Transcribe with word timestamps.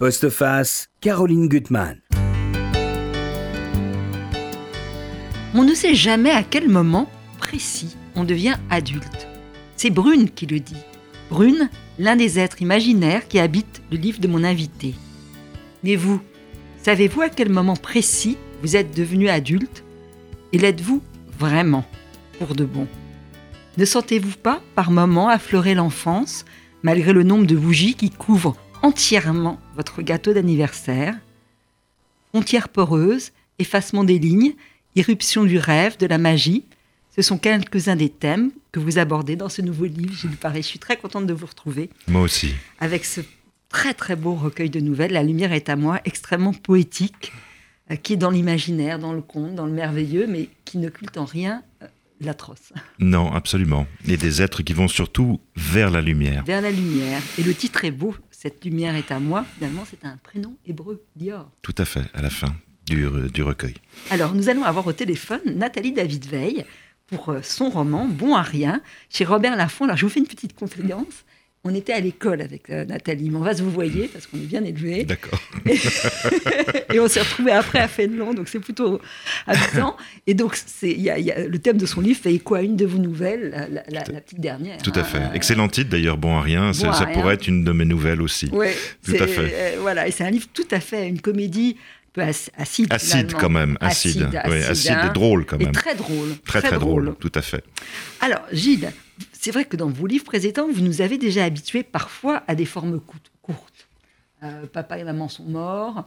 Postface, 0.00 0.88
Caroline 1.02 1.46
Gutmann. 1.46 2.00
On 5.54 5.62
ne 5.62 5.74
sait 5.74 5.94
jamais 5.94 6.30
à 6.30 6.42
quel 6.42 6.70
moment 6.70 7.06
précis 7.36 7.98
on 8.16 8.24
devient 8.24 8.56
adulte. 8.70 9.28
C'est 9.76 9.90
Brune 9.90 10.30
qui 10.30 10.46
le 10.46 10.58
dit. 10.58 10.82
Brune, 11.28 11.68
l'un 11.98 12.16
des 12.16 12.38
êtres 12.38 12.62
imaginaires 12.62 13.28
qui 13.28 13.38
habitent 13.38 13.82
le 13.90 13.98
livre 13.98 14.20
de 14.20 14.28
mon 14.28 14.42
invité. 14.42 14.94
Mais 15.84 15.96
vous, 15.96 16.22
savez-vous 16.82 17.20
à 17.20 17.28
quel 17.28 17.50
moment 17.50 17.76
précis 17.76 18.38
vous 18.62 18.76
êtes 18.76 18.96
devenu 18.96 19.28
adulte? 19.28 19.84
Et 20.54 20.58
l'êtes-vous 20.58 21.02
vraiment, 21.38 21.84
pour 22.38 22.54
de 22.54 22.64
bon? 22.64 22.88
Ne 23.76 23.84
sentez-vous 23.84 24.38
pas, 24.38 24.62
par 24.74 24.92
moments, 24.92 25.28
affleurer 25.28 25.74
l'enfance, 25.74 26.46
malgré 26.82 27.12
le 27.12 27.22
nombre 27.22 27.46
de 27.46 27.54
bougies 27.54 27.96
qui 27.96 28.08
couvrent 28.08 28.56
entièrement 28.82 29.58
votre 29.80 30.02
gâteau 30.02 30.34
d'anniversaire 30.34 31.14
Frontières 32.28 32.68
poreuses, 32.68 33.32
effacement 33.58 34.04
des 34.04 34.18
lignes, 34.18 34.52
irruption 34.94 35.44
du 35.44 35.56
rêve, 35.56 35.96
de 35.96 36.04
la 36.04 36.18
magie, 36.18 36.66
ce 37.16 37.22
sont 37.22 37.38
quelques-uns 37.38 37.96
des 37.96 38.10
thèmes 38.10 38.50
que 38.72 38.78
vous 38.78 38.98
abordez 38.98 39.36
dans 39.36 39.48
ce 39.48 39.62
nouveau 39.62 39.86
livre, 39.86 40.12
Gilles 40.14 40.36
Paré. 40.36 40.60
Je 40.60 40.66
suis 40.66 40.78
très 40.78 40.98
contente 40.98 41.26
de 41.26 41.32
vous 41.32 41.46
retrouver. 41.46 41.88
Moi 42.08 42.20
aussi. 42.20 42.52
Avec 42.78 43.06
ce 43.06 43.22
très 43.70 43.94
très 43.94 44.16
beau 44.16 44.34
recueil 44.34 44.68
de 44.68 44.80
nouvelles, 44.80 45.12
La 45.12 45.22
lumière 45.22 45.52
est 45.54 45.70
à 45.70 45.76
moi, 45.76 45.98
extrêmement 46.04 46.52
poétique, 46.52 47.32
euh, 47.90 47.96
qui 47.96 48.12
est 48.12 48.16
dans 48.18 48.30
l'imaginaire, 48.30 48.98
dans 48.98 49.14
le 49.14 49.22
conte, 49.22 49.54
dans 49.54 49.66
le 49.66 49.72
merveilleux, 49.72 50.26
mais 50.28 50.50
qui 50.66 50.76
ne 50.76 50.90
culte 50.90 51.16
en 51.16 51.24
rien 51.24 51.62
euh, 51.82 51.86
l'atroce. 52.20 52.72
Non, 52.98 53.32
absolument. 53.32 53.86
Et 54.06 54.18
des 54.18 54.42
êtres 54.42 54.62
qui 54.62 54.74
vont 54.74 54.88
surtout 54.88 55.40
vers 55.56 55.90
la 55.90 56.02
lumière. 56.02 56.44
Vers 56.44 56.60
la 56.60 56.70
lumière. 56.70 57.22
Et 57.38 57.42
le 57.42 57.54
titre 57.54 57.84
est 57.86 57.90
beau, 57.90 58.14
Cette 58.42 58.64
lumière 58.64 58.94
est 58.94 59.10
à 59.10 59.20
moi. 59.20 59.44
Finalement, 59.56 59.84
c'est 59.84 60.02
un 60.06 60.16
prénom 60.16 60.56
hébreu, 60.66 61.04
Dior. 61.14 61.50
Tout 61.60 61.74
à 61.76 61.84
fait, 61.84 62.04
à 62.14 62.22
la 62.22 62.30
fin 62.30 62.54
du, 62.86 63.06
du 63.34 63.42
recueil. 63.42 63.74
Alors, 64.08 64.34
nous 64.34 64.48
allons 64.48 64.64
avoir 64.64 64.86
au 64.86 64.94
téléphone 64.94 65.42
Nathalie 65.44 65.92
David-Veil 65.92 66.64
pour 67.06 67.28
euh, 67.28 67.42
son 67.42 67.68
roman 67.68 68.06
Bon 68.06 68.34
à 68.34 68.40
rien 68.40 68.80
chez 69.10 69.26
Robert 69.26 69.56
Laffont. 69.56 69.84
Alors 69.84 69.98
je 69.98 70.06
vous 70.06 70.10
fais 70.10 70.20
une 70.20 70.26
petite 70.26 70.54
confidence. 70.54 71.26
On 71.62 71.74
était 71.74 71.92
à 71.92 72.00
l'école 72.00 72.40
avec 72.40 72.70
euh, 72.70 72.86
Nathalie, 72.86 73.28
mais 73.28 73.36
on 73.36 73.42
va 73.42 73.54
se 73.54 73.62
vous 73.62 73.70
voyez 73.70 74.08
parce 74.08 74.26
qu'on 74.26 74.38
est 74.38 74.46
bien 74.46 74.64
élevés. 74.64 75.04
D'accord. 75.04 75.38
Et, 76.94 76.98
on 76.98 77.06
s'est 77.06 77.20
retrouvés 77.20 77.52
après 77.52 77.80
à 77.80 77.86
Fénelon, 77.88 78.32
donc 78.32 78.48
c'est 78.48 78.60
plutôt 78.60 78.98
amusant. 79.46 79.94
Et 80.26 80.32
donc 80.32 80.56
c'est, 80.56 80.90
y 80.90 81.10
a, 81.10 81.18
y 81.18 81.30
a, 81.30 81.46
le 81.46 81.58
thème 81.58 81.76
de 81.76 81.84
son 81.84 82.00
livre 82.00 82.18
fait 82.18 82.32
écho 82.32 82.54
à 82.54 82.62
une 82.62 82.76
de 82.76 82.86
vos 82.86 82.96
nouvelles, 82.96 83.50
la, 83.70 83.82
la, 83.88 84.04
la 84.10 84.20
petite 84.22 84.40
dernière. 84.40 84.78
Tout 84.78 84.92
à 84.94 85.04
fait. 85.04 85.18
Euh, 85.18 85.32
Excellent 85.34 85.68
titre 85.68 85.90
d'ailleurs, 85.90 86.16
Bon 86.16 86.38
à 86.38 86.40
rien. 86.40 86.68
Bon 86.68 86.72
ça, 86.72 86.90
à 86.90 86.92
ça 86.94 87.04
rien. 87.04 87.12
pourrait 87.12 87.34
être 87.34 87.46
une 87.46 87.62
de 87.62 87.72
mes 87.72 87.84
nouvelles 87.84 88.22
aussi. 88.22 88.48
Oui, 88.52 88.68
tout 89.04 89.12
à 89.20 89.26
fait. 89.26 89.52
Euh, 89.52 89.76
voilà, 89.80 90.08
et 90.08 90.12
c'est 90.12 90.24
un 90.24 90.30
livre 90.30 90.46
tout 90.54 90.68
à 90.70 90.80
fait 90.80 91.08
une 91.08 91.20
comédie 91.20 91.76
peu 92.14 92.22
acide. 92.22 92.86
Acide 92.90 93.34
quand 93.34 93.50
même, 93.50 93.76
acide. 93.80 94.22
Acide, 94.22 94.40
oui, 94.46 94.56
acide, 94.56 94.70
acide 94.70 94.90
hein. 94.92 95.10
et 95.10 95.12
drôle 95.12 95.44
quand 95.44 95.58
même. 95.58 95.68
Et 95.68 95.72
très 95.72 95.94
drôle. 95.94 96.28
Très, 96.44 96.62
très, 96.62 96.78
drôle. 96.78 97.04
drôle. 97.04 97.16
tout 97.16 97.32
à 97.34 97.42
fait. 97.42 97.62
Alors, 98.20 98.40
Gilles, 98.50 98.90
c'est 99.32 99.50
vrai 99.50 99.64
que 99.64 99.76
dans 99.76 99.88
vos 99.88 100.06
livres 100.06 100.24
précédents, 100.24 100.68
vous 100.72 100.80
nous 100.82 101.00
avez 101.00 101.18
déjà 101.18 101.44
habitués 101.44 101.82
parfois 101.82 102.42
à 102.46 102.54
des 102.54 102.64
formes 102.66 103.00
courtes. 103.00 103.30
Euh, 104.42 104.66
papa 104.72 104.98
et 104.98 105.04
maman 105.04 105.28
sont 105.28 105.44
morts. 105.44 106.06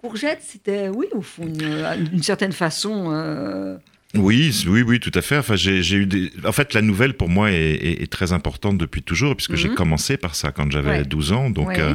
Courgette, 0.00 0.40
c'était, 0.42 0.88
oui, 0.88 1.06
au 1.12 1.20
fond, 1.20 1.46
d'une 1.46 2.22
certaine 2.22 2.52
façon. 2.52 3.10
Euh... 3.12 3.76
Oui, 4.14 4.64
oui, 4.68 4.82
oui, 4.82 5.00
tout 5.00 5.10
à 5.14 5.20
fait. 5.20 5.36
Enfin, 5.36 5.56
j'ai 5.56 5.96
eu 5.96 6.06
des... 6.06 6.30
En 6.44 6.52
fait, 6.52 6.72
la 6.74 6.80
nouvelle 6.80 7.14
pour 7.14 7.28
moi 7.28 7.50
est, 7.50 7.56
est, 7.74 8.02
est 8.02 8.06
très 8.10 8.32
importante 8.32 8.78
depuis 8.78 9.02
toujours, 9.02 9.34
puisque 9.36 9.50
mm 9.50 9.54
-hmm. 9.54 9.58
j'ai 9.70 9.74
commencé 9.74 10.16
par 10.16 10.34
ça 10.34 10.52
quand 10.52 10.70
j'avais 10.70 10.90
Ouais. 10.98 11.04
12 11.04 11.32
ans. 11.32 11.50
Donc, 11.50 11.68
Ouais. 11.68 11.80
euh, 11.80 11.94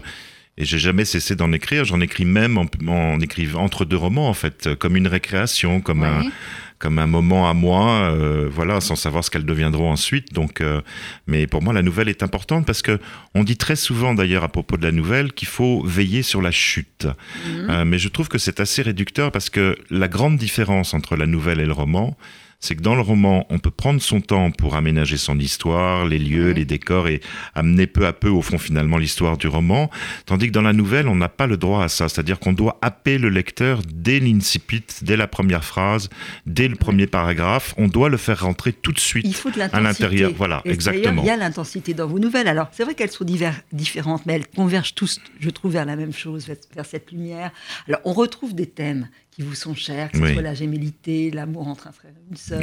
et 0.58 0.66
j'ai 0.66 0.78
jamais 0.80 1.06
cessé 1.06 1.36
d'en 1.36 1.52
écrire. 1.54 1.84
J'en 1.86 2.02
écris 2.02 2.26
même 2.26 2.58
en, 2.58 2.66
en, 2.88 3.20
écrivant 3.22 3.64
entre 3.64 3.86
deux 3.86 3.98
romans, 4.08 4.30
en 4.30 4.36
fait, 4.36 4.76
comme 4.82 4.96
une 4.98 5.08
récréation, 5.08 5.82
comme 5.82 6.02
Ouais. 6.02 6.08
un 6.08 6.24
comme 6.82 6.98
un 6.98 7.08
moment 7.08 7.48
à 7.48 7.54
moi, 7.54 8.12
euh, 8.12 8.50
voilà, 8.52 8.82
sans 8.82 8.96
savoir 8.96 9.24
ce 9.24 9.30
qu'elles 9.30 9.46
deviendront 9.46 9.92
ensuite. 9.92 10.34
Donc, 10.34 10.62
euh, 10.62 10.82
mais 11.28 11.46
pour 11.46 11.62
moi, 11.62 11.74
la 11.74 11.84
nouvelle 11.84 12.10
est 12.10 12.24
importante 12.24 12.66
parce 12.66 12.82
que 12.82 13.00
on 13.36 13.44
dit 13.44 13.56
très 13.56 13.76
souvent, 13.76 14.16
d'ailleurs, 14.16 14.44
à 14.44 14.50
propos 14.50 14.78
de 14.78 14.84
la 14.84 14.92
nouvelle, 14.92 15.32
qu'il 15.32 15.48
faut 15.48 15.84
veiller 15.86 16.24
sur 16.24 16.42
la 16.42 16.50
chute. 16.50 17.06
Mhm. 17.46 17.70
Euh, 17.70 17.86
mais 17.86 18.00
je 18.00 18.10
trouve 18.10 18.28
que 18.30 18.40
c'est 18.40 18.60
assez 18.60 18.82
réducteur 18.82 19.32
parce 19.32 19.52
que 19.52 19.78
la 19.92 20.08
grande 20.08 20.38
différence 20.38 20.96
entre 20.96 21.16
la 21.16 21.28
nouvelle 21.28 21.60
et 21.60 21.66
le 21.66 21.72
roman, 21.72 22.18
c'est 22.62 22.76
que 22.76 22.82
dans 22.82 22.94
le 22.94 23.02
roman, 23.02 23.46
on 23.50 23.58
peut 23.58 23.72
prendre 23.72 24.00
son 24.02 24.22
temps 24.22 24.52
pour 24.52 24.76
aménager 24.76 25.18
son 25.18 25.38
histoire, 25.40 26.06
les 26.06 26.20
lieux, 26.20 26.52
les 26.52 26.64
décors 26.64 27.08
et 27.08 27.20
amener 27.56 27.88
peu 27.88 28.06
à 28.06 28.14
peu, 28.14 28.30
au 28.30 28.44
fond, 28.44 28.60
finalement, 28.60 28.98
l'histoire 28.98 29.36
du 29.36 29.48
roman. 29.48 29.90
Tandis 30.28 30.48
que 30.48 30.52
dans 30.52 30.62
la 30.62 30.72
nouvelle, 30.72 31.08
on 31.08 31.16
n'a 31.16 31.28
pas 31.28 31.48
le 31.48 31.58
droit 31.58 31.84
à 31.84 31.90
ça. 31.90 32.08
C'est-à-dire 32.08 32.40
qu'on 32.40 32.54
doit 32.54 32.78
happer 32.84 33.18
le 33.18 33.30
lecteur 33.30 33.82
dès 33.92 34.20
l'incipit, 34.20 34.84
dès 35.02 35.18
la 35.18 35.28
première 35.28 35.66
phrase, 35.66 36.10
dès 36.46 36.68
le 36.68 36.76
premier 36.76 37.08
paragraphe. 37.08 37.74
On 37.78 37.88
doit 37.88 38.10
le 38.10 38.18
faire 38.18 38.42
rentrer 38.42 38.74
tout 38.74 38.92
de 38.92 39.00
suite 39.00 39.26
Il 39.28 39.34
faut 39.34 39.50
de 39.50 39.60
à 39.60 39.82
l'intérieur. 39.82 40.32
Voilà, 40.38 40.62
Et 40.64 40.70
exactement. 40.72 41.24
Il 41.24 41.28
y 41.28 41.32
a 41.32 41.38
l'intensité 41.38 41.96
dans 41.96 42.08
vos 42.08 42.20
nouvelles. 42.20 42.48
Alors, 42.48 42.68
c'est 42.72 42.84
vrai 42.84 42.94
qu'elles 42.94 43.12
sont 43.12 43.26
divers- 43.26 43.62
différentes, 43.72 44.28
mais 44.28 44.34
elles 44.34 44.48
convergent 44.48 44.94
tous, 44.94 45.20
je 45.40 45.50
trouve, 45.50 45.74
vers 45.74 45.86
la 45.86 45.96
même 45.96 46.14
chose, 46.14 46.48
vers 46.76 46.86
cette 46.86 47.12
lumière. 47.12 47.52
Alors, 47.88 48.02
on 48.06 48.14
retrouve 48.14 48.54
des 48.54 48.68
thèmes 48.68 49.10
qui 49.32 49.42
vous 49.44 49.56
sont 49.56 49.74
chers, 49.74 50.12
que 50.12 50.18
ce 50.18 50.24
Oui. 50.24 50.34
soit 50.34 50.42
la 50.42 50.54
gémilité, 50.54 51.32
l'amour 51.32 51.68
entre 51.68 51.88
un 51.88 51.92
frère 51.94 52.12
et 52.12 52.30
une 52.32 52.36
sœur, 52.38 52.62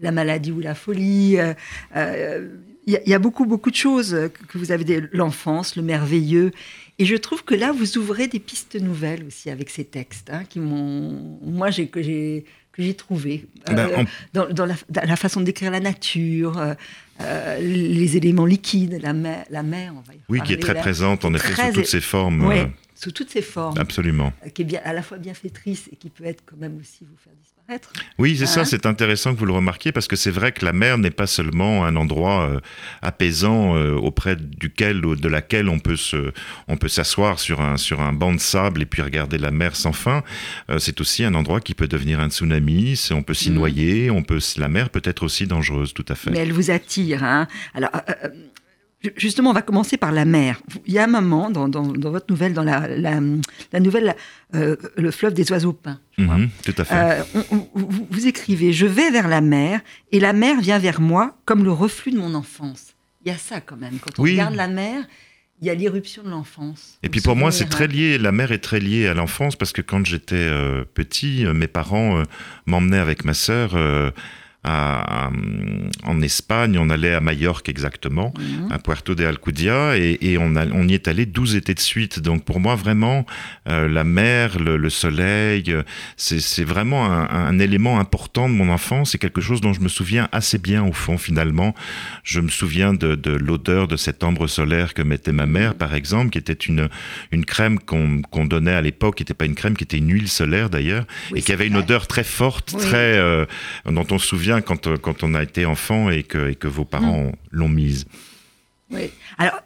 la 0.00 0.12
maladie 0.12 0.52
ou 0.52 0.60
la 0.60 0.74
folie. 0.74 1.38
euh, 1.38 1.52
euh, 1.96 2.48
Il 2.86 2.92
y, 2.94 2.96
a- 2.96 3.00
il 3.04 3.10
y 3.10 3.14
a 3.14 3.18
beaucoup, 3.18 3.44
beaucoup 3.44 3.70
de 3.70 3.76
choses 3.76 4.16
que, 4.48 4.56
vous 4.56 4.72
avez, 4.72 5.02
l'enfance, 5.12 5.76
le 5.76 5.82
merveilleux. 5.82 6.52
Et 6.98 7.04
je 7.04 7.16
trouve 7.16 7.44
que 7.44 7.54
là, 7.54 7.70
vous 7.70 7.98
ouvrez 7.98 8.28
des 8.28 8.38
pistes 8.38 8.80
nouvelles 8.80 9.24
aussi 9.26 9.50
avec 9.50 9.68
ces 9.68 9.84
textes, 9.84 10.30
hein, 10.30 10.44
qui 10.48 10.58
m'ont, 10.58 11.38
moi, 11.42 11.70
j'ai, 11.70 11.88
que 11.88 12.00
j'ai 12.02 12.44
que 12.72 12.82
j'ai 12.84 12.94
trouvé 12.94 13.44
Euh, 13.68 13.74
Ben, 13.74 13.88
on- 13.98 14.04
dans, 14.32 14.48
dans 14.54 14.64
la, 14.64 14.74
dans 14.88 15.02
la 15.06 15.16
façon 15.16 15.40
de 15.40 15.44
décrire 15.46 15.70
la 15.72 15.80
nature, 15.80 16.56
euh, 16.58 16.74
euh, 17.20 17.58
les 17.60 18.16
éléments 18.16 18.46
liquides, 18.46 18.98
la 19.02 19.12
mer, 19.12 19.44
la 19.50 19.62
mer 19.64 19.92
on 19.96 20.00
va 20.00 20.14
y 20.14 20.18
Oui, 20.30 20.40
qui 20.42 20.52
est 20.54 20.58
très 20.58 20.74
là, 20.74 20.80
présente, 20.80 21.24
en 21.26 21.34
effet, 21.34 21.52
sous 21.66 21.72
toutes 21.74 21.86
ses 21.86 22.00
formes. 22.00 22.46
Ouais, 22.46 22.60
euh, 22.60 22.66
sous 23.00 23.12
toutes 23.12 23.30
ses 23.30 23.42
formes, 23.42 23.78
absolument. 23.78 24.32
euh, 24.44 24.48
qui 24.50 24.62
est 24.62 24.64
bien, 24.64 24.80
à 24.84 24.92
la 24.92 25.02
fois 25.02 25.18
bienfaitrice 25.18 25.88
et 25.92 25.96
qui 25.96 26.10
peut 26.10 26.24
être 26.24 26.42
quand 26.44 26.56
même 26.56 26.78
aussi 26.80 27.04
vous 27.08 27.16
faire 27.22 27.32
disparaître. 27.40 27.92
Oui, 28.18 28.36
c'est 28.36 28.46
ça, 28.46 28.60
Hein 28.62 28.64
c'est 28.64 28.86
intéressant 28.86 29.34
que 29.34 29.38
vous 29.38 29.44
le 29.46 29.52
remarquiez 29.52 29.92
parce 29.92 30.08
que 30.08 30.16
c'est 30.16 30.30
vrai 30.30 30.52
que 30.52 30.64
la 30.64 30.72
mer 30.72 30.96
n'est 30.98 31.10
pas 31.10 31.26
seulement 31.26 31.84
un 31.84 31.96
endroit 31.96 32.48
euh, 32.48 32.60
apaisant 33.02 33.76
euh, 33.76 33.94
auprès 33.94 34.36
duquel 34.36 35.04
ou 35.04 35.16
de 35.16 35.28
laquelle 35.28 35.68
on 35.68 35.78
peut 35.78 35.96
se, 35.96 36.32
on 36.66 36.76
peut 36.76 36.88
s'asseoir 36.88 37.38
sur 37.38 37.60
un 37.60 37.76
sur 37.76 38.00
un 38.00 38.12
banc 38.12 38.32
de 38.32 38.40
sable 38.40 38.82
et 38.82 38.86
puis 38.86 39.02
regarder 39.02 39.38
la 39.38 39.50
mer 39.50 39.76
sans 39.76 39.92
fin. 39.92 40.22
Euh, 40.70 40.78
c'est 40.78 41.00
aussi 41.00 41.24
un 41.24 41.34
endroit 41.34 41.60
qui 41.60 41.74
peut 41.74 41.88
devenir 41.88 42.20
un 42.20 42.30
tsunami. 42.30 42.96
c'est- 42.96 43.14
On 43.14 43.22
peut 43.22 43.34
s'y 43.34 43.50
Mhm. 43.50 43.56
noyer. 43.56 44.10
On 44.10 44.22
peut, 44.22 44.38
la 44.56 44.68
mer 44.68 44.90
peut 44.90 45.02
être 45.04 45.22
aussi 45.22 45.46
dangereuse, 45.46 45.92
tout 45.94 46.04
à 46.08 46.14
fait. 46.14 46.30
Mais 46.30 46.38
elle 46.40 46.52
vous 46.52 46.70
attire. 46.70 47.22
Hein 47.22 47.46
Alors, 47.74 47.90
justement, 49.16 49.50
on 49.50 49.54
va 49.54 49.62
commencer 49.62 49.96
par 49.96 50.12
la 50.12 50.24
mer. 50.24 50.60
Il 50.86 50.92
y 50.92 50.98
a 50.98 51.04
un 51.04 51.08
moment 51.08 51.50
dans, 51.50 51.68
dans, 51.68 51.86
dans 51.86 52.10
votre 52.10 52.26
nouvelle, 52.30 52.52
dans 52.52 52.64
la, 52.64 52.88
la, 52.88 53.20
la 53.72 53.80
nouvelle 53.80 54.16
euh, 54.54 54.76
Le 54.96 55.10
fleuve 55.10 55.34
des 55.34 55.50
oiseaux 55.52 55.72
peints. 55.72 56.00
Mhm, 56.18 56.48
tout 56.64 56.74
à 56.78 56.84
fait. 56.84 56.94
Euh, 56.94 57.22
on- 57.34 57.56
on- 57.56 57.68
vous, 57.74 58.06
vous 58.10 58.26
écrivez 58.26 58.72
Je 58.72 58.86
vais 58.86 59.10
vers 59.10 59.28
la 59.28 59.40
mer 59.40 59.80
et 60.12 60.20
la 60.20 60.32
mer 60.32 60.60
vient 60.60 60.78
vers 60.78 61.00
moi 61.00 61.36
comme 61.44 61.64
le 61.64 61.72
reflux 61.72 62.12
de 62.12 62.18
mon 62.18 62.34
enfance. 62.34 62.94
Il 63.24 63.28
y 63.28 63.34
a 63.34 63.38
ça 63.38 63.60
quand 63.60 63.76
même. 63.76 63.98
Quand 64.00 64.18
on 64.18 64.22
Oui. 64.22 64.32
regarde 64.32 64.54
la 64.54 64.68
mer, 64.68 65.04
il 65.60 65.66
y 65.66 65.70
a 65.70 65.74
l'irruption 65.74 66.22
de 66.22 66.30
l'enfance. 66.30 66.98
Et 67.02 67.08
puis 67.08 67.20
pour 67.20 67.34
moi, 67.34 67.50
c'est 67.50 67.64
très 67.68 67.88
lié, 67.88 68.16
la 68.18 68.30
mer 68.32 68.52
est 68.52 68.58
très 68.62 68.78
liée 68.80 69.08
à 69.08 69.14
l'enfance 69.14 69.56
parce 69.56 69.72
que 69.72 69.82
quand 69.82 70.06
j'étais 70.06 70.36
euh, 70.36 70.84
petit, 70.84 71.44
mes 71.52 71.66
parents 71.66 72.22
m'emmenaient 72.66 72.98
avec 72.98 73.24
ma 73.24 73.34
sœur 73.34 73.72
à- 74.68 75.26
à, 75.26 75.30
en 76.04 76.20
Espagne, 76.22 76.78
on 76.78 76.90
allait 76.90 77.14
à 77.14 77.20
Majorque 77.20 77.68
exactement, 77.68 78.32
Mhm. 78.38 78.72
à 78.72 78.78
Puerto 78.78 79.14
de 79.14 79.24
Alcudia, 79.24 79.96
et, 79.96 80.18
et 80.20 80.38
on, 80.38 80.56
a- 80.56 80.66
on 80.66 80.86
y 80.88 80.94
est 80.94 81.08
allé 81.08 81.26
12 81.26 81.54
étés 81.56 81.74
de 81.74 81.80
suite. 81.80 82.20
Donc 82.20 82.44
pour 82.44 82.60
moi, 82.60 82.74
vraiment, 82.74 83.24
euh, 83.68 83.88
la 83.88 84.04
mer, 84.04 84.58
le, 84.58 84.76
le 84.76 84.90
soleil, 84.90 85.64
euh, 85.68 85.82
c'est 86.16 86.64
vraiment 86.64 87.06
un, 87.06 87.28
un 87.28 87.58
élément 87.58 87.98
important 87.98 88.48
de 88.48 88.54
mon 88.54 88.68
enfance, 88.68 89.12
c'est 89.12 89.18
quelque 89.18 89.40
chose 89.40 89.60
dont 89.60 89.72
je 89.72 89.80
me 89.80 89.88
souviens 89.88 90.28
assez 90.32 90.58
bien 90.58 90.82
au 90.84 90.92
fond 90.92 91.18
finalement. 91.18 91.74
Je 92.24 92.40
me 92.40 92.48
souviens 92.48 92.92
de, 92.94 93.14
de 93.14 93.32
l'odeur 93.32 93.88
de 93.88 93.96
cette 93.96 94.22
ambre 94.24 94.46
solaire 94.46 94.94
que 94.94 95.02
mettait 95.02 95.32
ma 95.32 95.46
mère, 95.46 95.74
par 95.74 95.94
exemple, 95.94 96.30
qui 96.30 96.38
était 96.38 96.52
une, 96.52 96.88
une 97.32 97.44
crème 97.44 97.78
qu'on 97.78 98.44
donnait 98.46 98.72
à 98.74 98.82
l'époque, 98.82 99.16
qui 99.16 99.22
n'était 99.22 99.34
pas 99.34 99.44
une 99.46 99.54
crème, 99.54 99.76
qui 99.76 99.84
était 99.84 99.98
une 99.98 100.12
huile 100.12 100.28
solaire 100.28 100.70
d'ailleurs, 100.70 101.04
Oui, 101.32 101.38
et 101.38 101.42
qui 101.42 101.52
avait 101.52 101.66
une 101.66 101.76
odeur 101.76 102.06
très 102.06 102.24
forte, 102.24 102.72
Oui. 102.74 102.82
très 102.82 103.16
euh, 103.18 103.44
dont 103.86 104.06
on 104.10 104.18
se 104.18 104.26
souvient 104.26 104.57
quand, 104.62 104.86
euh, 104.86 104.96
quand 104.96 105.22
on 105.22 105.34
a 105.34 105.42
été 105.42 105.64
enfant 105.66 106.10
et 106.10 106.22
que, 106.22 106.50
et 106.50 106.54
que 106.54 106.66
vos 106.68 106.84
parents 106.84 107.24
Mm. 107.24 107.32
l'ont 107.52 107.68
mise. 107.68 108.06
Oui. 108.90 109.10
Alors, 109.38 109.60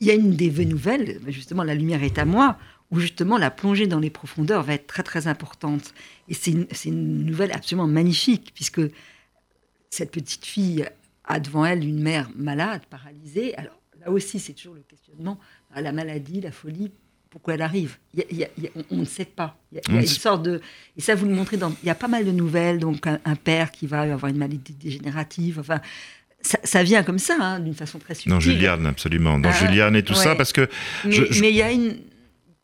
il 0.00 0.06
y 0.06 0.10
a 0.10 0.14
une 0.14 0.34
des 0.36 0.50
vœux 0.50 0.64
nouvelles, 0.64 1.20
justement, 1.28 1.62
La 1.62 1.74
lumière 1.74 2.02
est 2.02 2.18
à 2.18 2.24
moi, 2.24 2.58
où 2.90 2.98
justement 3.00 3.38
la 3.38 3.50
plongée 3.50 3.86
dans 3.86 4.00
les 4.00 4.10
profondeurs 4.10 4.62
va 4.62 4.74
être 4.74 4.86
très 4.86 5.02
très 5.02 5.26
importante. 5.28 5.94
Et 6.28 6.34
c'est 6.34 6.50
une, 6.50 6.66
une 6.86 7.24
nouvelle 7.24 7.52
absolument 7.52 7.86
magnifique, 7.86 8.52
puisque 8.54 8.80
cette 9.90 10.10
petite 10.10 10.44
fille 10.44 10.84
a 11.24 11.38
devant 11.40 11.64
elle 11.64 11.84
une 11.84 12.02
mère 12.02 12.28
malade, 12.34 12.82
paralysée. 12.90 13.54
Alors 13.56 13.78
là 14.00 14.10
aussi, 14.10 14.38
c'est 14.40 14.54
toujours 14.54 14.74
le 14.74 14.82
questionnement, 14.82 15.38
la 15.74 15.92
maladie, 15.92 16.40
la 16.40 16.50
folie, 16.50 16.90
pourquoi 17.30 17.54
elle 17.54 17.62
arrive. 17.62 17.96
on, 18.90 18.96
ne 18.96 19.04
sait 19.04 19.24
pas. 19.24 19.56
Il 19.72 19.76
y 19.76 19.96
a, 19.96 20.00
une 20.00 20.06
sorte 20.06 20.42
de. 20.42 20.60
Et 20.96 21.00
ça, 21.00 21.14
vous 21.14 21.26
le 21.26 21.34
montrez 21.34 21.56
dans. 21.56 21.72
Il 21.82 21.86
y 21.86 21.90
a 21.90 21.94
pas 21.94 22.08
mal 22.08 22.24
de 22.24 22.32
nouvelles. 22.32 22.78
Donc, 22.78 23.06
un, 23.06 23.36
père 23.36 23.70
qui 23.70 23.86
va 23.86 24.00
avoir 24.00 24.26
une 24.26 24.38
maladie 24.38 24.74
dégénérative. 24.74 25.58
Enfin. 25.60 25.80
Ça, 26.42 26.82
vient 26.82 27.02
comme 27.02 27.18
ça, 27.18 27.36
hein, 27.38 27.60
d'une 27.60 27.74
façon 27.74 27.98
très 27.98 28.14
subtile. 28.14 28.32
Dans 28.32 28.40
Juliane, 28.40 28.86
absolument. 28.86 29.38
Dans 29.38 29.50
ah, 29.50 29.52
Juliane 29.52 29.94
et 29.94 30.02
tout 30.02 30.14
ça, 30.14 30.34
parce 30.34 30.54
que. 30.54 30.68
Mais 31.04 31.50
il 31.50 31.56
y 31.56 31.62
a 31.62 31.70
une. 31.70 31.98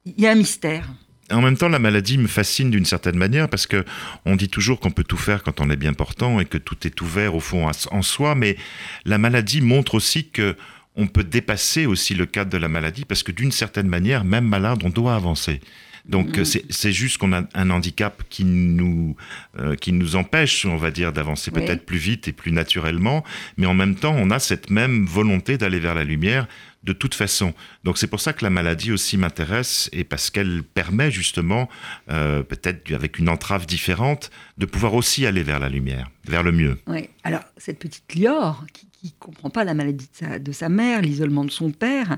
Il 0.06 0.18
y 0.18 0.26
a 0.26 0.30
un 0.30 0.36
mystère 0.36 0.88
en 1.30 1.42
même 1.42 1.56
temps, 1.56 1.68
la 1.68 1.78
maladie 1.78 2.18
me 2.18 2.28
fascine 2.28 2.70
d'une 2.70 2.84
certaine 2.84 3.16
manière 3.16 3.48
parce 3.48 3.66
que 3.66 3.84
on 4.24 4.36
dit 4.36 4.48
toujours 4.48 4.78
qu'on 4.78 4.90
peut 4.90 5.04
tout 5.04 5.16
faire 5.16 5.42
quand 5.42 5.60
on 5.60 5.70
est 5.70 5.76
bien 5.76 5.92
portant 5.92 6.38
et 6.38 6.44
que 6.44 6.58
tout 6.58 6.86
est 6.86 7.00
ouvert 7.00 7.34
au 7.34 7.40
fond 7.40 7.68
en 7.90 8.02
soi, 8.02 8.34
mais 8.34 8.56
la 9.04 9.18
maladie 9.18 9.60
montre 9.60 9.94
aussi 9.94 10.28
que 10.28 10.56
on 10.96 11.06
peut 11.06 11.24
dépasser 11.24 11.86
aussi 11.86 12.14
le 12.14 12.26
cadre 12.26 12.50
de 12.50 12.58
la 12.58 12.68
maladie 12.68 13.04
parce 13.04 13.22
que 13.22 13.32
d'une 13.32 13.52
certaine 13.52 13.88
manière, 13.88 14.24
même 14.24 14.46
malade, 14.46 14.80
on 14.84 14.90
doit 14.90 15.14
avancer. 15.14 15.60
Donc 16.08 16.38
mm. 16.38 16.44
c'est 16.44 16.92
juste 16.92 17.18
qu'on 17.18 17.32
a 17.32 17.42
un 17.54 17.70
handicap 17.70 18.22
qui 18.30 18.44
nous, 18.44 19.16
euh, 19.58 19.74
qui 19.74 19.92
nous 19.92 20.16
empêche, 20.16 20.64
on 20.64 20.76
va 20.76 20.90
dire, 20.90 21.12
d'avancer 21.12 21.50
peut-être 21.50 21.84
plus 21.84 21.98
vite 21.98 22.28
et 22.28 22.32
plus 22.32 22.52
naturellement, 22.52 23.24
mais 23.56 23.66
en 23.66 23.74
même 23.74 23.96
temps, 23.96 24.14
on 24.16 24.30
a 24.30 24.38
cette 24.38 24.70
même 24.70 25.04
volonté 25.04 25.58
d'aller 25.58 25.80
vers 25.80 25.94
la 25.94 26.04
lumière 26.04 26.46
de 26.84 26.92
toute 26.92 27.14
façon. 27.14 27.52
Donc 27.82 27.98
c'est 27.98 28.06
pour 28.06 28.20
ça 28.20 28.32
que 28.32 28.44
la 28.44 28.50
maladie 28.50 28.92
aussi 28.92 29.16
m'intéresse 29.16 29.90
et 29.92 30.04
parce 30.04 30.30
qu'elle 30.30 30.62
permet 30.62 31.10
justement, 31.10 31.68
euh, 32.10 32.44
peut-être 32.44 32.92
avec 32.94 33.18
une 33.18 33.28
entrave 33.28 33.66
différente, 33.66 34.30
de 34.56 34.66
pouvoir 34.66 34.94
aussi 34.94 35.26
aller 35.26 35.42
vers 35.42 35.58
la 35.58 35.68
lumière, 35.68 36.08
vers 36.24 36.44
le 36.44 36.52
mieux. 36.52 36.78
Oui. 36.86 37.08
Alors 37.24 37.42
cette 37.56 37.80
petite 37.80 38.14
Lior 38.14 38.64
qui, 38.72 38.86
comprend 39.18 39.50
pas 39.50 39.64
la 39.64 39.74
maladie 39.74 40.08
de 40.40 40.52
sa, 40.52 40.68
mère, 40.68 41.02
l'isolement 41.02 41.44
de 41.44 41.50
son 41.50 41.70
père, 41.70 42.16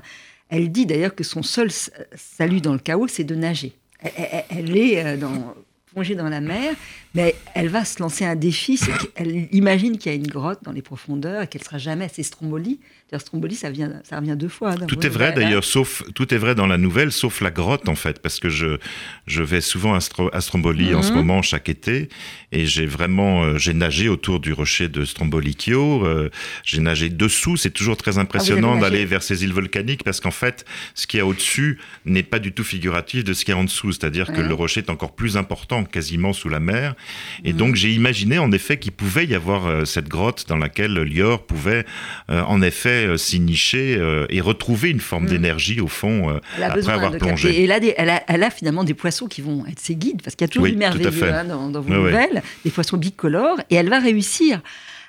elle 0.49 0.71
dit 0.71 0.85
d'ailleurs 0.85 1.15
que 1.15 1.23
son 1.23 1.43
seul 1.43 1.69
salut 2.15 2.61
dans 2.61 2.73
le 2.73 2.79
chaos, 2.79 3.07
c'est 3.07 3.23
de 3.23 3.35
nager. 3.35 3.73
Elle, 4.01 4.77
est 4.77 5.05
euh, 5.05 5.17
dans, 5.17 5.53
plongée 5.93 6.15
dans 6.15 6.29
la 6.29 6.41
mer, 6.41 6.73
mais 7.15 7.35
elle 7.55 7.69
va 7.69 7.85
se 7.85 8.01
lancer 8.01 8.25
un 8.25 8.35
défi, 8.35 8.77
c'est 8.77 8.91
qu'elle 8.91 9.47
imagine 9.51 9.97
qu'il 9.97 10.11
y 10.11 10.15
a 10.15 10.17
une 10.17 10.27
grotte 10.27 10.59
dans 10.63 10.71
les 10.71 10.81
profondeurs 10.81 11.43
et 11.43 11.47
qu'elle 11.47 11.63
sera 11.63 11.77
jamais 11.77 12.05
assez 12.05 12.23
Stromboli 12.23 12.79
Stromboli, 13.17 13.55
ça, 13.55 13.71
vient, 13.71 14.01
ça 14.03 14.19
revient 14.19 14.35
deux 14.37 14.49
fois. 14.49 14.75
tout 14.75 15.03
est 15.03 15.09
vrai 15.09 15.33
d'ailleurs, 15.33 15.63
sauf 15.63 16.03
tout 16.13 16.31
est 16.31 16.37
vrai 16.37 16.53
dans 16.53 16.67
la 16.67 16.77
nouvelle, 16.77 17.11
sauf 17.11 17.41
la 17.41 17.49
grotte 17.49 17.89
en 17.89 17.95
fait, 17.95 18.21
parce 18.21 18.39
que 18.39 18.49
je 18.49 18.77
je 19.25 19.41
vais 19.41 19.61
souvent 19.61 19.95
à, 19.95 20.41
Stromboli 20.41 20.93
en 20.93 21.01
ce 21.01 21.09
mhm. 21.09 21.17
moment 21.17 21.41
chaque 21.41 21.69
été, 21.69 22.09
et 22.51 22.67
j'ai 22.67 22.85
vraiment 22.85 23.43
euh, 23.43 23.57
j'ai 23.57 23.73
nagé 23.73 24.09
autour 24.09 24.39
du 24.39 24.53
rocher 24.53 24.89
de 24.89 25.05
Strombolicchio, 25.05 26.05
euh, 26.05 26.29
j'ai 26.63 26.81
nagé 26.81 27.09
dessous. 27.09 27.57
C'est 27.57 27.71
toujours 27.71 27.97
très 27.97 28.19
ah, 28.19 28.21
impressionnant 28.21 28.77
d'aller 28.77 29.05
vers 29.05 29.23
ces 29.23 29.43
îles 29.43 29.53
volcaniques 29.53 30.03
parce 30.03 30.19
qu'en 30.19 30.31
fait, 30.31 30.65
ce 30.93 31.07
qu'il 31.07 31.17
y 31.17 31.21
a 31.21 31.25
au-dessus 31.25 31.79
n'est 32.05 32.23
pas 32.23 32.37
du 32.37 32.51
tout 32.51 32.63
figuratif 32.63 33.23
de 33.23 33.33
ce 33.33 33.43
qu'il 33.43 33.53
y 33.53 33.57
a 33.57 33.59
en 33.59 33.63
dessous, 33.63 33.91
c'est-à-dire 33.91 34.31
que 34.31 34.41
le 34.41 34.53
rocher 34.53 34.81
est 34.81 34.89
encore 34.91 35.15
plus 35.15 35.37
important, 35.37 35.83
quasiment 35.83 36.33
sous 36.33 36.49
la 36.49 36.59
mer, 36.59 36.95
et 37.43 37.53
donc 37.53 37.75
j'ai 37.75 37.91
imaginé 37.91 38.39
en 38.39 38.51
effet 38.51 38.77
qu'il 38.77 38.91
pouvait 38.91 39.25
y 39.25 39.35
avoir 39.35 39.65
euh, 39.65 39.85
cette 39.85 40.07
grotte 40.07 40.45
dans 40.47 40.57
laquelle 40.57 40.93
Lior 40.93 41.45
pouvait 41.45 41.85
en 42.29 42.61
effet 42.61 43.07
euh, 43.07 43.17
s'y 43.17 43.39
nicher 43.39 43.97
euh, 43.97 44.25
et 44.29 44.41
retrouver 44.41 44.89
une 44.89 44.99
forme 44.99 45.25
mm. 45.25 45.29
d'énergie 45.29 45.81
au 45.81 45.87
fond 45.87 46.29
euh, 46.29 46.39
après 46.61 46.89
avoir 46.89 47.11
plongé. 47.11 47.61
Et 47.61 47.63
elle 47.63 47.71
a, 48.09 48.23
elle, 48.27 48.43
a, 48.43 48.49
finalement 48.49 48.83
des 48.83 48.93
poissons 48.93 49.27
qui 49.27 49.41
vont 49.41 49.65
être 49.65 49.79
ses 49.79 49.95
guides, 49.95 50.21
parce 50.21 50.35
qu'il 50.35 50.45
y 50.45 50.49
a 50.49 50.51
toujours 50.51 50.67
du 50.67 50.75
merveilleux 50.75 51.23
hein, 51.23 51.45
dans, 51.45 51.81
vos 51.81 51.93
nouvelles, 51.93 52.41
des 52.63 52.71
poissons 52.71 52.97
bicolores, 52.97 53.59
et 53.69 53.75
elle 53.75 53.89
va 53.89 53.99
réussir 53.99 54.61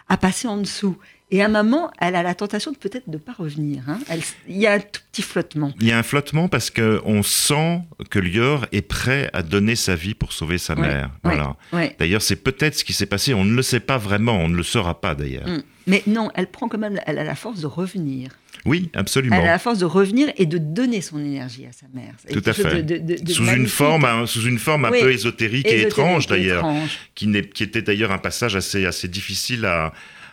à 0.09 0.17
passer 0.17 0.49
en 0.49 0.57
dessous. 0.57 0.97
Et 1.31 1.43
à 1.43 1.47
un 1.47 1.49
moment, 1.49 1.91
elle 2.01 2.17
a 2.17 2.23
la 2.23 2.35
tentation 2.35 2.73
de 2.73 2.77
peut-être 2.77 3.09
de 3.09 3.15
ne 3.15 3.19
pas 3.19 3.33
revenir. 3.33 3.83
Hein. 3.89 3.99
il 4.49 4.57
y 4.57 4.67
a 4.67 4.73
un 4.75 4.81
tout 4.81 5.01
petit 5.13 5.23
flottement. 5.23 5.73
Il 5.81 5.87
y 5.87 5.93
a 5.93 5.99
un 5.99 6.03
flottement 6.03 6.49
parce 6.49 6.71
qu'on 6.71 7.23
sent 7.23 7.81
que 8.11 8.19
Lior 8.19 8.67
est 8.73 8.83
prêt 8.83 9.31
à 9.33 9.43
donner 9.43 9.77
sa 9.77 9.95
vie 9.95 10.15
pour 10.15 10.33
sauver 10.33 10.59
sa 10.59 10.75
mère. 10.75 11.11
voilà. 11.23 11.57
D'ailleurs, 11.99 12.23
c'est 12.23 12.37
peut-être 12.37 12.77
ce 12.77 12.85
qui 12.85 12.93
s'est 12.93 13.07
passé. 13.07 13.35
On 13.35 13.45
ne 13.45 13.55
le 13.55 13.63
sait 13.63 13.81
pas 13.81 13.99
vraiment. 13.99 14.39
On 14.39 14.49
ne 14.49 14.57
le 14.57 14.63
saura 14.63 15.01
pas 15.01 15.15
d'ailleurs. 15.15 15.49
Mm. 15.49 15.63
Mais 15.87 16.03
non, 16.07 16.31
elle 16.35 16.47
prend 16.47 16.69
quand 16.69 16.79
même, 16.79 17.01
elle 17.07 17.19
a 17.19 17.25
la 17.25 17.35
force 17.35 17.61
de 17.61 17.67
revenir. 17.67 18.31
Oui, 18.67 18.91
absolument. 18.95 19.37
Elle 19.37 19.49
a 19.49 19.53
la 19.53 19.59
force 19.59 19.79
de 19.79 19.87
revenir 19.87 20.31
et 20.37 20.47
de 20.47 20.59
donner 20.59 21.01
son 21.01 21.19
énergie 21.19 21.67
à 21.67 21.73
sa 21.73 21.87
mère. 21.95 22.15
Tout 22.31 22.43
à 22.45 22.53
fait. 22.53 23.33
sous, 23.33 23.47
une 23.47 23.67
forme, 23.67 24.27
sous 24.27 24.43
une 24.43 24.59
forme 24.59 24.85
un 24.85 24.91
peu 24.91 25.11
ésotérique, 25.11 25.67
et 25.67 25.83
étrange 25.83 26.27
d'ailleurs, 26.27 26.67
qui, 27.15 27.31
qui 27.55 27.63
était 27.63 27.83
d'ailleurs 27.83 28.13
un 28.13 28.19
passage 28.19 28.57
assez, 28.57 28.85
assez 28.85 29.09
difficile 29.09 29.65
à, 29.65 29.93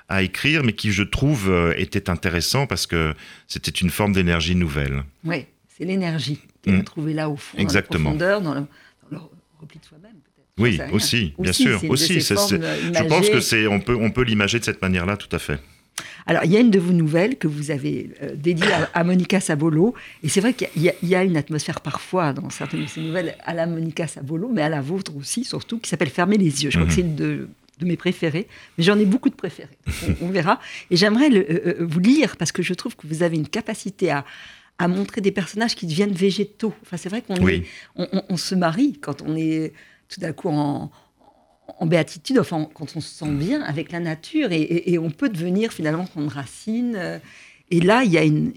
à 0.10 0.24
écrire, 0.24 0.64
mais 0.64 0.74
qui, 0.74 0.92
je 0.92 1.04
trouve, 1.04 1.50
euh, 1.50 1.74
était 1.78 2.10
intéressant 2.10 2.66
parce 2.66 2.88
que 2.88 3.14
c'était 3.48 3.72
une 3.72 3.90
forme 3.90 4.14
d'énergie 4.14 4.56
nouvelle. 4.56 5.04
Oui, 5.24 5.46
c'est 5.68 5.86
l'énergie 5.86 6.40
qu'elle 6.62 6.76
a 6.76 6.78
mm. 6.80 6.84
trouvée 6.84 7.14
là 7.14 7.30
au 7.30 7.36
fond, 7.36 7.58
Exactement. 7.58 8.14
dans 8.14 8.26
la 8.26 8.32
profondeur, 8.32 8.42
dans 8.42 8.54
le, 8.54 8.66
dans 9.12 9.18
le 9.18 9.62
repli 9.62 9.80
de 9.80 9.86
soi-même. 9.86 10.14
Oui, 10.60 10.80
aussi, 10.92 11.34
bien 11.38 11.54
sûr, 11.54 11.84
aussi. 11.88 12.20
je 12.20 13.08
pense 13.08 13.30
que 13.30 13.40
c'est, 13.40 13.68
on 13.68 13.80
peut, 13.80 13.96
on 13.96 14.10
peut 14.10 14.24
l'imager 14.24 14.58
de 14.60 14.64
cette 14.64 14.82
manière-là, 14.82 15.16
tout 15.16 15.34
à 15.36 15.38
fait. 15.38 15.60
Alors, 16.26 16.44
il 16.46 16.52
y 16.52 16.58
a 16.58 16.60
une 16.60 16.72
de 16.72 16.80
vos 16.80 16.94
nouvelles 16.94 17.38
que 17.38 17.48
vous 17.48 17.72
avez 17.72 18.10
euh, 18.22 18.36
dédiée 18.36 18.68
à, 18.94 19.04
Monica 19.04 19.40
Sabolo. 19.40 19.94
Et 20.24 20.30
c'est 20.30 20.42
vrai 20.42 20.54
qu'il 20.54 20.70
y, 20.76 21.16
a 21.16 21.24
une 21.24 21.38
atmosphère 21.38 21.80
parfois 21.80 22.34
dans 22.34 22.50
certaines 22.50 22.84
de 22.84 22.88
ces 22.88 23.02
nouvelles 23.02 23.36
à 23.46 23.54
la 23.54 23.66
Monica 23.66 24.08
Sabolo, 24.08 24.50
mais 24.54 24.62
à 24.62 24.70
la 24.70 24.82
vôtre 24.82 25.16
aussi, 25.16 25.44
surtout, 25.44 25.80
qui 25.80 25.90
s'appelle 25.90 26.10
Fermer 26.10 26.38
les 26.38 26.64
yeux. 26.64 26.70
Je 26.70 26.78
crois 26.78 26.88
que 26.88 26.92
mhm. 26.92 26.96
c'est 26.96 27.02
une 27.02 27.16
de, 27.16 27.50
mes 27.86 27.98
préférées, 27.98 28.48
mais 28.78 28.84
j'en 28.84 28.98
ai 28.98 29.06
beaucoup 29.06 29.30
de 29.30 29.36
préférées. 29.36 29.78
On, 30.22 30.30
verra. 30.30 30.60
Et 30.90 30.98
j'aimerais 30.98 31.30
euh, 31.30 31.46
euh, 31.50 31.76
vous 31.82 32.00
lire 32.00 32.38
parce 32.38 32.52
que 32.52 32.64
je 32.64 32.74
trouve 32.74 32.96
que 32.96 33.08
vous 33.08 33.24
avez 33.24 33.38
une 33.38 33.48
capacité 33.48 34.12
à, 34.12 34.26
à 34.80 34.88
montrer 34.88 35.22
des 35.22 35.32
personnages 35.32 35.76
qui 35.76 35.88
deviennent 35.88 36.14
végétaux. 36.14 36.74
Enfin, 36.84 36.98
c'est 36.98 37.10
vrai 37.10 37.22
qu'on 37.22 37.36
on, 37.96 38.38
se 38.38 38.56
marie 38.56 38.98
quand 39.00 39.22
on 39.22 39.36
est 39.36 39.74
tout 40.10 40.20
d'un 40.20 40.34
coup 40.34 40.50
en, 40.50 40.92
béatitude, 41.82 42.40
enfin, 42.40 42.68
quand 42.74 42.96
on 42.96 43.02
se 43.02 43.10
sent 43.10 43.32
bien 43.32 43.62
avec 43.62 43.92
la 43.92 44.00
nature, 44.00 44.50
et, 44.52 44.98
on 44.98 45.10
peut 45.10 45.30
devenir 45.30 45.74
finalement 45.74 46.08
une 46.16 46.28
racine. 46.28 46.96
Euh, 46.96 47.20
et 47.72 47.82
là, 47.82 48.04
il 48.04 48.12
y 48.12 48.18
a 48.18 48.24
une, 48.24 48.54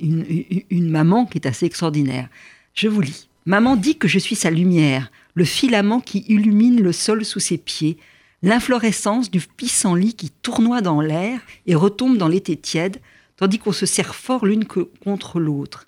une, 0.71 0.91
maman 0.91 1.27
qui 1.27 1.39
est 1.39 1.47
assez 1.47 1.67
extraordinaire. 1.67 2.29
Je 2.75 2.89
vous 2.89 3.01
lis. 3.01 3.29
Maman 3.47 3.77
dit 3.77 3.97
que 3.97 4.07
je 4.07 4.19
suis 4.19 4.37
sa 4.37 4.51
lumière, 4.51 5.11
le 5.35 5.45
filament 5.45 6.01
qui 6.01 6.25
illumine 6.29 6.81
le 6.83 6.93
sol 6.93 7.25
sous 7.25 7.41
ses 7.41 7.59
pieds, 7.59 7.97
l'inflorescence 8.43 9.31
du 9.31 9.41
pissenlit 9.41 10.15
qui 10.15 10.31
tournoie 10.31 10.81
dans 10.81 11.01
l'air 11.01 11.41
et 11.67 11.75
retombe 11.75 12.17
dans 12.17 12.29
l'été 12.29 12.57
tiède, 12.57 13.01
tandis 13.37 13.59
qu'on 13.59 13.73
se 13.73 13.87
serre 13.87 14.15
fort 14.15 14.47
l'une 14.47 14.65
contre 14.65 15.41
l'autre. 15.41 15.87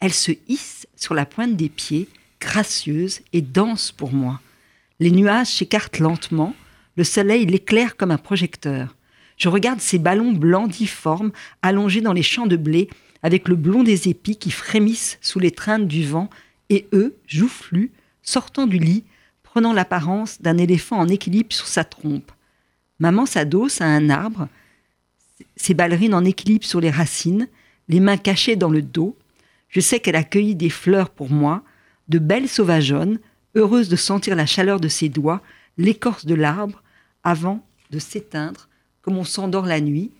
Elle 0.00 0.12
se 0.12 0.32
hisse 0.48 0.86
sur 0.96 1.14
la 1.14 1.26
pointe 1.26 1.56
des 1.56 1.68
pieds, 1.68 2.08
gracieuse 2.40 3.20
et 3.32 3.42
dense 3.42 3.92
pour 3.92 4.12
moi. 4.12 4.40
Les 4.98 5.10
nuages 5.10 5.48
s'écartent 5.48 5.98
lentement, 5.98 6.54
le 6.96 7.04
soleil 7.04 7.46
l'éclaire 7.46 7.96
comme 7.96 8.10
un 8.10 8.18
projecteur. 8.18 8.96
Je 9.36 9.48
regarde 9.48 9.80
ces 9.80 9.98
ballons 9.98 10.32
blancs 10.32 10.70
difformes 10.70 11.32
allongés 11.62 12.02
dans 12.02 12.12
les 12.12 12.22
champs 12.22 12.46
de 12.46 12.56
blé, 12.56 12.88
avec 13.22 13.48
le 13.48 13.56
blond 13.56 13.82
des 13.82 14.08
épis 14.08 14.36
qui 14.36 14.50
frémissent 14.50 15.18
sous 15.20 15.38
les 15.38 15.50
traintes 15.50 15.88
du 15.88 16.06
vent, 16.06 16.30
et 16.68 16.86
eux, 16.92 17.16
joufflus, 17.26 17.92
sortant 18.22 18.66
du 18.66 18.78
lit, 18.78 19.04
prenant 19.50 19.72
l'apparence 19.72 20.40
d'un 20.40 20.58
éléphant 20.58 20.98
en 20.98 21.08
équilibre 21.08 21.52
sur 21.52 21.66
sa 21.66 21.82
trompe. 21.82 22.30
Maman 23.00 23.26
s'adosse 23.26 23.80
à 23.80 23.86
un 23.86 24.08
arbre, 24.08 24.46
ses 25.56 25.74
ballerines 25.74 26.14
en 26.14 26.24
équilibre 26.24 26.64
sur 26.64 26.80
les 26.80 26.90
racines, 26.90 27.48
les 27.88 27.98
mains 27.98 28.16
cachées 28.16 28.54
dans 28.54 28.70
le 28.70 28.80
dos. 28.80 29.18
Je 29.68 29.80
sais 29.80 29.98
qu'elle 29.98 30.14
a 30.14 30.22
cueilli 30.22 30.54
des 30.54 30.70
fleurs 30.70 31.10
pour 31.10 31.30
moi, 31.30 31.64
de 32.08 32.20
belles 32.20 32.48
sauvageonnes, 32.48 33.18
heureuse 33.56 33.88
de 33.88 33.96
sentir 33.96 34.36
la 34.36 34.46
chaleur 34.46 34.78
de 34.78 34.86
ses 34.86 35.08
doigts, 35.08 35.42
l'écorce 35.78 36.26
de 36.26 36.36
l'arbre, 36.36 36.84
avant 37.24 37.66
de 37.90 37.98
s'éteindre, 37.98 38.68
comme 39.02 39.18
on 39.18 39.24
s'endort 39.24 39.66
la 39.66 39.80
nuit. 39.80 40.12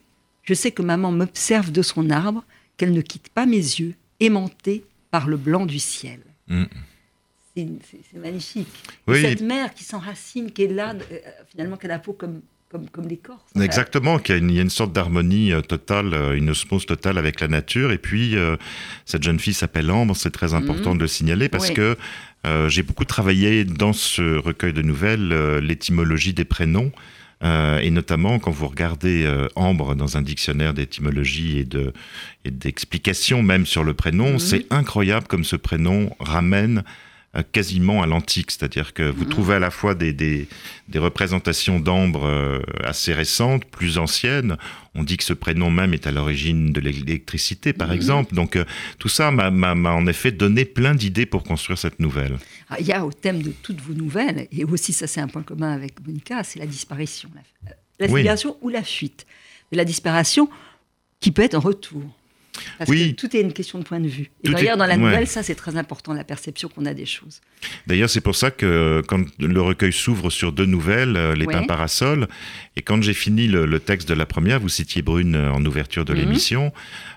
Je 0.43 0.55
sais 0.55 0.73
que 0.73 0.83
maman 0.83 1.13
m'observe 1.13 1.71
de 1.71 1.83
son 1.83 2.11
arbre, 2.11 2.45
qu'elle 2.77 2.93
ne 2.93 3.01
quitte 3.01 3.29
pas 3.29 3.47
mes 3.47 3.59
yeux, 3.59 3.95
aimantée 4.19 4.85
par 5.13 5.29
le 5.29 5.37
blanc 5.37 5.67
du 5.67 5.79
ciel. 5.79 6.19
Mm. 6.49 6.65
C'est 7.55 8.19
magnifique. 8.19 8.69
Cette 9.09 9.41
mère 9.41 9.75
qui 9.75 9.85
s'enracine, 9.85 10.51
qui 10.53 10.65
est 10.65 10.73
là, 10.73 10.95
euh, 10.95 11.19
finalement, 11.51 11.77
qui 11.77 11.87
a 11.87 11.89
la 11.89 11.99
peau 11.99 12.13
comme, 12.13 12.43
comme, 12.71 12.89
comme 12.89 13.09
l'écorce. 13.09 13.43
Exactement, 13.61 14.19
qu'il 14.19 14.51
y, 14.53 14.59
a 14.59 14.63
une 14.63 14.71
sorte 14.71 14.93
d'harmonie 14.93 15.53
euh, 15.53 15.61
totale, 15.61 16.15
euh, 16.15 16.37
une 16.37 16.51
osmose 16.51 16.87
totale 16.87 17.19
avec 17.19 17.41
la 17.41 17.49
nature. 17.49 17.91
Et 17.91 17.99
puis, 17.99 18.37
cette 19.05 19.23
jeune 19.23 19.41
fille 19.41 19.55
s'appelle 19.55 19.91
Ambre, 19.91 20.15
c'est 20.17 20.31
très 20.31 20.55
important 20.55 20.95
mm. 20.95 20.99
de 20.99 21.03
le 21.03 21.09
signaler 21.09 21.49
parce 21.49 21.71
que 21.71 21.97
j'ai 22.69 22.83
beaucoup 22.83 23.05
travaillé 23.05 23.65
dans 23.65 23.93
ce 23.93 24.39
recueil 24.39 24.73
de 24.73 24.83
nouvelles 24.83 25.59
l'étymologie 25.59 26.33
des 26.33 26.45
prénoms. 26.45 26.93
Euh, 27.43 27.79
et 27.79 27.91
notamment 27.91 28.39
quand 28.39 28.51
vous 28.51 28.69
regardez 28.69 29.27
Ambre 29.55 29.95
dans 29.95 30.19
un 30.19 30.23
dictionnaire 30.23 30.75
d'étymologie 30.75 31.59
et 31.59 31.65
de 31.65 31.95
et 32.45 32.51
d'explications 32.51 33.43
même 33.43 33.65
sur 33.65 33.83
le 33.83 33.95
prénom, 33.95 34.33
mhm. 34.33 34.39
c'est 34.39 34.67
incroyable 34.71 35.27
comme 35.27 35.45
ce 35.45 35.57
prénom 35.57 36.15
ramène 36.21 36.85
quasiment 37.53 38.03
à 38.03 38.07
l'antique, 38.07 38.51
c'est-à-dire 38.51 38.93
que 38.93 39.05
vous 39.09 39.23
Mhm. 39.25 39.29
trouvez 39.31 39.55
à 39.55 39.59
la 39.61 39.71
fois 39.71 39.95
des, 39.95 40.13
des, 40.13 40.49
des 40.89 40.99
représentations 40.99 41.79
d'ambre 41.79 42.25
euh, 42.27 42.59
assez 42.83 43.13
récentes, 43.15 43.65
plus 43.67 43.99
anciennes. 43.99 44.57
On 44.97 45.05
dit 45.05 45.17
que 45.17 45.23
ce 45.23 45.33
prénom 45.33 45.71
même 45.71 45.95
est 45.95 46.09
à 46.09 46.11
l'origine 46.11 46.73
de 46.73 46.81
l'électricité, 46.81 47.73
par 47.73 47.89
Mhm. 47.89 47.95
exemple. 47.95 48.35
Donc 48.35 48.57
euh, 48.57 48.65
tout 48.99 49.09
ça 49.09 49.31
m'a 49.31 49.51
en 49.95 50.07
effet 50.09 50.33
donné 50.33 50.65
plein 50.65 50.95
d'idées 50.97 51.27
pour 51.27 51.45
construire 51.45 51.79
cette 51.79 52.01
nouvelle. 52.01 52.37
Ah, 52.69 52.77
Il 52.81 52.87
y 52.87 52.93
a 52.93 53.07
au 53.07 53.13
thème 53.13 53.43
de 53.43 53.53
toutes 53.63 53.81
vos 53.81 53.95
nouvelles, 53.95 54.49
et 54.51 54.65
aussi 54.65 54.93
ça 54.93 55.07
c'est 55.07 55.21
un 55.21 55.29
point 55.29 55.43
commun 55.45 55.71
avec 55.73 56.05
Monica, 56.05 56.43
c'est 56.43 56.59
la 56.59 56.67
disparition. 56.67 57.29
La, 57.35 57.71
la 58.01 58.13
Oui. 58.13 58.23
disparition 58.23 58.57
ou 58.61 58.69
la 58.71 58.83
fuite. 58.83 59.25
Mais 59.71 59.77
la 59.79 59.85
disparition 59.85 60.49
qui 61.21 61.31
peut 61.31 61.43
être 61.43 61.55
un 61.55 61.59
retour. 61.61 62.03
Parce 62.79 62.91
Oui. 62.91 63.15
que 63.15 63.21
tout 63.21 63.37
est 63.37 63.41
une 63.41 63.53
question 63.53 63.79
de 63.79 63.85
point 63.85 64.01
de 64.01 64.09
vue. 64.09 64.31
Et 64.45 64.51
d'ailleurs, 64.51 64.75
est- 64.75 64.79
dans 64.79 64.87
la 64.87 64.95
ouais. 64.95 65.01
nouvelle, 65.01 65.27
ça 65.27 65.43
c'est 65.43 65.55
très 65.55 65.77
important, 65.77 66.13
la 66.13 66.25
perception 66.25 66.69
qu'on 66.69 66.85
a 66.87 66.95
des 66.95 67.07
choses. 67.07 67.41
D'ailleurs, 67.87 68.11
c'est 68.11 68.21
pour 68.21 68.35
ça 68.37 68.51
que 68.51 69.03
quand 69.07 69.23
le 69.39 69.61
recueil 69.61 69.93
s'ouvre 69.93 70.31
sur 70.31 70.51
deux 70.53 70.67
nouvelles, 70.67 71.17
euh, 71.17 71.35
Les 71.35 71.47
Ouais. 71.47 71.53
Pins 71.55 71.67
Parasols, 71.67 72.27
et 72.77 72.83
quand 72.83 73.01
j'ai 73.03 73.15
fini 73.15 73.47
le, 73.47 73.67
le 73.67 73.81
texte 73.81 74.09
de 74.09 74.15
la 74.15 74.27
première, 74.27 74.59
vous 74.61 74.69
citiez 74.69 75.03
Brune 75.03 75.35
euh, 75.37 75.53
en 75.53 75.65
ouverture 75.65 76.05
de 76.05 76.13
Mhm. 76.13 76.19
l'émission, 76.21 76.73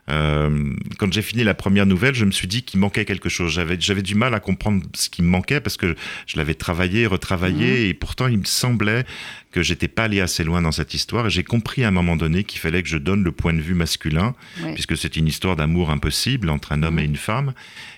euh, 0.09 0.73
quand 0.99 1.11
j'ai 1.11 1.21
fini 1.21 1.43
la 1.43 1.53
première 1.53 1.85
nouvelle, 1.85 2.13
je 2.13 2.25
me 2.25 2.31
suis 2.31 2.47
dit 2.47 2.63
qu'il 2.63 2.79
manquait 2.79 3.05
quelque 3.05 3.29
chose. 3.29 3.51
J'avais, 3.53 3.77
j'avais 3.79 4.01
du 4.01 4.15
mal 4.15 4.33
à 4.33 4.39
comprendre 4.39 4.83
ce 4.93 5.09
qui 5.09 5.21
me 5.23 5.27
manquait 5.27 5.61
parce 5.61 5.77
que 5.77 5.95
je 6.27 6.37
l'avais 6.37 6.53
travaillé, 6.55 7.05
retravaillé, 7.07 7.87
et 7.89 7.93
pourtant 7.93 8.27
il 8.27 8.37
me 8.39 8.45
semblait 8.45 9.05
que 9.53 9.61
j'étais 9.63 9.87
pas 9.87 10.03
allé 10.05 10.19
assez 10.19 10.43
loin 10.43 10.61
dans 10.61 10.71
cette 10.73 10.93
histoire, 10.93 11.27
et 11.27 11.29
j'ai 11.29 11.43
compris 11.43 11.83
à 11.85 11.87
un 11.87 11.91
moment 11.91 12.15
donné 12.17 12.43
qu'il 12.43 12.59
fallait 12.59 12.81
que 12.83 12.89
je 12.89 12.97
donne 12.97 13.23
le 13.23 13.31
point 13.31 13.53
de 13.53 13.61
vue 13.61 13.75
masculin, 13.75 14.33
Ouais. 14.63 14.73
puisque 14.73 14.97
c'est 14.97 15.15
une 15.15 15.27
histoire 15.27 15.55
d'amour 15.55 15.91
impossible 15.91 16.49
entre 16.49 16.71
un 16.73 16.83
homme 16.83 16.95
Mhm. 16.95 16.99
et 16.99 17.05
une 17.05 17.15
femme. 17.15 17.53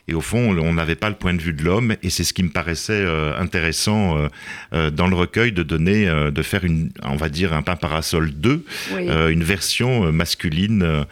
Et 0.07 0.13
au 0.13 0.21
fond, 0.21 0.55
on 0.55 0.73
n'avait 0.73 0.95
pas 0.95 1.09
le 1.09 1.15
point 1.15 1.33
de 1.33 1.41
vue 1.41 1.53
de 1.53 1.63
l'homme, 1.63 1.95
et 2.03 2.09
c'est 2.11 2.23
ce 2.25 2.33
qui 2.33 2.43
me 2.43 2.49
paraissait 2.49 2.93
euh, 2.93 3.39
intéressant 3.39 4.17
euh, 4.17 4.27
euh, 4.73 4.91
dans 4.91 5.07
le 5.07 5.15
recueil 5.15 5.51
de 5.53 5.63
donner, 5.63 6.05
de 6.31 6.41
faire 6.43 6.63
une, 6.65 6.91
on 7.03 7.15
va 7.15 7.29
dire 7.29 7.53
un 7.53 7.61
pain 7.63 7.75
parasol 7.77 8.31
2, 8.31 8.63
Oui. 8.93 9.07
euh, 9.09 9.29
une 9.29 9.43
version 9.43 10.11
masculine 10.11 11.05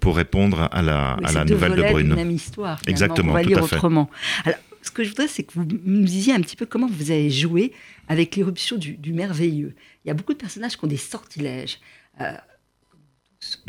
pour 0.00 0.16
répondre 0.16 0.68
à 0.70 0.80
la, 0.82 1.16
à 1.24 1.32
la 1.32 1.44
nouvelle 1.44 1.74
de 1.74 1.82
Brune. 1.82 2.14
même 2.14 2.30
histoire. 2.30 2.78
Exactement, 2.86 3.32
On 3.32 3.34
va 3.34 3.42
tout 3.42 3.48
lire 3.48 3.58
à 3.64 3.66
fait. 3.66 3.76
autrement. 3.76 4.08
Alors, 4.44 4.58
ce 4.88 4.92
que 4.92 5.04
je 5.04 5.10
voudrais, 5.10 5.28
c'est 5.28 5.44
que 5.44 5.52
vous 5.54 5.64
me 5.64 6.04
disiez 6.04 6.32
un 6.34 6.40
petit 6.40 6.56
peu 6.56 6.66
comment 6.66 6.88
vous 6.88 7.10
avez 7.10 7.30
joué 7.30 7.72
avec 8.08 8.34
l'éruption 8.36 8.76
du, 8.76 8.96
du 8.96 9.12
merveilleux. 9.12 9.74
Il 10.04 10.08
y 10.08 10.10
a 10.10 10.14
beaucoup 10.14 10.32
de 10.32 10.38
personnages 10.38 10.76
qui 10.76 10.84
ont 10.84 10.88
des 10.88 10.96
sortilèges. 10.96 11.78
euh, 12.20 12.32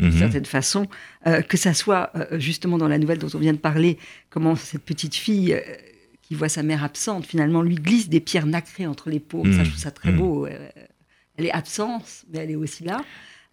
d'une 0.00 0.08
Mhm. 0.10 0.18
certaine 0.18 0.44
façon, 0.46 0.88
euh, 1.28 1.42
que 1.42 1.56
ça 1.56 1.74
soit 1.74 2.10
euh, 2.16 2.40
justement 2.40 2.76
dans 2.76 2.88
la 2.88 2.98
nouvelle 2.98 3.18
dont 3.18 3.28
on 3.34 3.38
vient 3.38 3.52
de 3.52 3.58
parler, 3.58 3.98
comment 4.28 4.56
cette 4.56 4.82
petite 4.82 5.14
fille 5.14 5.52
euh, 5.54 5.60
qui 6.22 6.34
voit 6.34 6.48
sa 6.48 6.64
mère 6.64 6.82
absente, 6.82 7.24
finalement, 7.24 7.62
lui 7.62 7.76
glisse 7.76 8.08
des 8.08 8.18
pierres 8.18 8.46
nacrées 8.46 8.88
entre 8.88 9.10
les 9.10 9.20
paumes. 9.20 9.52
Ça, 9.52 9.58
Mhm. 9.60 9.64
je 9.66 9.70
trouve 9.70 9.82
ça 9.82 9.90
très 9.92 10.10
Mhm. 10.10 10.18
beau. 10.18 10.48
Elle 11.36 11.46
est 11.46 11.52
absente, 11.52 12.24
mais 12.32 12.38
elle 12.40 12.50
est 12.50 12.56
aussi 12.56 12.82
là. 12.82 13.04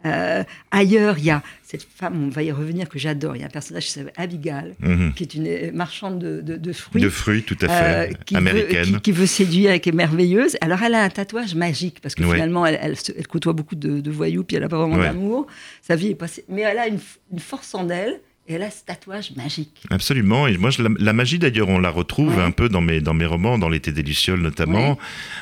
Euh, 0.05 0.43
ailleurs, 0.69 1.17
il 1.17 1.25
y 1.25 1.31
a 1.31 1.41
cette 1.63 1.81
femme, 1.83 2.23
on 2.25 2.29
va 2.29 2.43
y 2.43 2.51
revenir, 2.51 2.87
que 2.87 2.99
j'adore. 2.99 3.35
Il 3.35 3.39
y 3.39 3.43
a 3.43 3.47
un 3.47 3.49
personnage 3.49 3.85
qui 3.87 3.91
s'appelle 3.91 4.13
Abigail, 4.15 4.75
Mhm. 4.79 5.13
qui 5.15 5.23
est 5.23 5.33
une 5.33 5.47
euh, 5.47 5.71
marchande 5.73 6.19
de, 6.19 6.41
de- 6.41 6.55
de 6.55 6.71
fruits. 6.73 7.01
De 7.01 7.09
fruits, 7.09 7.41
tout 7.43 7.57
à 7.61 7.65
euh, 7.65 8.07
fait, 8.07 8.23
qui, 8.25 8.35
veut, 8.35 8.39
américaine. 8.39 8.85
qui, 8.85 9.01
qui 9.01 9.11
veut 9.11 9.25
séduire 9.25 9.71
et 9.71 9.79
qui 9.79 9.89
est 9.89 9.93
merveilleuse. 9.93 10.55
Alors, 10.61 10.81
elle 10.83 10.93
a 10.93 11.03
un 11.03 11.09
tatouage 11.09 11.55
magique 11.55 11.99
parce 11.99 12.13
que 12.15 12.23
Ouais. 12.23 12.35
finalement, 12.35 12.65
elle, 12.65 12.79
elle 12.81 12.95
se- 12.95 13.11
elle 13.17 13.27
côtoie 13.27 13.53
beaucoup 13.53 13.75
de, 13.75 13.99
de 13.99 14.11
voyous, 14.11 14.43
puis 14.43 14.55
elle 14.55 14.63
n'a 14.63 14.69
pas 14.69 14.77
vraiment 14.77 14.97
Ouais. 14.97 15.07
d'amour. 15.07 15.47
Sa 15.81 15.95
vie 15.95 16.09
est 16.11 16.15
passée. 16.15 16.45
Mais 16.47 16.61
elle 16.61 16.77
a 16.77 16.87
une 16.87 16.99
force 17.39 17.73
en 17.73 17.89
elle 17.89 18.21
et 18.47 18.55
a 18.55 18.69
ce 18.71 18.83
tatouage 18.85 19.31
magique. 19.35 19.81
Absolument. 19.89 20.47
Et 20.47 20.57
moi, 20.57 20.69
je- 20.69 20.81
la, 20.81 20.89
la 20.99 21.13
magie, 21.13 21.37
d'ailleurs, 21.39 21.69
on 21.69 21.79
la 21.79 21.89
retrouve 21.89 22.37
Ouais. 22.37 22.43
un 22.43 22.51
peu 22.51 22.69
dans 22.69 22.81
mes, 22.81 23.01
dans 23.01 23.13
mes 23.13 23.25
romans, 23.25 23.57
dans 23.57 23.69
L'été 23.69 23.91
des 23.91 24.03
Lucioles 24.03 24.39
notamment, 24.39 24.91
Ouais. 24.91 24.97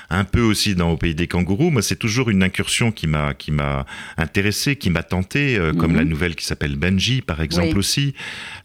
un 0.09 0.24
peu 0.24 0.41
aussi 0.41 0.74
dans 0.75 0.91
Au 0.91 0.97
pays 0.97 1.13
des 1.15 1.27
kangourous. 1.27 1.69
Moi, 1.71 1.81
c'est 1.81 1.95
toujours 1.95 2.29
une 2.29 2.41
incursion 2.43 2.91
qui 2.91 3.07
m'a, 3.07 3.33
qui 3.33 3.51
m'a 3.51 3.85
intéressé, 4.17 4.75
qui 4.75 4.89
m'a 4.89 5.03
tenté, 5.03 5.57
euh, 5.57 5.74
comme 5.74 5.91
Mhm. 5.91 5.97
la 5.97 6.03
nouvelle 6.05 6.35
qui 6.35 6.45
s'appelle 6.45 6.75
Benji, 6.75 7.21
par 7.21 7.41
exemple 7.41 7.77
aussi, 7.77 8.13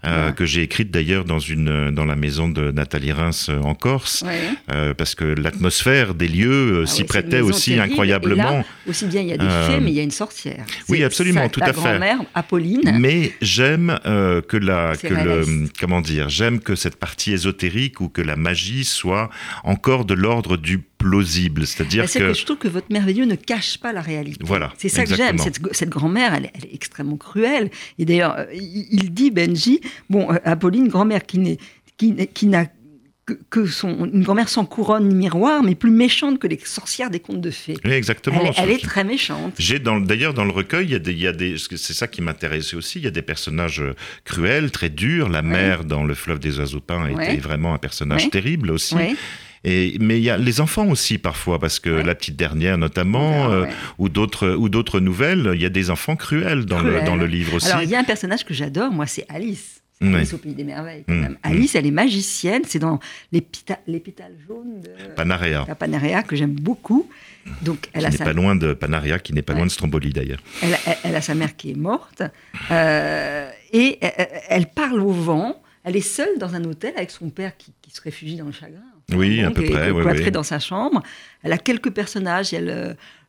euh, 0.06 0.32
que 0.32 0.44
j'ai 0.46 0.62
écrite 0.62 0.90
d'ailleurs 0.90 1.24
dans, 1.24 1.38
une, 1.38 1.90
dans 1.90 2.04
la 2.04 2.16
maison 2.16 2.48
de 2.48 2.70
Nathalie 2.70 3.12
Reims 3.12 3.48
euh, 3.50 3.60
en 3.60 3.74
Corse, 3.74 4.24
euh, 4.72 4.94
parce 4.94 5.14
que 5.14 5.24
l'atmosphère 5.24 6.14
des 6.14 6.28
lieux 6.28 6.82
Ah 6.84 6.86
s'y 6.86 7.04
prêtait 7.04 7.40
aussi 7.40 7.72
terrible. 7.74 7.92
incroyablement. 7.92 8.50
Et 8.50 8.56
là, 8.58 8.64
aussi 8.88 9.06
bien, 9.06 9.20
il 9.20 9.28
y 9.28 9.32
a 9.32 9.36
des 9.36 9.44
fées, 9.48 9.80
mais 9.80 9.90
il 9.90 9.94
y 9.96 10.00
a 10.00 10.02
une 10.02 10.10
sorcière. 10.10 10.64
oui, 10.88 11.02
absolument, 11.04 11.42
ça, 11.42 11.48
tout 11.50 11.60
à 11.62 11.66
fait. 11.66 11.72
grand-mère, 11.72 12.18
Apolline. 12.34 12.96
Mais 12.98 13.32
j'aime 13.42 13.98
euh, 14.30 14.40
que 14.40 14.56
la 14.56 14.96
que 14.96 15.08
le 15.08 15.68
comment 15.80 16.00
dire 16.00 16.28
j'aime 16.28 16.60
que 16.60 16.74
cette 16.74 16.96
partie 16.96 17.32
ésotérique 17.32 18.00
ou 18.00 18.08
que 18.08 18.22
la 18.22 18.36
magie 18.36 18.84
soit 18.84 19.28
encore 19.64 20.04
de 20.04 20.14
l'ordre 20.14 20.56
du 20.56 20.78
plausible, 20.78 21.66
c'est-à-dire 21.66 22.04
Bah, 22.04 22.08
c'est 22.08 22.18
que, 22.20 22.24
que 22.28 22.34
je 22.34 22.44
trouve 22.44 22.58
que 22.58 22.68
votre 22.68 22.92
merveilleux 22.92 23.24
ne 23.24 23.34
cache 23.34 23.78
pas 23.78 23.92
la 23.92 24.00
réalité. 24.02 24.38
Voilà, 24.44 24.72
C'est 24.78 24.88
ça 24.90 25.04
que 25.04 25.14
j'aime. 25.14 25.38
Cette, 25.38 25.60
cette 25.72 25.88
grand-mère, 25.88 26.34
elle, 26.34 26.44
est- 26.46 26.50
elle 26.54 26.64
est 26.66 26.74
extrêmement 26.74 27.16
cruelle. 27.16 27.70
Et 27.98 28.04
d'ailleurs, 28.04 28.34
euh, 28.38 28.44
il, 28.54 28.86
il 28.90 29.12
dit, 29.14 29.30
Benji, 29.30 29.80
bon, 30.10 30.30
euh, 30.30 30.36
Apolline, 30.44 30.88
grand-mère 30.88 31.24
qui 31.24 31.38
n'est 31.38 31.58
qui, 31.96 32.12
n'est- 32.12 32.26
qui 32.26 32.46
n'a 32.46 32.66
que, 33.34 33.60
que 33.62 33.66
son, 33.66 34.06
une 34.06 34.22
grand-mère 34.22 34.48
sans 34.48 34.64
couronne 34.64 35.08
ni 35.08 35.14
miroir, 35.14 35.62
mais 35.62 35.74
plus 35.74 35.90
méchante 35.90 36.38
que 36.38 36.46
les 36.46 36.58
sorcières 36.64 37.10
des 37.10 37.20
contes 37.20 37.40
de 37.40 37.50
fées. 37.50 37.76
Oui, 37.84 37.92
exactement. 37.92 38.40
Elle, 38.40 38.46
est- 38.48 38.54
elle 38.58 38.68
Je- 38.68 38.74
est 38.74 38.78
très 38.88 39.04
méchante. 39.04 39.54
J'ai 39.58 39.78
d'ailleurs 39.78 40.34
dans 40.34 40.44
le 40.44 40.50
recueil, 40.52 40.86
il 40.86 40.90
y 40.92 40.94
a 40.94 40.98
des, 40.98 41.12
il 41.12 41.20
y 41.20 41.26
a 41.26 41.32
des 41.32 41.56
c'est 41.58 41.92
ça 41.94 42.06
qui 42.08 42.22
m'intéressait 42.22 42.76
aussi. 42.76 42.98
Il 42.98 43.04
y 43.04 43.08
a 43.08 43.10
des 43.10 43.22
personnages 43.22 43.80
euh, 43.80 43.94
cruels, 44.24 44.70
très 44.70 44.90
durs. 44.90 45.28
La 45.28 45.42
mère 45.42 45.84
dans 45.84 46.04
le 46.04 46.14
fleuve 46.14 46.38
des 46.38 46.58
oiseaux 46.58 46.80
peints 46.80 47.06
était 47.06 47.14
Ouais. 47.16 47.36
vraiment 47.36 47.74
un 47.74 47.78
personnage 47.78 48.24
Ouais. 48.24 48.30
terrible 48.30 48.70
aussi. 48.70 48.96
Et 49.62 49.98
mais 50.00 50.16
il 50.18 50.22
y 50.24 50.30
a 50.30 50.38
les 50.38 50.62
enfants 50.62 50.88
aussi 50.88 51.18
parfois 51.18 51.58
parce 51.58 51.80
que 51.80 51.90
Ouais. 51.90 52.02
la 52.02 52.14
petite 52.14 52.36
dernière 52.36 52.78
notamment 52.78 53.50
euh, 53.50 53.66
ou 53.98 54.08
d'autres 54.08 54.52
ou 54.54 54.70
d'autres 54.70 55.00
nouvelles, 55.00 55.50
il 55.54 55.60
y 55.60 55.66
a 55.66 55.68
des 55.68 55.90
enfants 55.90 56.16
cruels 56.16 56.64
dans 56.64 56.80
le 56.80 57.02
dans 57.04 57.16
le 57.16 57.26
livre 57.26 57.54
aussi. 57.56 57.68
Alors, 57.68 57.82
il 57.82 57.90
y 57.90 57.94
a 57.94 57.98
un 57.98 58.04
personnage 58.04 58.44
que 58.46 58.54
j'adore, 58.54 58.90
moi, 58.90 59.06
c'est 59.06 59.26
Alice. 59.28 59.82
C'est. 60.02 60.14
Alice 60.14 60.32
au 60.34 60.38
Pays 60.38 60.54
des 60.54 60.64
Merveilles, 60.64 61.04
quand 61.06 61.14
Mm, 61.14 61.20
même. 61.20 61.32
mm. 61.32 61.38
Alice, 61.42 61.74
elle 61.74 61.86
est 61.86 61.90
magicienne. 61.90 62.62
C'est 62.66 62.78
dans 62.78 62.98
pétales 64.00 64.34
jaunes 64.48 64.80
de 64.80 65.12
Panaria. 65.14 65.64
la 65.68 65.74
Panarea 65.74 66.22
que 66.22 66.36
j'aime 66.36 66.54
beaucoup. 66.54 67.08
Donc, 67.62 67.88
elle 67.92 68.00
qui 68.00 68.06
a 68.06 68.10
n'est 68.10 68.16
sa 68.16 68.24
pas 68.24 68.32
loin 68.32 68.56
de 68.56 68.72
Panaria, 68.72 69.18
qui 69.18 69.32
n'est 69.34 69.42
pas 69.42 69.52
Ouais. 69.52 69.58
loin 69.58 69.66
de 69.66 69.70
Stromboli 69.72 70.12
d'ailleurs. 70.12 70.40
Elle, 70.62 70.76
elle- 70.86 70.96
elle 71.04 71.16
a 71.16 71.20
sa 71.20 71.34
mère 71.34 71.54
qui 71.56 71.70
est 71.72 71.76
morte 71.76 72.22
euh, 72.70 73.50
et 73.72 73.98
elle, 74.00 74.28
elle 74.48 74.66
parle 74.66 75.00
au 75.00 75.10
vent. 75.12 75.60
Elle 75.84 75.96
est 75.96 76.00
seule 76.02 76.38
dans 76.38 76.54
un 76.54 76.64
hôtel 76.64 76.92
avec 76.96 77.10
son 77.10 77.30
père 77.30 77.56
qui, 77.56 77.72
qui 77.80 77.90
se 77.90 78.00
réfugie 78.02 78.36
dans 78.36 78.44
le 78.46 78.52
chagrin. 78.52 78.80
Oui, 79.12 79.42
à 79.42 79.50
peu 79.50 79.62
elle 79.62 79.66
est 79.66 79.70
près, 79.72 79.90
oui, 79.90 80.00
cloîtrée 80.02 80.24
oui. 80.26 80.30
dans 80.30 80.42
sa 80.42 80.58
chambre. 80.58 81.02
Elle 81.42 81.52
a 81.52 81.58
quelques 81.58 81.90
personnages. 81.90 82.52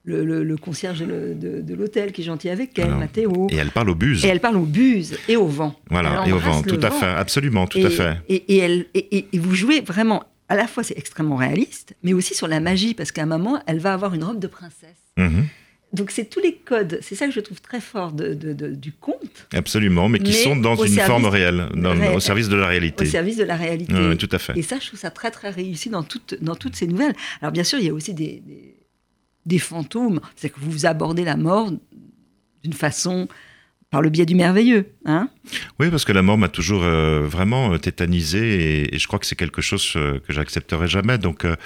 Le, 0.03 0.25
le, 0.25 0.25
le- 0.25 0.43
le 0.43 0.57
concierge 0.57 0.99
de, 0.99 1.05
le- 1.05 1.35
de- 1.35 1.61
de 1.61 1.75
l'hôtel 1.75 2.11
qui 2.11 2.21
est 2.21 2.25
gentil 2.25 2.49
avec 2.49 2.77
elle, 2.79 2.85
Alors, 2.87 2.99
Mathéo. 2.99 3.47
Et 3.51 3.55
elle 3.55 3.69
parle 3.71 3.89
au 3.89 3.95
buse. 3.95 4.25
Et 4.25 4.27
elle 4.29 4.39
parle 4.39 4.57
aux 4.57 4.65
buses 4.65 5.17
et 5.27 5.35
au 5.37 5.45
vent. 5.47 5.75
Voilà, 5.89 6.23
et 6.27 6.31
au 6.31 6.37
vent, 6.39 6.61
tout 6.63 6.79
à 6.81 6.89
fait, 6.91 7.05
absolument, 7.05 7.67
tout 7.67 7.77
et, 7.79 7.85
à 7.85 7.89
fait. 7.89 8.17
Et, 8.29 8.35
et 8.55 8.57
elle, 8.57 8.85
et, 8.93 9.17
et- 9.17 9.27
et 9.33 9.37
vous 9.39 9.53
jouez 9.53 9.81
vraiment, 9.81 10.23
à 10.49 10.55
la 10.55 10.67
fois 10.67 10.83
c'est 10.83 10.97
extrêmement 10.97 11.35
réaliste, 11.35 11.95
mais 12.03 12.13
aussi 12.13 12.33
sur 12.33 12.47
la 12.47 12.59
magie, 12.59 12.93
parce 12.93 13.11
qu'à 13.11 13.23
un 13.23 13.27
moment, 13.27 13.61
elle 13.67 13.79
va 13.79 13.93
avoir 13.93 14.13
une 14.13 14.23
robe 14.23 14.39
de 14.39 14.47
princesse. 14.47 14.97
Mhm, 15.17 15.45
Donc 15.93 16.09
c'est 16.09 16.25
tous 16.29 16.39
les 16.39 16.55
codes, 16.55 16.99
c'est 17.01 17.15
ça 17.15 17.25
que 17.27 17.33
je 17.33 17.39
trouve 17.41 17.61
très 17.61 17.81
fort 17.81 18.11
de, 18.13 18.33
de- 18.33 18.53
de- 18.53 18.73
du 18.73 18.93
conte, 18.93 19.47
absolument, 19.53 20.09
mais 20.09 20.19
qui 20.19 20.31
Mais 20.31 20.43
sont 20.43 20.55
dans 20.55 20.75
au 20.75 20.85
une 20.85 20.97
forme 20.99 21.25
réelle, 21.25 21.67
dans- 21.75 22.15
au 22.15 22.19
service 22.19 22.47
de 22.49 22.55
la 22.55 22.63
au 22.65 22.69
réalité. 22.69 23.05
service 23.05 23.37
de 23.37 23.43
la 23.43 23.55
réalité. 23.57 23.93
Ouais, 23.93 24.15
tout 24.15 24.29
à 24.31 24.39
fait. 24.39 24.53
Et 24.57 24.61
ça, 24.63 24.77
je 24.81 24.87
trouve 24.87 24.99
ça 24.99 25.11
très 25.11 25.29
très 25.31 25.49
réussi 25.51 25.89
dans 25.89 26.01
toutes, 26.03 26.37
dans 26.41 26.55
toutes 26.55 26.75
ces 26.77 26.87
nouvelles. 26.87 27.13
Alors 27.41 27.51
bien 27.51 27.63
sûr, 27.65 27.77
il 27.79 27.85
y 27.85 27.89
a 27.89 27.93
aussi 27.93 28.13
des, 28.13 28.41
des, 28.45 28.73
des 29.45 29.59
fantômes, 29.59 30.19
c'est 30.35 30.49
que 30.49 30.59
vous 30.59 30.85
abordez 30.85 31.23
la 31.23 31.37
mort 31.37 31.71
d'une 32.63 32.73
façon 32.73 33.27
par 33.89 34.01
le 34.01 34.09
biais 34.09 34.25
du 34.25 34.35
merveilleux. 34.35 34.85
Hein? 35.03 35.27
Oui, 35.77 35.89
parce 35.89 36.05
que 36.05 36.13
la 36.13 36.21
mort 36.21 36.37
m'a 36.37 36.47
toujours 36.47 36.83
euh, 36.83 37.27
vraiment 37.27 37.73
euh, 37.73 37.77
tétanisé 37.77 38.83
et, 38.85 38.95
et 38.95 38.99
je 38.99 39.05
crois 39.05 39.19
que 39.19 39.25
c'est 39.25 39.35
quelque 39.35 39.61
chose 39.61 39.85
euh, 39.97 40.17
que 40.25 40.31
j'accepterai 40.31 40.87
jamais. 40.87 41.17
Donc, 41.17 41.43
euh, 41.43 41.57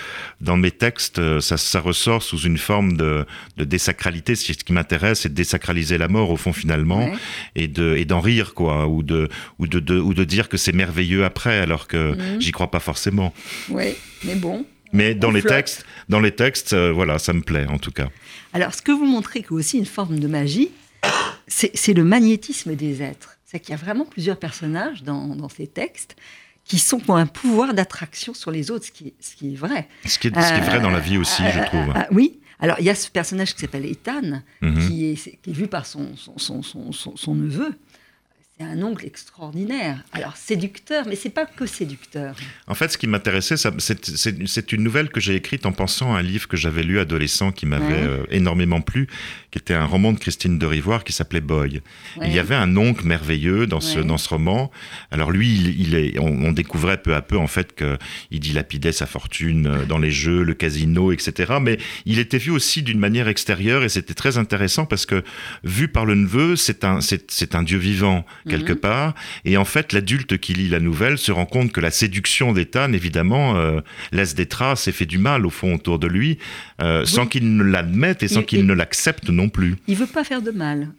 dans 0.41 0.57
mes 0.57 0.71
textes, 0.71 1.21
ça, 1.39 1.57
ça 1.57 1.79
ressort 1.81 2.23
sous 2.23 2.39
une 2.39 2.57
forme 2.57 2.97
de, 2.97 3.27
de 3.57 3.63
désacralité. 3.63 4.33
Ce 4.33 4.53
qui 4.53 4.73
m'intéresse, 4.73 5.19
c'est 5.19 5.29
de 5.29 5.35
désacraliser 5.35 5.99
la 5.99 6.07
mort 6.07 6.31
au 6.31 6.37
fond 6.37 6.51
finalement 6.53 7.05
Ouais. 7.11 7.17
et 7.55 7.67
de 7.67 7.95
et 7.95 8.05
d'en 8.05 8.21
rire 8.21 8.55
quoi, 8.55 8.87
ou 8.87 9.03
de 9.03 9.29
ou 9.59 9.67
de, 9.67 9.79
de- 9.79 9.99
ou 9.99 10.15
de 10.15 10.23
dire 10.23 10.49
que 10.49 10.57
c'est 10.57 10.73
merveilleux 10.73 11.25
après, 11.25 11.59
alors 11.59 11.87
que 11.87 12.15
Mhm. 12.15 12.41
j'y 12.41 12.51
crois 12.53 12.71
pas 12.71 12.79
forcément. 12.79 13.35
Oui, 13.69 13.93
mais 14.23 14.33
bon. 14.35 14.65
Mais 14.95 15.13
dans 15.15 15.29
On 15.29 15.31
les 15.31 15.41
flotte. 15.41 15.53
textes, 15.53 15.85
dans 16.09 16.19
les 16.19 16.31
textes, 16.31 16.73
euh, 16.73 16.91
voilà, 16.91 17.19
ça 17.19 17.33
me 17.33 17.41
plaît 17.41 17.65
en 17.67 17.77
tout 17.77 17.91
cas. 17.91 18.09
Alors, 18.53 18.73
ce 18.73 18.81
que 18.81 18.91
vous 18.91 19.05
montrez 19.05 19.41
que 19.43 19.53
aussi 19.53 19.77
une 19.77 19.85
forme 19.85 20.19
de 20.19 20.27
magie, 20.27 20.71
c'est 21.47 21.93
le 21.93 22.03
magnétisme 22.03 22.75
des 22.75 23.01
êtres. 23.01 23.37
C'est 23.45 23.59
qu'il 23.59 23.71
y 23.71 23.73
a 23.73 23.77
vraiment 23.77 24.05
plusieurs 24.05 24.37
personnages 24.37 25.03
dans, 25.03 25.35
dans 25.35 25.49
ces 25.49 25.67
textes 25.67 26.15
qui 26.63 26.79
sont 26.79 26.99
qui 26.99 27.11
ont 27.11 27.15
un 27.15 27.27
pouvoir 27.27 27.73
d'attraction 27.75 28.33
sur 28.33 28.49
les 28.49 28.71
autres, 28.71 28.85
ce 28.85 28.91
qui, 28.91 29.09
est- 29.09 29.13
ce 29.19 29.35
qui 29.35 29.53
est 29.53 29.55
vrai. 29.55 29.87
Ce 30.05 30.17
qui 30.17 30.27
est, 30.27 30.31
ce 30.41 30.47
qui 30.53 30.59
est 30.59 30.61
vrai 30.65 30.79
dans 30.79 30.89
la 30.89 30.99
vie 30.99 31.17
aussi, 31.17 31.43
je 31.53 31.63
trouve. 31.65 31.93
Oui. 32.11 32.39
Alors, 32.59 32.77
il 32.79 32.85
y 32.85 32.89
a 32.89 32.95
ce 32.95 33.09
personnage 33.11 33.53
qui 33.53 33.61
s'appelle 33.61 33.85
Ethan, 33.85 34.41
Mhm. 34.61 34.87
qui, 34.87 35.11
est, 35.11 35.15
qui 35.41 35.49
est 35.49 35.53
vu 35.53 35.67
par 35.67 35.85
son, 35.85 36.15
son, 36.15 36.37
son, 36.39 36.63
son, 36.63 36.91
son- 36.91 37.15
son 37.15 37.35
neveu. 37.35 37.73
C'est 38.57 38.63
un 38.63 38.81
oncle 38.83 39.05
extraordinaire. 39.05 40.01
Alors 40.13 40.37
séducteur, 40.37 41.05
mais 41.09 41.17
c'est 41.17 41.29
pas 41.29 41.45
que 41.45 41.65
séducteur. 41.65 42.37
En 42.67 42.73
fait, 42.73 42.89
ce 42.89 42.97
qui 42.97 43.05
m'intéressait, 43.05 43.55
c'est 43.57 44.71
une 44.71 44.81
nouvelle 44.81 45.09
que 45.09 45.19
j'ai 45.19 45.35
écrite 45.35 45.65
en 45.65 45.73
pensant 45.73 46.15
à 46.15 46.19
un 46.19 46.21
livre 46.21 46.47
que 46.47 46.55
j'avais 46.55 46.83
lu 46.83 46.99
adolescent 46.99 47.51
qui 47.51 47.65
m'avait 47.65 48.03
euh, 48.03 48.23
énormément 48.31 48.79
plu, 48.79 49.07
qui 49.51 49.59
était 49.59 49.73
un 49.73 49.83
roman 49.83 50.13
de 50.13 50.19
Christine 50.19 50.57
de 50.57 50.65
Rivoire 50.65 51.03
qui 51.03 51.11
s'appelait 51.11 51.41
Boy. 51.41 51.81
Il 52.21 52.33
y 52.33 52.39
avait 52.39 52.55
un 52.55 52.77
oncle 52.77 53.05
merveilleux 53.05 53.67
dans 53.67 53.81
ce, 53.81 53.99
dans 53.99 54.17
ce 54.17 54.29
roman. 54.29 54.71
Alors 55.11 55.31
lui, 55.31 55.75
il, 55.77 55.95
est, 55.95 56.17
on, 56.17 56.53
découvrait 56.53 57.01
peu 57.01 57.13
à 57.13 57.21
peu 57.21 57.37
en 57.37 57.47
fait 57.47 57.75
qu'il 57.75 58.39
dilapidait 58.39 58.93
sa 58.93 59.05
fortune 59.05 59.67
euh, 59.67 59.85
dans 59.85 59.97
les 59.97 60.11
jeux, 60.11 60.43
le 60.43 60.53
casino, 60.53 61.11
etc. 61.11 61.55
Mais 61.61 61.77
il 62.05 62.19
était 62.19 62.37
vu 62.37 62.51
aussi 62.51 62.83
d'une 62.83 62.99
manière 62.99 63.27
extérieure 63.27 63.83
et 63.83 63.89
c'était 63.89 64.13
très 64.13 64.37
intéressant 64.37 64.85
parce 64.85 65.05
que 65.05 65.25
vu 65.65 65.89
par 65.89 66.05
le 66.05 66.15
neveu, 66.15 66.55
c'est 66.55 66.85
un, 66.85 66.99
c'est 67.01 67.55
un 67.55 67.63
dieu 67.63 67.77
vivant 67.77 68.25
quelque 68.47 68.73
mhm. 68.73 68.79
part. 68.79 69.15
Et 69.43 69.57
en 69.57 69.65
fait, 69.65 69.93
l'adulte 69.93 70.37
qui 70.37 70.53
lit 70.53 70.69
la 70.69 70.79
nouvelle 70.79 71.17
se 71.17 71.31
rend 71.31 71.45
compte 71.45 71.71
que 71.71 71.81
la 71.81 71.91
séduction 71.91 72.53
d'Ethan, 72.53 72.93
évidemment, 72.93 73.57
euh, 73.57 73.81
laisse 74.11 74.35
des 74.35 74.45
traces 74.45 74.87
et 74.87 74.91
fait 74.91 75.05
du 75.05 75.17
mal, 75.17 75.45
au 75.45 75.49
fond, 75.49 75.75
autour 75.75 75.99
de 75.99 76.07
lui, 76.07 76.37
euh, 76.81 77.05
sans 77.05 77.25
qu'il 77.25 77.55
ne 77.55 77.63
l'admette 77.63 78.23
et 78.23 78.27
sans 78.27 78.43
qu'il 78.43 78.65
ne 78.65 78.73
l'accepte 78.73 79.29
non 79.29 79.49
plus. 79.49 79.75
Il 79.87 79.95
veut 79.95 80.05
pas 80.07 80.23
faire 80.23 80.41
de 80.41 80.51
mal. 80.51 80.89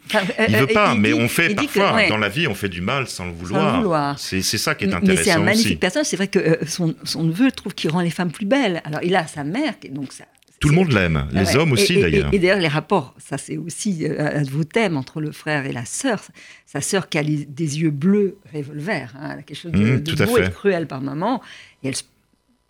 il 0.49 0.57
veut 0.57 0.67
pas, 0.67 0.95
mais 0.95 1.13
on 1.13 1.29
fait 1.29 1.55
parfois, 1.55 2.09
dans 2.09 2.19
la 2.19 2.29
vie, 2.29 2.47
on 2.47 2.55
fait 2.55 2.69
du 2.69 2.81
mal 2.81 3.07
sans 3.09 3.27
le 3.27 3.33
vouloir. 3.33 4.19
C'est 4.19 4.43
ça 4.43 4.75
qui 4.75 4.85
est 4.85 4.95
intéressant. 4.95 5.07
Mais 5.07 5.25
c'est 5.25 5.31
un 5.33 5.39
magnifique 5.39 5.81
personnage. 5.81 6.07
C'est 6.07 6.17
vrai 6.17 6.29
que 6.29 6.59
son, 6.67 6.95
son 7.05 7.25
neveu 7.25 7.51
trouve 7.53 7.75
qu'il 7.75 7.91
rend 7.91 8.01
les 8.01 8.11
femmes 8.11 8.31
plus 8.31 8.47
belles. 8.47 8.81
Alors, 8.85 9.01
il 9.03 9.15
a 9.15 9.27
sa 9.27 9.45
mère, 9.45 9.75
donc 9.91 10.13
ça, 10.13 10.25
tout 10.61 10.69
le 10.69 10.75
monde 10.75 10.93
l'aime, 10.93 11.29
les 11.33 11.57
hommes 11.57 11.73
aussi 11.73 12.01
d'ailleurs. 12.01 12.33
Et, 12.33 12.39
d'ailleurs, 12.39 12.59
les 12.59 12.69
rapports, 12.69 13.15
ça 13.19 13.37
c'est 13.37 13.59
aussi 13.59 14.07
euh, 14.07 14.39
un 14.39 14.43
de 14.43 14.51
vos 14.51 14.65
thèmes 14.65 14.97
entre 14.97 15.21
le 15.21 15.33
frère 15.33 15.67
et 15.67 15.73
la 15.73 15.85
sœur. 15.85 16.23
Sa 16.65 16.81
sœur 16.81 17.09
qui 17.09 17.19
a 17.19 17.23
des 17.23 17.81
yeux 17.81 17.91
bleus 17.91 18.39
revolver, 18.55 19.15
hein, 19.21 19.37
quelque 19.43 19.57
chose 19.57 19.73
de, 19.73 19.79
mmh, 19.79 20.01
de 20.01 20.25
beau 20.25 20.39
et 20.39 20.51
cruel 20.51 20.87
par 20.87 21.01
moment. 21.01 21.43
Et 21.83 21.89
elle 21.89 21.95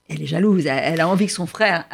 elle 0.09 0.23
est 0.23 0.27
jalouse, 0.27 0.67
elle 0.67 1.01
a 1.01 1.09
envie 1.09 1.27
que 1.27 1.33
son 1.33 1.47
frère 1.47 1.85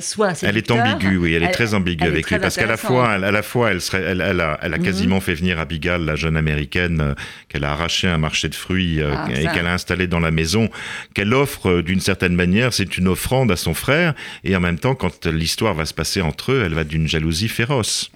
soit 0.00 0.42
Elle 0.42 0.56
est 0.56 0.70
ambiguë, 0.70 1.16
oui, 1.16 1.34
elle 1.34 1.44
est 1.44 1.52
très 1.52 1.74
ambiguë 1.74 2.06
avec 2.06 2.28
lui, 2.28 2.38
parce 2.40 2.56
qu'à 2.56 2.66
la 2.66 2.76
fois, 2.76 3.10
à 3.10 3.18
la 3.18 3.42
fois, 3.42 3.70
elle, 3.70 3.80
serait, 3.80 4.02
elle, 4.02 4.20
a, 4.20 4.58
elle 4.62 4.74
a 4.74 4.78
mhm. 4.78 4.84
quasiment 4.84 5.20
fait 5.20 5.34
venir 5.34 5.60
Abigail, 5.60 6.04
la 6.04 6.16
jeune 6.16 6.36
américaine, 6.36 7.00
euh, 7.00 7.14
qu'elle 7.48 7.64
a 7.64 7.70
arraché 7.70 8.08
un 8.08 8.18
marché 8.18 8.48
de 8.48 8.56
fruits 8.56 9.00
euh, 9.00 9.14
ah, 9.16 9.28
et 9.30 9.46
qu'elle 9.54 9.66
a 9.66 9.74
installé 9.74 10.08
dans 10.08 10.18
la 10.18 10.32
maison, 10.32 10.68
qu'elle 11.14 11.32
offre 11.34 11.70
euh, 11.70 11.82
d'une 11.82 12.00
certaine 12.00 12.34
manière, 12.34 12.72
c'est 12.72 12.98
une 12.98 13.06
offrande 13.06 13.52
à 13.52 13.56
son 13.56 13.74
frère, 13.74 14.14
et 14.42 14.56
en 14.56 14.60
même 14.60 14.78
temps, 14.78 14.96
quand 14.96 15.26
l'histoire 15.26 15.74
va 15.74 15.84
se 15.84 15.94
passer 15.94 16.20
entre 16.20 16.52
eux, 16.52 16.62
elle 16.66 16.74
va 16.74 16.82
d'une 16.82 17.06
jalousie 17.06 17.48
féroce. 17.48 18.10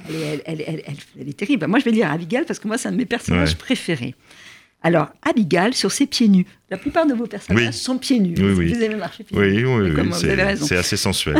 Elle 0.44 0.60
est, 0.60 1.36
terrible. 1.36 1.66
Moi, 1.68 1.78
je 1.78 1.84
vais 1.84 1.92
lire 1.92 2.10
Abigail 2.10 2.44
parce 2.46 2.58
que 2.58 2.66
moi, 2.66 2.78
c'est 2.78 2.88
un 2.88 2.92
de 2.92 2.96
mes 2.96 3.06
personnages 3.06 3.56
préférés. 3.56 4.14
Alors, 4.86 5.08
Abigail 5.28 5.74
sur 5.74 5.90
ses 5.90 6.06
pieds 6.06 6.28
nus. 6.28 6.46
La 6.70 6.76
plupart 6.76 7.06
de 7.06 7.12
vos 7.12 7.26
personnages 7.26 7.74
sont 7.74 7.98
pieds 7.98 8.20
nus. 8.20 8.36
Oui, 8.38 8.72
Vous 8.72 8.80
aimez 8.80 8.94
marcher 8.94 9.24
pieds 9.24 9.36
nus. 9.36 9.66
Oui, 9.66 9.90
oui, 9.90 9.90
oui 9.90 10.56
c'est 10.60 10.76
assez 10.76 10.96
sensuel. 10.96 11.38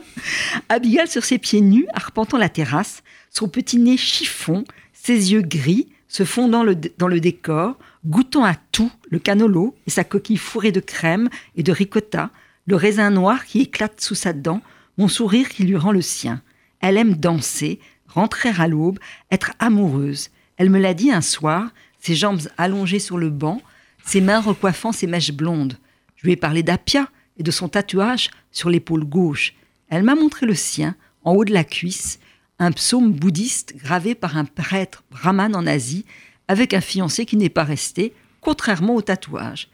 Abigail 0.68 1.08
sur 1.08 1.24
ses 1.24 1.38
pieds 1.38 1.62
nus, 1.62 1.86
arpentant 1.94 2.36
la 2.36 2.50
terrasse, 2.50 3.02
son 3.30 3.48
petit 3.48 3.78
nez 3.78 3.96
chiffon, 3.96 4.64
ses 4.92 5.32
yeux 5.32 5.40
gris, 5.40 5.88
se 6.08 6.24
fondant 6.24 6.62
dans 6.98 7.08
le 7.08 7.20
décor, 7.20 7.78
goûtant 8.04 8.44
à 8.44 8.54
tout, 8.70 8.92
le 9.08 9.18
canolo 9.18 9.74
et 9.86 9.90
sa 9.90 10.04
coquille 10.04 10.36
fourrée 10.36 10.70
de 10.70 10.80
crème 10.80 11.30
et 11.56 11.62
de 11.62 11.72
ricotta, 11.72 12.28
le 12.66 12.76
raisin 12.76 13.08
noir 13.08 13.46
qui 13.46 13.62
éclate 13.62 13.98
sous 13.98 14.14
sa 14.14 14.34
dent, 14.34 14.60
mon 14.98 15.08
sourire 15.08 15.48
qui 15.48 15.64
lui 15.64 15.76
rend 15.78 15.92
le 15.92 16.02
sien. 16.02 16.42
Elle 16.82 16.98
aime 16.98 17.14
danser, 17.14 17.80
rentrer 18.08 18.50
à 18.58 18.68
l'aube, 18.68 18.98
être 19.30 19.52
amoureuse. 19.58 20.28
Elle 20.58 20.68
me 20.68 20.78
l'a 20.78 20.92
dit 20.92 21.10
un 21.10 21.22
soir, 21.22 21.70
ses 21.98 22.14
jambes 22.14 22.40
allongées 22.56 22.98
sur 22.98 23.18
le 23.18 23.30
banc, 23.30 23.60
ses 24.04 24.20
mains 24.20 24.40
recoiffant 24.40 24.92
ses 24.92 25.06
mèches 25.06 25.32
blondes. 25.32 25.78
Je 26.16 26.24
lui 26.24 26.32
ai 26.32 26.36
parlé 26.36 26.62
d'Apia 26.62 27.08
et 27.36 27.42
de 27.42 27.50
son 27.50 27.68
tatouage 27.68 28.30
sur 28.50 28.70
l'épaule 28.70 29.04
gauche. 29.04 29.54
Elle 29.88 30.02
m'a 30.02 30.14
montré 30.14 30.46
le 30.46 30.54
sien, 30.54 30.96
en 31.24 31.34
haut 31.34 31.44
de 31.44 31.52
la 31.52 31.64
cuisse, 31.64 32.18
un 32.58 32.72
psaume 32.72 33.12
bouddhiste 33.12 33.76
gravé 33.76 34.14
par 34.14 34.36
un 34.36 34.44
prêtre 34.44 35.04
brahman 35.10 35.54
en 35.54 35.66
Asie, 35.66 36.04
avec 36.48 36.74
un 36.74 36.80
fiancé 36.80 37.26
qui 37.26 37.36
n'est 37.36 37.48
pas 37.48 37.64
resté, 37.64 38.14
contrairement 38.40 38.94
au 38.94 39.02
tatouage. 39.02 39.68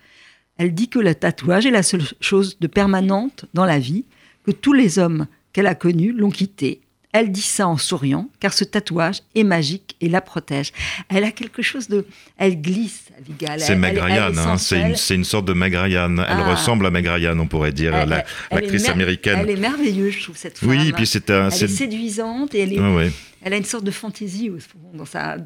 Elle 0.56 0.74
dit 0.74 0.88
que 0.88 0.98
le 0.98 1.14
tatouage 1.14 1.66
est 1.66 1.70
la 1.70 1.82
seule 1.82 2.04
chose 2.20 2.58
de 2.60 2.66
permanente 2.66 3.46
dans 3.54 3.64
la 3.64 3.78
vie, 3.78 4.04
que 4.44 4.50
tous 4.50 4.72
les 4.72 4.98
hommes 4.98 5.26
qu'elle 5.52 5.66
a 5.66 5.74
connus 5.74 6.12
l'ont 6.12 6.30
quitté, 6.30 6.80
elle 7.14 7.30
dit 7.30 7.42
ça 7.42 7.68
en 7.68 7.76
souriant, 7.76 8.28
car 8.40 8.52
ce 8.52 8.64
tatouage 8.64 9.18
est 9.36 9.44
magique 9.44 9.94
et 10.00 10.08
la 10.08 10.20
protège. 10.20 10.72
Elle 11.08 11.22
a 11.22 11.30
quelque 11.30 11.62
chose 11.62 11.86
de... 11.86 12.04
Elle 12.38 12.60
glisse, 12.60 13.04
Abigail. 13.16 13.60
C'est 13.60 13.76
Meg 13.76 13.96
hein, 14.00 14.58
c'est 14.58 15.14
une, 15.14 15.22
sorte 15.22 15.44
de 15.44 15.52
Meg 15.52 15.74
Elle 15.74 15.96
ah. 16.18 16.50
ressemble 16.50 16.84
à 16.86 16.90
Meg 16.90 17.08
on 17.38 17.46
pourrait 17.46 17.70
dire, 17.70 18.04
l'actrice 18.50 18.88
américaine. 18.88 19.38
Elle 19.42 19.50
est 19.50 19.56
merveilleuse, 19.56 20.14
je 20.14 20.22
trouve, 20.24 20.36
cette 20.36 20.58
femme. 20.58 20.70
Oui, 20.70 20.90
puis 20.90 21.06
c'est. 21.06 21.30
Elle 21.30 21.46
est 21.46 21.68
séduisante 21.68 22.52
et 22.56 22.58
elle 22.60 22.72
est... 22.72 23.12
Elle 23.46 23.52
a 23.52 23.58
une 23.58 23.64
sorte 23.64 23.84
de 23.84 23.90
fantaisie 23.90 24.50
dans 24.94 25.04
sa, 25.04 25.36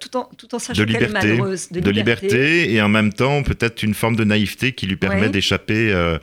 tout, 0.00 0.16
en, 0.16 0.30
tout 0.38 0.54
en 0.54 0.60
sachant 0.60 0.84
qu'elle 0.84 1.02
est 1.02 1.08
malheureuse. 1.08 1.70
De, 1.72 1.90
liberté. 1.90 2.72
et 2.72 2.80
en 2.80 2.88
même 2.88 3.12
temps 3.12 3.42
peut-être 3.42 3.82
une 3.82 3.94
forme 3.94 4.14
de 4.14 4.22
naïveté 4.22 4.72
qui 4.72 4.86
lui 4.86 4.94
permet 4.94 5.28
d'échapper 5.28 5.90
euh, 5.92 6.18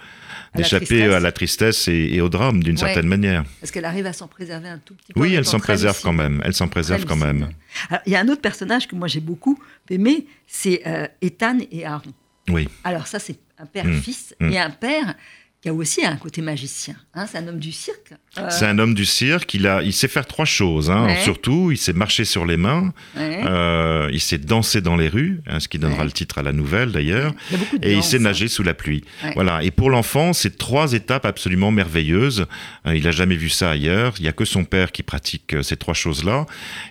d'échapper 0.55 1.03
à 1.03 1.19
la 1.19 1.31
tristesse 1.31 1.87
et, 1.87 2.21
au 2.21 2.29
drame 2.29 2.63
d'une 2.63 2.77
certaine 2.77 3.07
manière. 3.07 3.43
Parce 3.59 3.71
qu'elle 3.71 3.85
arrive 3.85 4.05
à 4.05 4.13
s'en 4.13 4.27
préserver 4.27 4.69
un 4.69 4.79
tout 4.79 4.95
petit 4.95 5.13
peu. 5.13 5.19
Oui, 5.19 5.33
elle 5.33 5.45
s'en 5.45 5.59
préserve 5.59 5.99
quand 6.01 6.13
même. 6.13 6.41
Elle 6.43 6.53
s'en 6.53 6.67
préserve 6.67 7.05
quand 7.05 7.15
même. 7.15 7.49
il 8.05 8.13
y 8.13 8.15
a 8.15 8.19
un 8.19 8.27
autre 8.27 8.41
personnage 8.41 8.87
que 8.87 8.95
moi 8.95 9.07
j'ai 9.07 9.19
beaucoup 9.19 9.59
aimé, 9.89 10.25
c'est 10.47 10.81
euh, 10.87 11.07
Ethan 11.21 11.59
et 11.71 11.85
Aaron. 11.85 12.13
Oui. 12.49 12.67
Alors 12.83 13.07
ça, 13.07 13.19
c'est 13.19 13.37
un 13.59 13.65
père-fils 13.65 14.35
mmh. 14.39 14.51
et 14.51 14.59
un 14.59 14.69
père 14.69 15.15
qui 15.61 15.67
a 15.67 15.73
aussi 15.73 16.05
un 16.05 16.15
côté 16.15 16.41
magicien. 16.41 16.95
Hein, 17.13 17.25
c'est 17.29 17.37
un 17.37 17.47
homme 17.47 17.59
du 17.59 17.73
cirque. 17.73 18.13
Euh, 18.37 18.47
c'est 18.49 18.65
un 18.65 18.79
homme 18.79 18.93
du 18.93 19.03
cirque. 19.03 19.53
Il, 19.53 19.67
a, 19.67 19.83
il 19.83 19.91
sait 19.91 20.07
faire 20.07 20.25
trois 20.25 20.45
choses. 20.45 20.89
Hein. 20.89 21.13
Surtout, 21.23 21.71
il 21.71 21.77
sait 21.77 21.91
marcher 21.91 22.23
sur 22.23 22.45
les 22.45 22.55
mains. 22.55 22.93
Euh, 23.17 24.09
il 24.13 24.21
sait 24.21 24.37
danser 24.37 24.79
dans 24.79 24.95
les 24.95 25.09
rues, 25.09 25.41
hein, 25.47 25.59
ce 25.59 25.67
qui 25.67 25.77
donnera 25.77 26.05
le 26.05 26.11
titre 26.11 26.37
à 26.37 26.43
la 26.43 26.53
nouvelle 26.53 26.93
d'ailleurs. 26.93 27.33
Et 27.81 27.93
il 27.93 28.03
sait 28.03 28.19
nager 28.19 28.47
sous 28.47 28.63
la 28.63 28.73
pluie. 28.73 29.03
Voilà. 29.35 29.61
Et 29.61 29.71
pour 29.71 29.89
l'enfant, 29.89 30.31
c'est 30.31 30.57
trois 30.57 30.93
étapes 30.93 31.25
absolument 31.25 31.71
merveilleuses. 31.71 32.45
Euh, 32.85 32.95
il 32.95 33.03
n'a 33.03 33.11
jamais 33.11 33.35
vu 33.35 33.49
ça 33.49 33.71
ailleurs. 33.71 34.13
Il 34.19 34.21
n'y 34.21 34.29
a 34.29 34.33
que 34.33 34.45
son 34.45 34.63
père 34.63 34.93
qui 34.93 35.03
pratique 35.03 35.57
ces 35.61 35.75
trois 35.75 35.93
choses-là. 35.93 36.45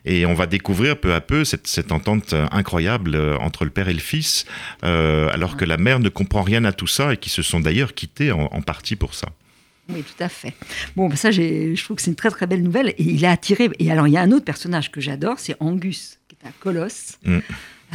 Et 0.04 0.26
on 0.26 0.34
va 0.34 0.46
découvrir 0.46 0.98
peu 0.98 1.14
à 1.14 1.22
peu 1.22 1.46
cette, 1.46 1.66
cette 1.66 1.90
entente 1.90 2.34
incroyable 2.50 3.16
entre 3.40 3.64
le 3.64 3.70
père 3.70 3.88
et 3.88 3.94
le 3.94 3.98
fils, 3.98 4.44
alors 4.82 5.56
que 5.56 5.64
la 5.64 5.78
mère 5.78 6.00
ne 6.00 6.10
comprend 6.10 6.42
rien 6.42 6.64
à 6.64 6.72
tout 6.72 6.86
ça 6.86 7.14
et 7.14 7.16
qui 7.16 7.30
se 7.30 7.40
sont 7.40 7.60
d'ailleurs 7.60 7.94
quittés 7.94 8.30
en 8.30 8.57
en 8.58 8.62
partie 8.62 8.96
pour 8.96 9.14
ça. 9.14 9.28
Oui, 9.90 10.02
tout 10.02 10.22
à 10.22 10.28
fait. 10.28 10.52
Bon, 10.96 11.08
ben 11.08 11.16
ça, 11.16 11.30
je 11.30 11.82
trouve 11.82 11.96
que 11.96 12.02
c'est 12.02 12.10
une 12.10 12.16
très 12.16 12.30
très 12.30 12.46
belle 12.46 12.62
nouvelle. 12.62 12.90
Et 12.90 13.02
il 13.04 13.24
a 13.24 13.30
attiré. 13.30 13.70
Et 13.78 13.90
alors, 13.90 14.06
il 14.06 14.12
y 14.12 14.18
a 14.18 14.20
un 14.20 14.32
autre 14.32 14.44
personnage 14.44 14.90
que 14.90 15.00
j'adore, 15.00 15.38
c'est 15.38 15.56
Angus, 15.60 16.18
qui 16.28 16.36
est 16.42 16.48
un 16.48 16.52
colosse. 16.60 17.18
Mm. 17.24 17.38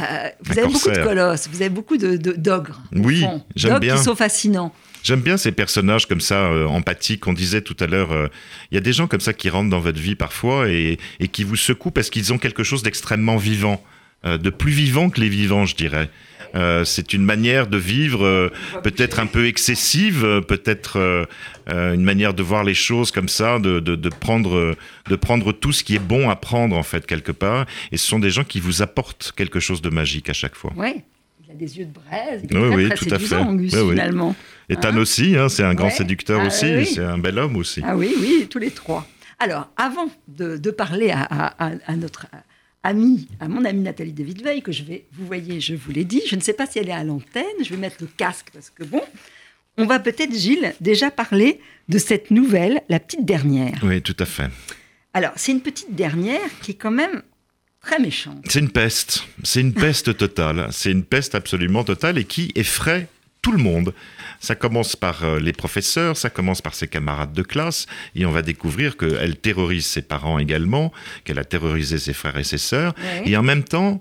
Euh, 0.00 0.28
vous 0.40 0.58
avez 0.58 0.72
beaucoup 0.72 0.90
de 0.90 1.04
colosses, 1.04 1.48
vous 1.48 1.62
avez 1.62 1.70
beaucoup 1.70 1.96
de 1.96 2.16
d'ogres. 2.16 2.82
Oui, 2.92 3.24
j'aime 3.54 3.78
bien. 3.78 3.96
qui 3.96 4.02
sont 4.02 4.16
fascinants. 4.16 4.74
J'aime 5.04 5.20
bien 5.20 5.36
ces 5.36 5.52
personnages 5.52 6.06
comme 6.06 6.20
ça, 6.20 6.46
euh, 6.46 6.66
empathiques. 6.66 7.28
On 7.28 7.32
disait 7.32 7.60
tout 7.60 7.76
à 7.78 7.86
l'heure, 7.86 8.10
euh, 8.10 8.26
il 8.72 8.74
y 8.74 8.78
a 8.78 8.80
des 8.80 8.92
gens 8.92 9.06
comme 9.06 9.20
ça 9.20 9.32
qui 9.32 9.48
rentrent 9.50 9.70
dans 9.70 9.78
votre 9.78 10.00
vie 10.00 10.16
parfois 10.16 10.68
et, 10.68 10.98
et 11.20 11.28
qui 11.28 11.44
vous 11.44 11.56
secouent 11.56 11.92
parce 11.92 12.10
qu'ils 12.10 12.32
ont 12.32 12.38
quelque 12.38 12.64
chose 12.64 12.82
d'extrêmement 12.82 13.36
vivant, 13.36 13.84
de 14.24 14.50
plus 14.50 14.72
vivant 14.72 15.10
que 15.10 15.20
les 15.20 15.28
vivants, 15.28 15.66
je 15.66 15.76
dirais. 15.76 16.10
Euh, 16.54 16.84
c'est 16.84 17.12
une 17.12 17.24
manière 17.24 17.66
de 17.66 17.76
vivre 17.76 18.24
euh, 18.24 18.50
peut-être 18.82 19.18
un 19.18 19.26
peu 19.26 19.46
excessive, 19.46 20.24
euh, 20.24 20.40
peut-être 20.40 21.26
une 21.66 22.02
manière 22.02 22.34
de 22.34 22.42
voir 22.42 22.62
les 22.62 22.74
choses 22.74 23.10
comme 23.10 23.28
ça, 23.28 23.58
de, 23.58 24.08
prendre, 24.08 24.76
de 25.08 25.16
prendre 25.16 25.52
tout 25.52 25.72
ce 25.72 25.82
qui 25.82 25.96
est 25.96 25.98
bon 25.98 26.28
à 26.28 26.36
prendre 26.36 26.76
en 26.76 26.82
fait 26.82 27.06
quelque 27.06 27.32
part. 27.32 27.66
Et 27.90 27.96
ce 27.96 28.06
sont 28.06 28.18
des 28.18 28.30
gens 28.30 28.44
qui 28.44 28.60
vous 28.60 28.82
apportent 28.82 29.32
quelque 29.34 29.60
chose 29.60 29.80
de 29.80 29.88
magique 29.88 30.28
à 30.28 30.34
chaque 30.34 30.54
fois. 30.54 30.72
Oui, 30.76 31.02
il 31.46 31.52
a 31.52 31.54
des 31.54 31.78
yeux 31.78 31.86
de 31.86 31.92
braise. 31.92 32.42
Il 32.48 32.56
oui, 32.56 32.68
oui, 32.74 32.88
tout 32.94 33.08
à 33.10 33.18
fait. 33.18 33.36
Angus, 33.36 33.74
finalement. 33.74 34.36
Et 34.68 34.76
Tan 34.76 34.90
hein 34.90 34.98
aussi, 34.98 35.36
hein, 35.36 35.48
c'est 35.48 35.64
un 35.64 35.74
grand 35.74 35.90
séducteur 35.90 36.40
ah, 36.42 36.46
aussi, 36.46 36.86
c'est 36.86 37.04
un 37.04 37.18
bel 37.18 37.38
homme 37.38 37.56
aussi. 37.56 37.80
Ah 37.84 37.96
oui, 37.96 38.14
oui, 38.20 38.46
tous 38.48 38.58
les 38.58 38.70
trois. 38.70 39.06
Alors, 39.38 39.68
avant 39.76 40.08
de, 40.28 40.70
parler 40.70 41.10
à, 41.10 41.54
à 41.58 41.96
notre 41.96 42.26
amie, 42.84 43.26
à 43.40 43.48
mon 43.48 43.64
amie 43.64 43.80
Nathalie 43.80 44.12
David 44.12 44.42
Veil, 44.42 44.62
que 44.62 44.70
je 44.70 44.84
vais, 44.84 45.06
vous 45.12 45.26
voyez, 45.26 45.60
je 45.60 45.74
vous 45.74 45.90
l'ai 45.90 46.04
dit, 46.04 46.22
je 46.28 46.36
ne 46.36 46.40
sais 46.40 46.52
pas 46.52 46.66
si 46.66 46.78
elle 46.78 46.88
est 46.88 46.92
à 46.92 47.02
l'antenne, 47.02 47.44
je 47.60 47.70
vais 47.70 47.76
mettre 47.76 47.96
le 48.00 48.06
casque 48.06 48.50
parce 48.52 48.70
que 48.70 48.84
bon, 48.84 49.02
on 49.76 49.86
va 49.86 49.98
peut-être, 49.98 50.32
Gilles, 50.32 50.74
déjà 50.80 51.10
parler 51.10 51.60
de 51.88 51.98
cette 51.98 52.30
nouvelle, 52.30 52.82
la 52.88 53.00
petite 53.00 53.24
dernière. 53.24 53.80
Oui, 53.82 54.00
tout 54.02 54.16
à 54.20 54.26
fait. 54.26 54.50
Alors, 55.14 55.32
c'est 55.36 55.52
une 55.52 55.60
petite 55.60 55.94
dernière 55.94 56.40
qui 56.60 56.72
est 56.72 56.74
quand 56.74 56.90
même 56.90 57.22
très 57.80 57.98
méchante. 57.98 58.44
C'est 58.48 58.60
une 58.60 58.70
peste, 58.70 59.24
c'est 59.42 59.60
une 59.60 59.72
peste 59.72 60.16
totale, 60.16 60.68
c'est 60.70 60.90
une 60.90 61.04
peste 61.04 61.34
absolument 61.34 61.84
totale 61.84 62.18
et 62.18 62.24
qui 62.24 62.52
effraie 62.54 63.08
tout 63.44 63.52
le 63.52 63.58
monde. 63.58 63.92
Ça 64.40 64.54
commence 64.54 64.96
par 64.96 65.22
euh, 65.22 65.38
les 65.38 65.52
professeurs, 65.52 66.16
ça 66.16 66.30
commence 66.30 66.62
par 66.62 66.74
ses 66.74 66.88
camarades 66.88 67.34
de 67.34 67.42
classe, 67.42 67.86
et 68.16 68.24
on 68.24 68.30
va 68.30 68.40
découvrir 68.40 68.96
qu'elle 68.96 69.36
terrorise 69.36 69.84
ses 69.84 70.00
parents 70.02 70.38
également, 70.38 70.92
qu'elle 71.24 71.38
a 71.38 71.44
terrorisé 71.44 71.98
ses 71.98 72.14
frères 72.14 72.38
et 72.38 72.44
ses 72.44 72.58
sœurs, 72.58 72.94
et 73.26 73.36
en 73.36 73.42
même 73.42 73.62
temps, 73.62 74.00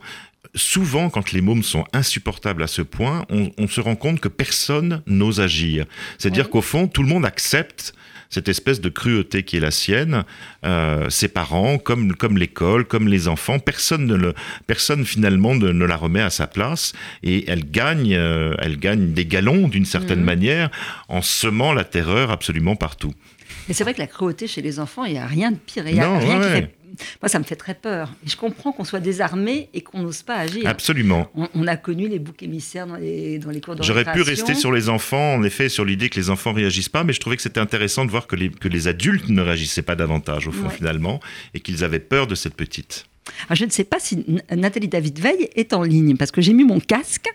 souvent, 0.56 1.10
quand 1.10 1.34
les 1.34 1.42
mômes 1.42 1.64
sont 1.64 1.84
insupportables 1.92 2.64
à 2.64 2.68
ce 2.68 2.82
point, 2.82 3.26
on, 3.30 3.68
se 3.68 3.82
rend 3.82 3.96
compte 3.98 4.22
que 4.22 4.30
personne 4.30 5.02
n'ose 5.08 5.42
agir. 5.42 5.86
C'est-à-dire 6.18 6.50
qu'au 6.50 6.62
fond, 6.62 6.88
tout 6.88 7.04
le 7.04 7.10
monde 7.10 7.26
accepte 7.26 7.94
cette 8.34 8.50
espèce 8.50 8.82
de 8.82 8.90
cruauté 8.90 9.44
qui 9.44 9.58
est 9.58 9.60
la 9.60 9.72
sienne, 9.72 10.24
euh, 10.66 11.10
ses 11.10 11.28
parents, 11.28 11.78
comme, 11.78 12.16
comme 12.16 12.38
l'école, 12.38 12.86
comme 12.86 13.08
les 13.08 13.28
enfants, 13.28 13.60
personne, 13.60 14.08
ne 14.08 14.16
le, 14.16 14.34
personne 14.68 15.06
finalement 15.06 15.56
ne, 15.56 15.86
la 15.86 15.96
remet 15.96 16.22
à 16.22 16.30
sa 16.30 16.48
place 16.48 16.94
et 17.22 17.50
elle 17.50 17.70
gagne, 17.70 18.16
euh, 18.16 18.56
elle 18.60 18.78
gagne 18.78 19.14
des 19.14 19.26
galons 19.26 19.68
d'une 19.68 19.86
certaine 19.86 20.20
mhm. 20.20 20.26
manière 20.26 20.72
en 21.10 21.22
semant 21.22 21.74
la 21.74 21.84
terreur 21.84 22.32
absolument 22.32 22.76
partout. 22.76 23.14
Et 23.70 23.74
c'est 23.74 23.84
vrai 23.84 23.94
que 23.94 24.00
la 24.00 24.08
cruauté 24.08 24.48
chez 24.48 24.62
les 24.62 24.80
enfants, 24.80 25.06
il 25.06 25.14
n'y 25.14 25.20
a 25.20 25.28
rien 25.28 25.52
de 25.52 25.58
pire. 25.58 25.88
Il 25.88 25.96
y 25.96 26.00
a 26.00 26.18
rien 26.18 26.40
qui 26.40 26.50
fait 26.50 26.83
moi, 27.22 27.30
ça 27.30 27.40
me 27.40 27.44
fait 27.44 27.56
très 27.56 27.74
peur. 27.74 28.14
Et 28.26 28.30
je 28.30 28.38
comprends 28.38 28.72
qu'on 28.72 28.84
soit 28.84 29.00
désarmé 29.00 29.70
et 29.74 29.82
qu'on 29.82 30.02
n'ose 30.02 30.22
pas 30.22 30.36
agir. 30.36 30.68
Absolument. 30.68 31.30
On, 31.36 31.68
a 31.68 31.78
connu 31.78 32.08
les 32.08 32.20
boucs 32.20 32.44
émissaires 32.44 32.88
dans 32.88 32.96
les, 32.96 33.40
dans 33.40 33.50
les 33.50 33.62
cours 33.62 33.76
de 33.76 33.84
J'aurais 33.84 34.12
pu 34.12 34.22
rester 34.22 34.54
sur 34.56 34.72
les 34.72 34.90
enfants, 34.90 35.36
en 35.36 35.44
effet, 35.44 35.70
sur 35.70 35.86
l'idée 35.86 36.10
que 36.10 36.20
les 36.20 36.30
enfants 36.30 36.54
réagissent 36.54 36.90
pas, 36.90 37.04
mais 37.04 37.14
je 37.14 37.20
trouvais 37.20 37.36
que 37.36 37.42
c'était 37.42 37.60
intéressant 37.60 38.06
de 38.06 38.12
voir 38.12 38.28
que 38.28 38.36
les, 38.36 38.50
que 38.50 38.68
les 38.68 38.88
adultes 38.88 39.30
ne 39.30 39.42
réagissaient 39.42 39.82
pas 39.82 39.96
davantage, 39.96 40.48
au 40.48 40.52
fond, 40.52 40.70
finalement, 40.70 41.20
et 41.54 41.60
qu'ils 41.60 41.84
avaient 41.84 42.00
peur 42.00 42.28
de 42.28 42.36
cette 42.36 42.56
petite. 42.56 43.06
Ah, 43.50 43.56
je 43.56 43.66
ne 43.66 43.70
sais 43.70 43.84
pas 43.84 44.00
si 44.00 44.26
Nathalie 44.52 44.88
David 44.88 45.20
Veil 45.20 45.50
est 45.56 45.74
en 45.74 45.84
ligne, 45.84 46.18
parce 46.18 46.32
que 46.32 46.42
j'ai 46.42 46.54
mis 46.54 46.66
mon 46.66 46.80
casque. 46.80 47.28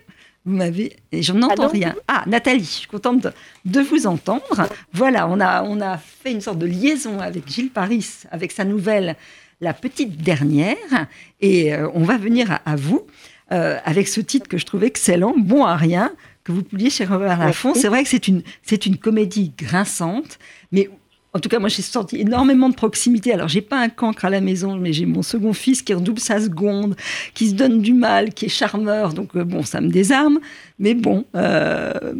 Vous 0.45 0.55
m'avez. 0.55 0.95
Et 1.11 1.21
je 1.21 1.33
n'entends 1.33 1.67
rien. 1.67 1.95
Ah, 2.07 2.23
Nathalie, 2.25 2.63
je 2.63 2.69
suis 2.69 2.87
contente 2.87 3.27
de, 3.65 3.81
vous 3.81 4.07
entendre. 4.07 4.69
Voilà, 4.93 5.27
on 5.27 5.39
a, 5.39 5.63
on 5.63 5.81
a 5.81 5.97
fait 5.97 6.31
une 6.31 6.41
sorte 6.41 6.59
de 6.59 6.65
liaison 6.65 7.19
avec 7.19 7.47
Gilles 7.47 7.71
Paris, 7.71 8.05
avec 8.31 8.51
sa 8.51 8.63
nouvelle 8.63 9.15
la 9.61 9.73
petite 9.73 10.21
dernière. 10.21 11.07
Et 11.41 11.73
euh, 11.73 11.89
on 11.93 12.03
va 12.03 12.17
venir 12.17 12.59
à, 12.65 12.75
vous 12.75 13.05
euh, 13.51 13.77
avec 13.83 14.07
ce 14.07 14.21
titre 14.21 14.47
que 14.47 14.57
je 14.57 14.65
trouve 14.65 14.83
excellent, 14.83 15.35
Bon 15.37 15.63
à 15.63 15.75
rien, 15.75 16.11
que 16.43 16.51
vous 16.51 16.63
publiez 16.63 16.89
chez 16.89 17.05
Robert 17.05 17.37
Laffont. 17.37 17.73
C'est 17.73 17.87
vrai 17.87 18.03
que 18.03 18.09
c'est 18.09 18.27
une, 18.27 18.43
c'est 18.63 18.85
une 18.85 18.97
comédie 18.97 19.53
grinçante, 19.57 20.39
mais 20.71 20.89
en 21.31 21.39
tout 21.39 21.47
cas, 21.47 21.59
moi, 21.59 21.69
j'ai 21.69 21.83
senti 21.83 22.19
énormément 22.19 22.69
de 22.69 22.73
proximité. 22.73 23.31
Alors, 23.31 23.47
j'ai 23.47 23.61
pas 23.61 23.79
un 23.79 23.89
cancre 23.89 24.25
à 24.25 24.31
la 24.31 24.41
maison, 24.41 24.77
mais 24.77 24.93
j'ai 24.93 25.05
mon 25.05 25.21
second 25.21 25.53
fils 25.53 25.83
qui 25.83 25.93
redouble 25.93 26.19
sa 26.19 26.41
seconde, 26.41 26.95
qui 27.35 27.49
se 27.49 27.53
donne 27.53 27.83
du 27.83 27.93
mal, 27.93 28.33
qui 28.33 28.45
est 28.45 28.49
charmeur. 28.49 29.13
Donc, 29.13 29.35
euh, 29.35 29.43
bon, 29.43 29.61
ça 29.61 29.79
me 29.79 29.89
désarme. 29.89 30.39
Mais 30.79 30.95
bon, 30.95 31.25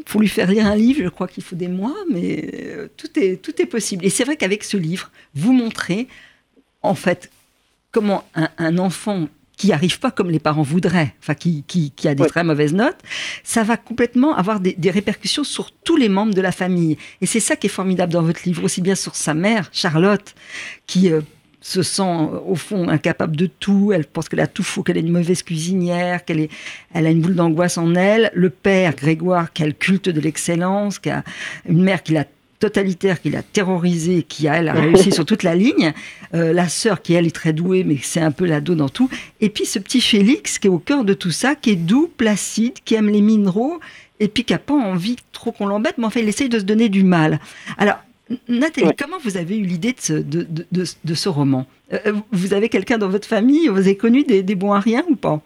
pour 0.05 0.21
lui 0.21 0.27
faire 0.27 0.51
lire 0.51 0.67
un 0.67 0.75
livre, 0.75 1.01
je 1.03 1.09
crois 1.09 1.27
qu'il 1.27 1.43
faut 1.43 1.55
des 1.55 1.69
mois, 1.69 1.95
mais 2.11 2.51
tout, 2.97 3.09
est, 3.19 3.41
tout 3.41 3.59
est 3.59 3.65
possible. 3.65 4.05
Et 4.05 4.11
c'est 4.11 4.25
vrai 4.25 4.35
qu'avec 4.35 4.63
ce 4.63 4.77
livre, 4.77 5.09
vous 5.33 5.53
montrez 5.53 6.07
en 6.81 6.95
fait, 6.95 7.29
comment 7.91 8.23
un, 8.35 8.77
enfant 8.77 9.27
qui 9.57 9.67
n'arrive 9.67 9.99
pas 9.99 10.11
comme 10.11 10.29
les 10.29 10.39
parents 10.39 10.61
voudraient, 10.61 11.13
enfin 11.19 11.33
qui, 11.35 11.63
a 12.05 12.15
des 12.15 12.25
très 12.27 12.43
mauvaises 12.43 12.73
notes, 12.73 12.99
ça 13.43 13.63
va 13.63 13.75
complètement 13.75 14.35
avoir 14.35 14.59
des, 14.61 14.75
répercussions 14.89 15.43
sur 15.43 15.71
tous 15.71 15.97
les 15.97 16.07
membres 16.07 16.33
de 16.33 16.41
la 16.41 16.51
famille. 16.51 16.97
Et 17.21 17.25
c'est 17.25 17.41
ça 17.41 17.55
qui 17.55 17.67
est 17.67 17.69
formidable 17.69 18.13
dans 18.13 18.21
votre 18.21 18.41
livre, 18.45 18.63
aussi 18.63 18.81
bien 18.81 18.95
sur 18.95 19.15
sa 19.15 19.33
mère, 19.33 19.69
Charlotte, 19.73 20.33
qui 20.87 21.11
euh, 21.11 21.21
se 21.61 21.83
sent 21.83 22.29
au 22.47 22.55
fond 22.55 22.87
incapable 22.87 23.35
de 23.35 23.47
tout, 23.47 23.91
elle 23.93 24.05
pense 24.05 24.29
qu'elle 24.29 24.39
a 24.39 24.47
tout 24.47 24.63
faux, 24.63 24.81
qu'elle 24.81 24.97
est 24.97 25.01
une 25.01 25.11
mauvaise 25.11 25.43
cuisinière, 25.43 26.23
qu'elle 26.23 26.39
est, 26.39 26.51
elle 26.93 27.05
a 27.05 27.09
une 27.09 27.19
boule 27.19 27.35
d'angoisse 27.35 27.77
en 27.77 27.95
elle, 27.95 28.31
le 28.33 28.49
père, 28.49 28.95
Grégoire, 28.95 29.51
qui 29.51 29.63
a 29.63 29.67
le 29.67 29.73
culte 29.73 30.07
de 30.07 30.21
l'excellence, 30.21 30.99
qui 30.99 31.09
a 31.09 31.23
une 31.67 31.83
mère 31.83 32.01
qui 32.01 32.13
l'a 32.13 32.25
totalitaire 32.59 33.21
qui 33.21 33.29
l'a 33.29 33.41
terrorisé, 33.41 34.23
qui 34.23 34.47
a, 34.47 34.55
elle, 34.55 34.67
a 34.67 34.73
réussi 34.73 35.11
sur 35.11 35.25
toute 35.25 35.43
la 35.43 35.55
ligne, 35.65 35.93
euh, 36.33 36.53
la 36.53 36.67
sœur 36.67 37.01
qui, 37.01 37.13
elle, 37.13 37.25
est 37.25 37.35
très 37.35 37.53
douée, 37.53 37.83
mais 37.83 37.97
c'est 38.01 38.19
un 38.19 38.31
peu 38.31 38.45
la 38.45 38.61
dos 38.61 38.75
dans 38.75 38.89
tout, 38.89 39.09
et 39.41 39.49
puis 39.49 39.65
ce 39.65 39.79
petit 39.79 40.01
Félix 40.01 40.59
qui 40.59 40.67
est 40.67 40.69
au 40.69 40.79
cœur 40.79 41.03
de 41.03 41.13
tout 41.13 41.31
ça, 41.31 41.55
qui 41.55 41.71
est 41.71 41.75
doux, 41.75 42.11
placide, 42.17 42.73
qui 42.83 42.95
aime 42.95 43.09
les 43.09 43.21
minéraux, 43.21 43.79
et 44.19 44.27
puis 44.27 44.43
qui 44.43 44.53
n'a 44.53 44.59
pas 44.59 44.73
envie 44.73 45.15
trop 45.31 45.51
qu'on 45.51 45.67
l'embête, 45.67 45.97
mais 45.97 46.05
en 46.05 46.09
fait, 46.09 46.21
il 46.21 46.27
essaye 46.27 46.49
de 46.49 46.59
se 46.59 46.65
donner 46.65 46.89
du 46.89 47.03
mal. 47.03 47.39
Alors, 47.77 47.95
Nathalie, 48.47 48.91
comment 48.97 49.17
vous 49.23 49.37
avez 49.37 49.57
eu 49.57 49.63
l'idée 49.63 49.93
de 49.93 49.99
ce, 49.99 50.13
de, 50.13 50.45
de, 50.71 51.13
ce 51.15 51.29
roman? 51.29 51.65
Euh, 51.93 52.13
Vous 52.31 52.53
avez 52.53 52.69
quelqu'un 52.69 52.99
dans 52.99 53.09
votre 53.09 53.27
famille? 53.27 53.67
Vous 53.69 53.79
avez 53.79 53.97
connu 53.97 54.23
des, 54.23 54.43
des 54.43 54.55
bons 54.55 54.73
à 54.73 54.79
rien 54.79 55.03
ou 55.09 55.15
pas? 55.15 55.41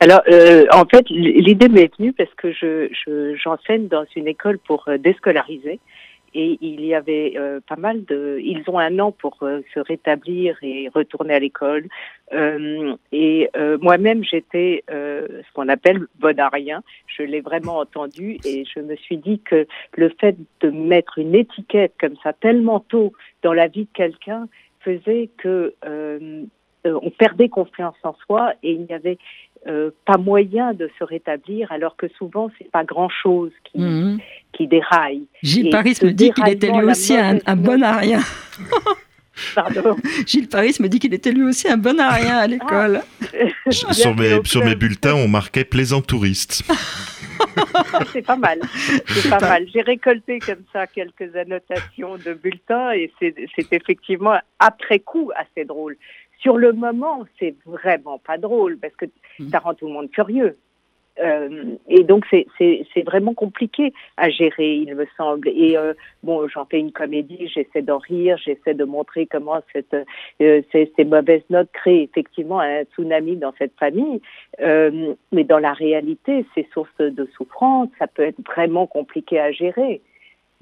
Alors, 0.00 0.22
euh, 0.28 0.66
en 0.70 0.84
fait, 0.84 1.08
l'idée 1.08 1.68
m'est 1.68 1.90
venue 1.96 2.12
parce 2.12 2.32
que 2.34 2.52
je, 2.52 3.34
j'enseigne 3.42 3.88
dans 3.88 4.04
une 4.16 4.28
école 4.28 4.58
pour 4.58 4.84
euh, 4.88 4.98
déscolariser 4.98 5.80
et 6.34 6.58
il 6.60 6.84
y 6.84 6.94
avait 6.94 7.34
euh, 7.36 7.60
pas 7.66 7.76
mal 7.76 8.04
de. 8.04 8.38
Ils 8.42 8.62
ont 8.66 8.78
un 8.78 8.98
an 8.98 9.12
pour 9.12 9.38
se 9.38 9.80
rétablir 9.80 10.56
et 10.62 10.88
retourner 10.94 11.34
à 11.34 11.38
l'école. 11.38 11.88
et 13.12 13.50
moi-même, 13.80 14.24
j'étais 14.24 14.84
ce 14.88 15.52
qu'on 15.54 15.68
appelle 15.68 16.06
bonne 16.18 16.40
à 16.40 16.48
rien. 16.48 16.82
Je 17.06 17.22
l'ai 17.22 17.40
vraiment 17.40 17.78
entendu 17.78 18.38
et 18.44 18.64
je 18.64 18.80
me 18.80 18.96
suis 18.96 19.18
dit 19.18 19.40
que 19.40 19.66
le 19.96 20.08
fait 20.20 20.36
de 20.60 20.70
mettre 20.70 21.18
une 21.18 21.34
étiquette 21.34 21.94
comme 22.00 22.16
ça 22.22 22.32
tellement 22.32 22.80
tôt 22.80 23.12
dans 23.42 23.52
la 23.52 23.68
vie 23.68 23.84
de 23.84 23.92
quelqu'un 23.92 24.48
faisait 24.80 25.30
que 25.38 25.74
on 26.84 27.10
perdait 27.10 27.48
confiance 27.48 27.96
en 28.02 28.14
soi 28.26 28.54
et 28.62 28.72
il 28.72 28.84
y 28.84 28.92
avait 28.92 29.18
euh, 29.66 29.90
pas 30.04 30.18
moyen 30.18 30.74
de 30.74 30.90
se 30.98 31.04
rétablir, 31.04 31.72
alors 31.72 31.96
que 31.96 32.06
souvent 32.18 32.50
c'est 32.58 32.70
pas 32.70 32.84
grand 32.84 33.08
chose 33.08 33.52
qui, 33.64 33.78
mhm. 33.80 34.18
qui 34.52 34.66
déraille. 34.66 35.26
Gilles 35.42 35.70
Paris 35.70 35.96
me 36.02 36.10
dit 36.10 36.30
qu'il 36.32 36.48
était 36.48 36.70
lui 36.70 36.84
aussi 36.84 37.16
un, 37.16 37.56
bon 37.56 37.82
à 37.82 37.96
rien. 37.96 38.20
Pardon. 39.54 39.96
Gilles 40.26 40.48
Paris 40.48 40.76
me 40.80 40.88
dit 40.88 40.98
qu'il 40.98 41.14
était 41.14 41.32
lui 41.32 41.42
aussi 41.42 41.66
un 41.68 41.76
bon 41.76 41.98
à 41.98 42.10
rien 42.10 42.36
à 42.36 42.46
l'école. 42.46 43.00
Ah. 43.22 43.72
sur, 43.92 44.14
mes, 44.14 44.38
sur 44.44 44.64
mes 44.64 44.74
bulletins, 44.74 45.14
on 45.14 45.28
marquait 45.28 45.64
plaisant 45.64 46.02
touriste. 46.02 46.62
c'est 48.12 48.22
pas 48.22 48.36
mal. 48.36 48.60
C'est 49.06 49.28
pas 49.28 49.40
mal. 49.40 49.66
J'ai 49.72 49.82
récolté 49.82 50.38
comme 50.38 50.62
ça 50.72 50.86
quelques 50.86 51.34
annotations 51.36 52.16
de 52.16 52.34
bulletins 52.34 52.92
et 52.92 53.10
c'est 53.20 53.72
effectivement 53.72 54.36
après 54.58 55.00
coup 55.00 55.30
assez 55.36 55.64
drôle. 55.64 55.96
Sur 56.44 56.58
le 56.58 56.74
moment, 56.74 57.24
c'est 57.40 57.56
vraiment 57.64 58.18
pas 58.18 58.36
drôle 58.36 58.76
parce 58.76 58.94
que 58.96 59.06
mm. 59.38 59.48
ça 59.48 59.60
rend 59.60 59.72
tout 59.72 59.86
le 59.86 59.94
monde 59.94 60.10
curieux. 60.10 60.58
Euh, 61.20 61.76
et 61.88 62.02
donc 62.02 62.26
c'est 62.28 63.04
vraiment 63.06 63.34
compliqué 63.34 63.94
à 64.18 64.28
gérer, 64.28 64.74
il 64.74 64.94
me 64.94 65.06
semble. 65.16 65.48
Et 65.48 65.74
euh, 65.76 65.94
bon, 66.22 66.46
j'en 66.48 66.66
fais 66.66 66.78
une 66.78 66.92
comédie, 66.92 67.48
j'essaie 67.48 67.80
d'en 67.82 67.98
rire, 67.98 68.36
j'essaie 68.44 68.74
de 68.74 68.84
montrer 68.84 69.26
comment 69.26 69.62
cette, 69.72 69.94
euh, 69.94 70.60
ces, 70.70 70.92
ces, 70.96 71.04
mauvaises 71.04 71.48
notes 71.48 71.70
créent 71.72 72.02
effectivement 72.02 72.60
un 72.60 72.82
tsunami 72.82 73.36
dans 73.36 73.54
cette 73.58 73.74
famille. 73.78 74.20
Mais 74.60 75.44
dans 75.44 75.58
la 75.58 75.72
réalité, 75.72 76.44
c'est 76.54 76.66
source 76.74 76.98
de 76.98 77.26
souffrance, 77.36 77.88
ça 77.98 78.06
peut 78.06 78.22
être 78.22 78.42
vraiment 78.44 78.86
compliqué 78.86 79.40
à 79.40 79.50
gérer. 79.50 80.02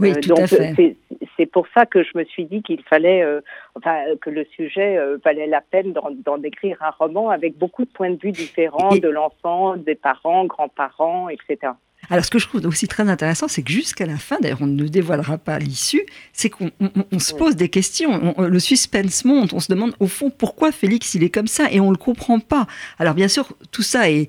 Oui, 0.03 0.13
euh, 0.13 0.43
à 0.43 0.47
fait. 0.47 0.97
C'est 1.37 1.47
pour 1.47 1.67
ça 1.75 1.87
que 1.87 2.03
je 2.03 2.11
me 2.15 2.25
suis 2.25 2.45
dit 2.45 2.63
qu'il 2.63 2.83
fallait, 2.83 3.23
euh, 3.23 3.41
enfin, 3.77 4.03
que 4.21 4.31
le 4.31 4.45
sujet 4.45 4.99
euh, 4.99 5.19
valait 5.25 5.47
la 5.47 5.61
peine 5.61 5.95
d'en 6.25 6.39
décrire 6.39 6.77
un 6.83 6.91
roman 6.91 7.31
avec 7.31 7.57
beaucoup 7.57 7.85
de 7.85 7.91
points 7.91 8.11
de 8.11 8.19
vue 8.21 8.33
différents 8.33 8.97
de 8.97 9.09
l'enfant, 9.09 9.77
des 9.77 9.95
parents, 9.95 10.45
grands-parents, 10.45 11.29
etc. 11.29 11.73
Alors, 12.13 12.27
ce 12.27 12.31
que 12.31 12.39
je 12.39 12.47
trouve 12.47 12.67
aussi 12.67 12.89
très 12.89 13.09
intéressant, 13.09 13.49
c'est 13.49 13.63
que 13.63 13.73
jusqu'à 13.73 14.05
la 14.05 14.19
fin, 14.19 14.37
d'ailleurs, 14.39 14.61
on 14.61 14.67
ne 14.67 14.87
dévoilera 14.87 15.39
pas 15.39 15.59
l'issue, 15.59 16.03
c'est 16.35 16.51
qu'on 16.51 16.71
se 17.19 17.33
pose 17.33 17.57
des 17.57 17.71
questions. 17.71 18.35
le 18.37 18.59
suspense 18.59 19.25
monte. 19.25 19.55
On 19.55 19.61
se 19.61 19.73
demande, 19.73 19.95
au 19.99 20.07
fond, 20.07 20.29
pourquoi 20.29 20.73
Félix, 20.73 21.15
il 21.15 21.25
est 21.25 21.31
comme 21.31 21.47
ça 21.47 21.73
et 21.73 21.81
on 21.81 21.87
ne 21.87 21.93
le 21.93 21.97
comprend 21.97 22.39
pas. 22.39 22.67
Alors, 22.99 23.15
bien 23.15 23.29
sûr, 23.29 23.57
tout 23.71 23.81
ça 23.81 24.11
est, 24.11 24.29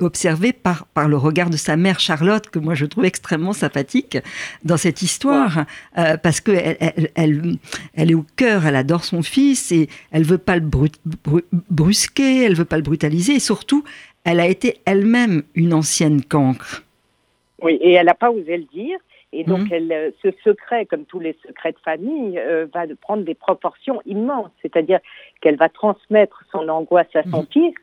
observé 0.00 0.54
par, 0.54 0.86
par 0.86 1.08
le 1.08 1.18
regard 1.18 1.50
de 1.50 1.58
sa 1.58 1.76
mère, 1.76 2.00
Charlotte, 2.00 2.48
que 2.48 2.58
moi, 2.58 2.74
je 2.74 2.86
trouve 2.86 3.04
extrêmement 3.04 3.52
sympathique 3.52 4.16
dans 4.64 4.78
cette 4.78 5.02
histoire, 5.02 5.66
euh, 5.98 6.16
parce 6.16 6.40
qu'elle 6.40 6.78
elle, 7.16 7.58
elle, 7.92 8.10
est 8.10 8.14
au 8.14 8.24
cœur, 8.36 8.64
elle 8.64 8.76
adore 8.76 9.04
son 9.04 9.22
fils 9.22 9.72
et 9.72 9.90
elle 10.10 10.22
veut 10.22 10.38
pas 10.38 10.56
le 10.56 10.66
brusquer, 11.68 12.44
elle 12.44 12.54
veut 12.54 12.64
pas 12.64 12.76
le 12.76 12.82
brutaliser 12.82 13.34
et 13.34 13.40
surtout, 13.40 13.84
elle 14.28 14.40
a 14.40 14.46
été 14.46 14.76
elle-même 14.84 15.42
une 15.54 15.72
ancienne 15.72 16.22
cancre. 16.22 16.82
Oui, 17.62 17.78
et 17.80 17.94
elle 17.94 18.06
n'a 18.06 18.14
pas 18.14 18.30
osé 18.30 18.58
le 18.58 18.64
dire. 18.64 18.98
Et 19.32 19.44
donc, 19.44 19.70
elle, 19.70 19.92
euh, 19.92 20.10
ce 20.22 20.28
secret, 20.42 20.86
comme 20.86 21.04
tous 21.04 21.20
les 21.20 21.36
secrets 21.46 21.72
de 21.72 21.78
famille, 21.78 22.38
euh, 22.38 22.66
va 22.72 22.84
prendre 23.00 23.24
des 23.24 23.34
proportions 23.34 24.00
immenses. 24.06 24.50
C'est-à-dire 24.62 25.00
qu'elle 25.40 25.56
va 25.56 25.68
transmettre 25.68 26.44
son 26.50 26.68
angoisse 26.68 27.14
à 27.14 27.22
son 27.24 27.42
mhm. 27.42 27.46
fils, 27.52 27.74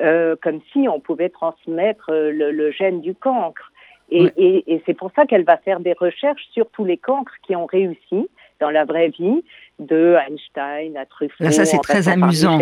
euh, 0.00 0.36
comme 0.40 0.60
si 0.72 0.88
on 0.88 1.00
pouvait 1.00 1.30
transmettre 1.30 2.10
le, 2.10 2.70
gène 2.70 3.00
du 3.00 3.14
cancre. 3.14 3.72
Et, 4.10 4.82
c'est 4.86 4.94
pour 4.94 5.10
ça 5.16 5.26
qu'elle 5.26 5.44
va 5.44 5.56
faire 5.56 5.80
des 5.80 5.94
recherches 5.94 6.46
sur 6.52 6.68
tous 6.70 6.84
les 6.84 6.98
cancres 6.98 7.34
qui 7.44 7.56
ont 7.56 7.66
réussi 7.66 8.28
dans 8.60 8.70
la 8.70 8.84
vraie 8.84 9.08
vie, 9.08 9.42
de 9.80 10.16
Einstein 10.28 10.96
à 10.96 11.06
Truffaut. 11.06 11.50
ça, 11.50 11.64
c'est 11.64 11.78
très 11.78 12.08
amusant. 12.08 12.60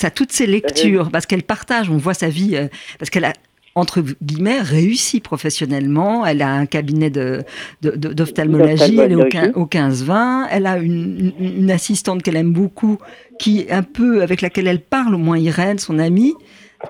Ça, 0.00 0.10
toutes 0.10 0.32
ces 0.32 0.46
lectures, 0.46 1.10
parce 1.10 1.26
qu'elle 1.26 1.42
partage, 1.42 1.90
on 1.90 1.96
voit 1.96 2.14
sa 2.14 2.28
vie, 2.28 2.56
euh, 2.56 2.68
parce 2.98 3.10
qu'elle 3.10 3.24
a 3.24 3.32
entre 3.74 4.02
guillemets, 4.22 4.60
réussie 4.60 5.20
professionnellement. 5.20 6.26
Elle 6.26 6.42
a 6.42 6.50
un 6.50 6.66
cabinet 6.66 7.10
d'ophtalmologie, 7.80 8.96
de, 8.96 9.02
elle 9.02 9.12
est 9.12 9.54
au, 9.54 9.66
15-20. 9.66 10.48
Elle 10.50 10.66
a 10.66 10.78
une, 10.78 11.32
une 11.38 11.70
assistante 11.70 12.24
qu'elle 12.24 12.34
aime 12.34 12.52
beaucoup, 12.52 12.98
qui 13.38 13.66
un 13.70 13.84
peu 13.84 14.22
avec 14.22 14.40
laquelle 14.42 14.66
elle 14.66 14.80
parle, 14.80 15.14
au 15.14 15.18
moins 15.18 15.38
Irène, 15.38 15.78
son 15.78 16.00
amie 16.00 16.34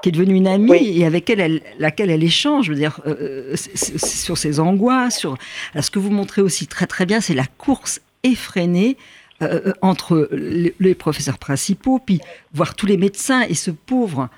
qui 0.03 0.11
est 0.11 0.12
devenue 0.12 0.35
une 0.35 0.47
amie 0.47 0.99
et 0.99 1.07
avec 1.07 1.31
elle, 1.31 1.62
laquelle 1.79 2.11
elle 2.11 2.23
échange, 2.23 2.66
je 2.66 2.73
veux 2.73 2.79
dire, 2.79 3.01
euh, 3.07 3.55
euh, 3.55 3.57
sur 3.57 4.37
ses 4.37 4.61
angoisses. 4.61 5.18
Sur... 5.18 5.37
Alors, 5.73 5.85
ce 5.85 5.90
que 5.90 5.99
vous 5.99 6.11
montrez 6.11 6.42
aussi 6.42 6.66
très 6.66 6.87
très 6.87 7.07
bien, 7.07 7.21
c'est 7.21 7.35
la 7.35 7.47
course 7.47 8.01
effrénée 8.23 8.97
euh, 9.42 9.72
entre 9.83 10.29
les, 10.33 10.94
professeurs 10.94 11.38
principaux, 11.38 12.01
puis 12.05 12.20
voir 12.53 12.74
tous 12.74 12.87
les 12.87 12.96
médecins 12.96 13.42
et 13.42 13.55
ce 13.55 13.70
pauvre 13.70 14.29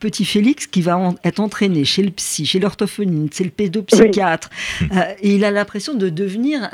petit 0.00 0.24
Félix 0.24 0.66
qui 0.66 0.82
va 0.82 1.14
être 1.22 1.38
entraîné 1.38 1.84
chez 1.84 2.02
le 2.02 2.10
psy, 2.10 2.44
chez 2.44 2.58
l'orthophoniste, 2.58 3.36
chez 3.36 3.44
le 3.44 3.50
pédopsychiatre. 3.50 4.50
et 5.20 5.36
il 5.36 5.44
a 5.44 5.52
l'impression 5.52 5.94
de 5.94 6.08
devenir 6.08 6.68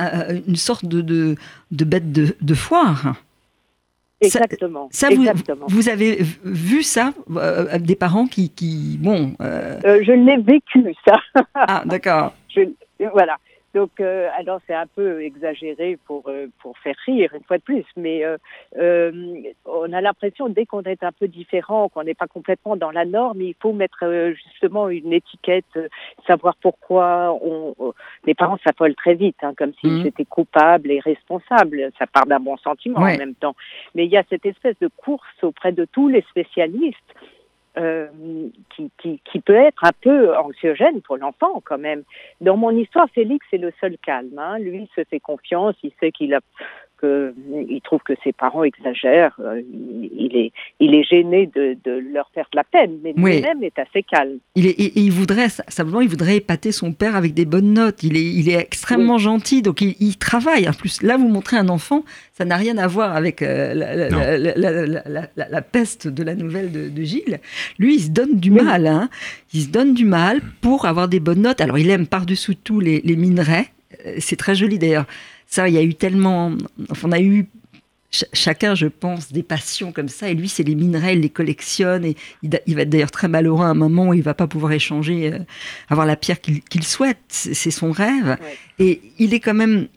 une 0.46 0.57
sorte 0.57 0.87
de, 0.87 1.02
de, 1.02 1.85
bête 1.85 2.12
de, 2.12 2.35
de 2.40 2.54
foire. 2.54 3.14
Exactement. 4.20 4.88
Ça, 4.90 5.09
vous, 5.68 5.88
avez 5.88 6.18
vu 6.44 6.83
ça, 6.83 7.12
euh, 7.37 7.78
des 7.78 7.94
parents 7.94 8.26
qui, 8.26 8.50
qui 8.50 8.98
bon. 9.00 9.35
Euh... 9.40 9.78
euh 9.85 10.02
je 10.04 10.12
l'ai 10.12 10.38
vécu 10.38 10.85
ça. 11.07 11.18
ah, 11.54 11.83
d'accord. 11.87 12.35
voilà. 13.12 13.37
Donc, 13.79 14.01
euh, 14.01 14.29
alors 14.37 14.61
c'est 14.67 14.75
un 14.75 14.88
peu 14.88 15.23
exagéré 15.23 15.97
pour 16.05 16.25
euh, 16.27 16.49
pour 16.61 16.77
faire 16.79 16.97
rire 17.07 17.31
une 17.33 17.45
fois 17.45 17.59
de 17.59 17.62
plus, 17.62 17.85
mais 17.97 18.25
euh, 18.25 19.53
on 19.67 19.93
a 19.93 20.01
l'impression 20.01 20.49
dès 20.49 20.67
qu'on 20.67 20.83
est 20.83 21.05
un 21.05 21.12
peu 21.12 21.29
différent, 21.29 21.88
qu'on 21.88 22.03
n'est 22.03 22.14
pas 22.14 22.27
complètement 22.27 22.75
dans 22.75 22.91
la 22.91 23.05
norme, 23.05 23.41
il 23.41 23.55
faut 23.62 23.73
mettre 23.73 24.33
justement 24.35 24.88
une 24.88 25.12
étiquette, 25.12 25.79
savoir 26.27 26.57
pourquoi. 26.61 27.38
On, 27.41 27.73
les 28.25 28.35
parents 28.35 28.59
s'affolent 28.67 28.97
très 28.97 29.14
vite, 29.14 29.37
hein, 29.43 29.53
comme 29.57 29.73
s'ils 29.75 30.03
mmh. 30.03 30.07
étaient 30.07 30.25
coupables 30.25 30.91
et 30.91 30.99
responsables. 30.99 31.93
Ça 32.01 32.09
part 32.09 32.27
d'un 32.27 32.41
bon 32.41 32.57
sentiment 32.57 32.99
en 32.99 33.17
même 33.17 33.37
temps, 33.37 33.55
mais 33.95 34.07
il 34.07 34.11
y 34.11 34.17
a 34.17 34.25
cette 34.29 34.45
espèce 34.45 34.77
de 34.81 34.88
course 34.88 35.45
auprès 35.45 35.71
de 35.71 35.85
tous 35.85 36.09
les 36.09 36.23
spécialistes 36.23 37.14
euh, 37.79 38.09
qui, 38.77 39.41
peut 39.41 39.55
être 39.55 39.85
un 39.85 39.93
peu 40.01 40.37
anxiogène 40.37 41.01
pour 41.03 41.17
l'enfant 41.17 41.62
quand 41.64 41.79
même. 41.79 42.03
Dans 42.41 42.57
mon 42.57 42.71
histoire, 42.71 43.09
Félix 43.11 43.47
est 43.53 43.59
le 43.59 43.73
seul 43.81 43.97
calme. 43.99 44.38
Hein. 44.38 44.59
Lui, 44.59 44.83
il 44.83 44.88
se 44.97 45.07
fait 45.09 45.21
confiance, 45.21 45.77
il 45.83 45.93
sait 46.01 46.12
qu'il 46.12 46.35
a 46.35 46.41
il 47.03 47.81
trouve 47.83 48.01
que 48.01 48.15
ses 48.25 48.33
parents 48.33 48.65
exagèrent. 48.65 49.37
Euh, 49.41 49.61
il 49.71 50.37
est, 50.37 50.53
il 50.81 50.95
est 50.95 51.05
gêné 51.05 51.49
de, 51.55 51.77
leur 52.13 52.31
faire 52.35 52.47
de 52.53 52.57
la 52.57 52.65
peine, 52.65 52.99
mais 53.03 53.13
lui-même 53.17 53.63
est 53.63 53.79
assez 53.79 54.03
calme. 54.03 54.39
Il, 54.55 54.67
est, 54.67 54.97
il 54.97 55.11
voudrait, 55.11 55.49
simplement, 55.49 56.01
il 56.01 56.09
voudrait 56.09 56.37
épater 56.37 56.73
son 56.73 56.93
père 56.93 57.17
avec 57.17 57.35
des 57.35 57.45
bonnes 57.45 57.73
notes. 57.73 58.03
Il 58.03 58.17
est, 58.17 58.25
il 58.25 58.49
est 58.49 58.59
extrêmement 58.59 59.19
gentil, 59.19 59.63
donc 59.63 59.81
il, 59.81 60.17
travaille. 60.19 60.69
En 60.69 60.73
plus, 60.73 61.03
là, 61.03 61.17
vous 61.17 61.29
montrez 61.29 61.57
un 61.57 61.69
enfant, 61.69 62.05
ça 62.33 62.45
n'a 62.45 62.57
rien 62.57 62.79
à 62.79 62.87
voir 62.87 63.15
avec 63.15 63.43
euh, 63.43 63.75
la, 65.37 65.63
peste 65.63 66.09
de 66.09 66.23
la 66.23 66.35
nouvelle 66.35 66.93
de, 66.93 67.03
Gilles. 67.03 67.41
Lui, 67.79 67.97
il 67.97 68.01
se 68.01 68.11
donne 68.11 68.39
du 68.39 68.51
mal. 68.51 68.87
Hein. 68.87 69.09
Il 69.55 69.63
se 69.63 69.69
donne 69.69 69.95
du 69.95 70.05
mal 70.05 70.41
pour 70.61 70.87
avoir 70.87 71.09
des 71.09 71.21
bonnes 71.21 71.43
notes. 71.43 71.61
Alors, 71.61 71.79
il 71.79 71.91
aime 71.91 72.07
par-dessous 72.07 72.55
tout 72.55 72.81
les, 72.81 73.01
les 73.03 73.17
minerais. 73.17 73.69
Euh, 74.07 74.17
c'est 74.19 74.37
très 74.37 74.55
joli 74.55 74.79
d'ailleurs. 74.79 75.07
Ça, 75.47 75.69
il 75.69 75.75
y 75.75 75.79
a 75.79 75.83
eu 75.83 75.95
tellement. 75.95 76.53
on 77.03 77.13
a 77.13 77.21
eu 77.21 77.49
chacun, 78.11 78.75
je 78.75 78.87
pense, 78.87 79.33
des 79.33 79.43
passions 79.43 79.93
comme 79.93 80.09
ça. 80.09 80.31
Et 80.31 80.35
lui, 80.35 80.49
c'est 80.49 80.63
les 80.63 80.75
minerais, 80.75 81.15
il 81.15 81.21
les 81.21 81.31
collectionne. 81.31 82.05
Et 82.05 82.17
il, 82.43 82.75
va 82.75 82.83
être 82.83 82.91
d'ailleurs 82.91 83.11
très 83.11 83.29
malheureux 83.29 83.65
à 83.65 83.69
un 83.69 83.75
moment 83.75 84.09
où 84.09 84.15
il 84.15 84.23
va 84.23 84.35
pas 84.35 84.47
pouvoir 84.47 84.73
échanger, 84.73 85.33
euh, 85.33 85.39
avoir 85.89 86.07
la 86.07 86.17
pierre 86.17 86.41
qu'il 86.41 86.85
souhaite. 86.85 87.19
C'est 87.29 87.71
son 87.71 87.93
rêve. 87.93 88.37
Et 88.79 89.01
il 89.19 89.35
est 89.35 89.41
quand 89.41 89.55
même. 89.55 89.89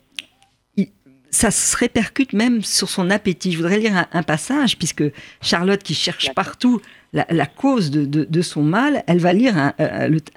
ça 1.29 1.51
se 1.51 1.77
répercute 1.77 2.33
même 2.33 2.61
sur 2.61 2.89
son 2.89 3.09
appétit. 3.09 3.51
Je 3.51 3.57
voudrais 3.57 3.79
lire 3.79 4.07
un, 4.11 4.23
passage, 4.23 4.77
puisque 4.77 5.03
Charlotte, 5.41 5.81
qui 5.81 5.93
cherche 5.93 6.33
partout 6.33 6.81
la, 7.13 7.45
cause 7.45 7.91
de, 7.91 8.41
son 8.41 8.63
mal, 8.63 9.03
elle 9.07 9.19
va 9.19 9.33
lire 9.33 9.57
un, 9.57 9.73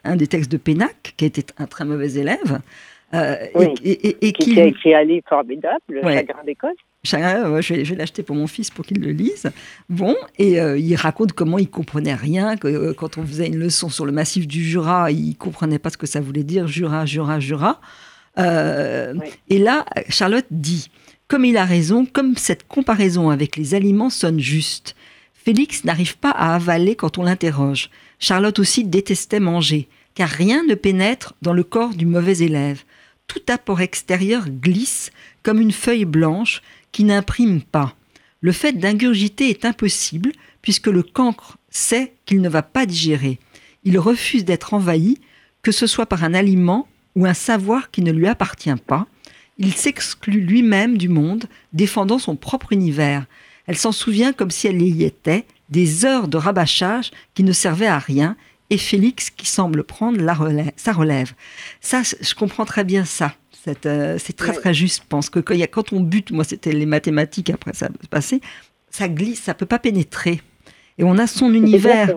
un, 0.05 0.17
des 0.17 0.27
textes 0.27 0.51
de 0.51 0.57
Pénac, 0.57 1.15
qui 1.17 1.25
était 1.25 1.47
un 1.59 1.67
très 1.67 1.85
mauvais 1.85 2.15
élève. 2.15 2.61
Euh, 3.15 3.37
et, 3.55 4.33
qui, 4.33 4.61
a 4.61 4.65
écrit 4.65 4.95
un 4.95 5.05
livre 5.05 5.25
formidable, 5.29 6.01
La 6.03 6.25
Grande 6.25 6.49
École. 6.49 6.75
je 7.05 7.75
vais, 7.75 7.95
l'acheter 7.95 8.23
pour 8.23 8.35
mon 8.35 8.49
fils 8.49 8.71
pour 8.71 8.85
qu'il 8.85 9.01
le 9.01 9.13
lise. 9.13 9.51
Bon, 9.89 10.17
et 10.39 10.61
euh, 10.61 10.77
il 10.77 10.97
raconte 10.97 11.33
comment 11.33 11.59
il 11.59 11.71
comprenait 11.71 12.15
rien, 12.15 12.57
que 12.57 12.67
euh, 12.67 12.93
quand 12.93 13.17
on 13.17 13.25
faisait 13.25 13.47
une 13.47 13.59
leçon 13.59 13.89
sur 13.89 14.05
le 14.05 14.13
massif 14.13 14.49
du 14.49 14.65
Jura, 14.65 15.13
il 15.13 15.37
comprenait 15.37 15.79
pas 15.79 15.91
ce 15.91 15.97
que 15.97 16.07
ça 16.07 16.21
voulait 16.21 16.43
dire, 16.43 16.67
Jura, 16.67 17.07
Jura, 17.07 17.39
Jura. 17.39 17.81
Et 18.37 19.59
là, 19.59 19.85
Charlotte 20.09 20.47
dit, 20.51 20.91
comme 21.29 21.45
il 21.45 21.57
a 21.57 21.65
raison, 21.65 22.07
comme 22.07 22.37
cette 22.37 22.67
comparaison 22.67 23.31
avec 23.31 23.57
les 23.57 23.75
aliments 23.75 24.11
sonne 24.11 24.41
juste, 24.41 24.97
Félix 25.35 25.85
n'arrive 25.85 26.19
pas 26.19 26.31
à 26.31 26.55
avaler 26.55 26.97
quand 26.97 27.19
on 27.19 27.23
l'interroge. 27.23 27.91
Charlotte 28.19 28.59
aussi 28.59 28.83
détestait 28.83 29.41
manger, 29.41 29.89
car 30.15 30.29
rien 30.29 30.65
ne 30.65 30.75
pénètre 30.75 31.35
dans 31.43 31.53
le 31.53 31.63
corps 31.63 31.95
du 31.95 32.07
mauvais 32.07 32.39
élève 32.39 32.83
tout 33.27 33.43
apport 33.49 33.81
extérieur 33.81 34.49
glisse 34.49 35.11
comme 35.43 35.61
une 35.61 35.73
feuille 35.73 36.05
blanche 36.05 36.63
qui 36.93 37.05
n'imprime 37.05 37.63
pas. 37.63 37.95
Le 38.41 38.53
fait 38.53 38.73
d'ingurgiter 38.73 39.51
est 39.51 39.65
impossible 39.65 40.33
puisque 40.63 40.87
le 40.87 41.03
cancre 41.03 41.59
sait 41.71 42.15
qu'il 42.27 42.41
ne 42.41 42.49
va 42.49 42.63
pas 42.63 42.87
digérer. 42.87 43.39
Il 43.85 43.99
refuse 43.99 44.45
d'être 44.45 44.75
envahi, 44.75 45.19
que 45.63 45.73
ce 45.73 45.87
soit 45.87 46.07
par 46.07 46.25
un 46.25 46.35
aliment 46.35 46.89
ou 47.17 47.27
un 47.27 47.35
savoir 47.35 47.91
qui 47.91 48.03
ne 48.03 48.13
lui 48.13 48.27
appartient 48.27 48.75
pas. 48.87 49.07
Il 49.59 49.75
s'exclut 49.75 50.41
lui-même 50.41 50.99
du 50.99 51.09
monde, 51.09 51.47
défendant 51.73 52.19
son 52.19 52.37
propre 52.37 52.73
univers. 52.73 53.27
Elle 53.67 53.77
s'en 53.77 53.93
souvient 53.93 54.33
comme 54.33 54.51
si 54.51 54.67
elle 54.67 54.83
y 54.83 55.05
était, 55.05 55.47
des 55.71 56.05
heures 56.05 56.29
de 56.29 56.37
rabâchage 56.37 57.11
qui 57.35 57.43
ne 57.43 57.53
servaient 57.53 57.87
à 57.87 57.99
rien 57.99 58.37
et 58.71 58.79
Félix 58.79 59.31
qui 59.31 59.47
semble 59.47 59.85
prendre 59.85 60.21
la 60.21 60.35
relève, 60.35 60.73
sa 60.77 60.93
relève. 60.93 61.33
Ça, 61.81 62.03
je 62.03 62.35
comprends 62.35 62.65
très 62.65 62.85
bien 62.85 63.05
ça. 63.05 63.33
Euh, 63.87 64.17
c'est 64.19 64.37
très 64.37 64.53
très 64.53 64.75
juste. 64.75 65.03
Je 65.03 65.09
pense 65.09 65.31
que 65.31 65.41
quand, 65.41 65.55
y 65.55 65.63
a, 65.63 65.67
quand 65.67 65.93
on 65.93 66.01
bute, 66.01 66.31
moi 66.31 66.45
c'était 66.45 66.73
les 66.73 66.87
mathématiques, 66.87 67.51
après 67.51 67.73
ça 67.73 67.89
passé, 68.11 68.41
ça 68.91 69.09
glisse, 69.09 69.43
ça 69.43 69.55
peut 69.55 69.67
pas 69.67 69.79
pénétrer. 69.79 70.41
Et 70.99 71.05
on 71.05 71.19
a 71.19 71.27
son 71.27 71.53
univers. 71.53 72.15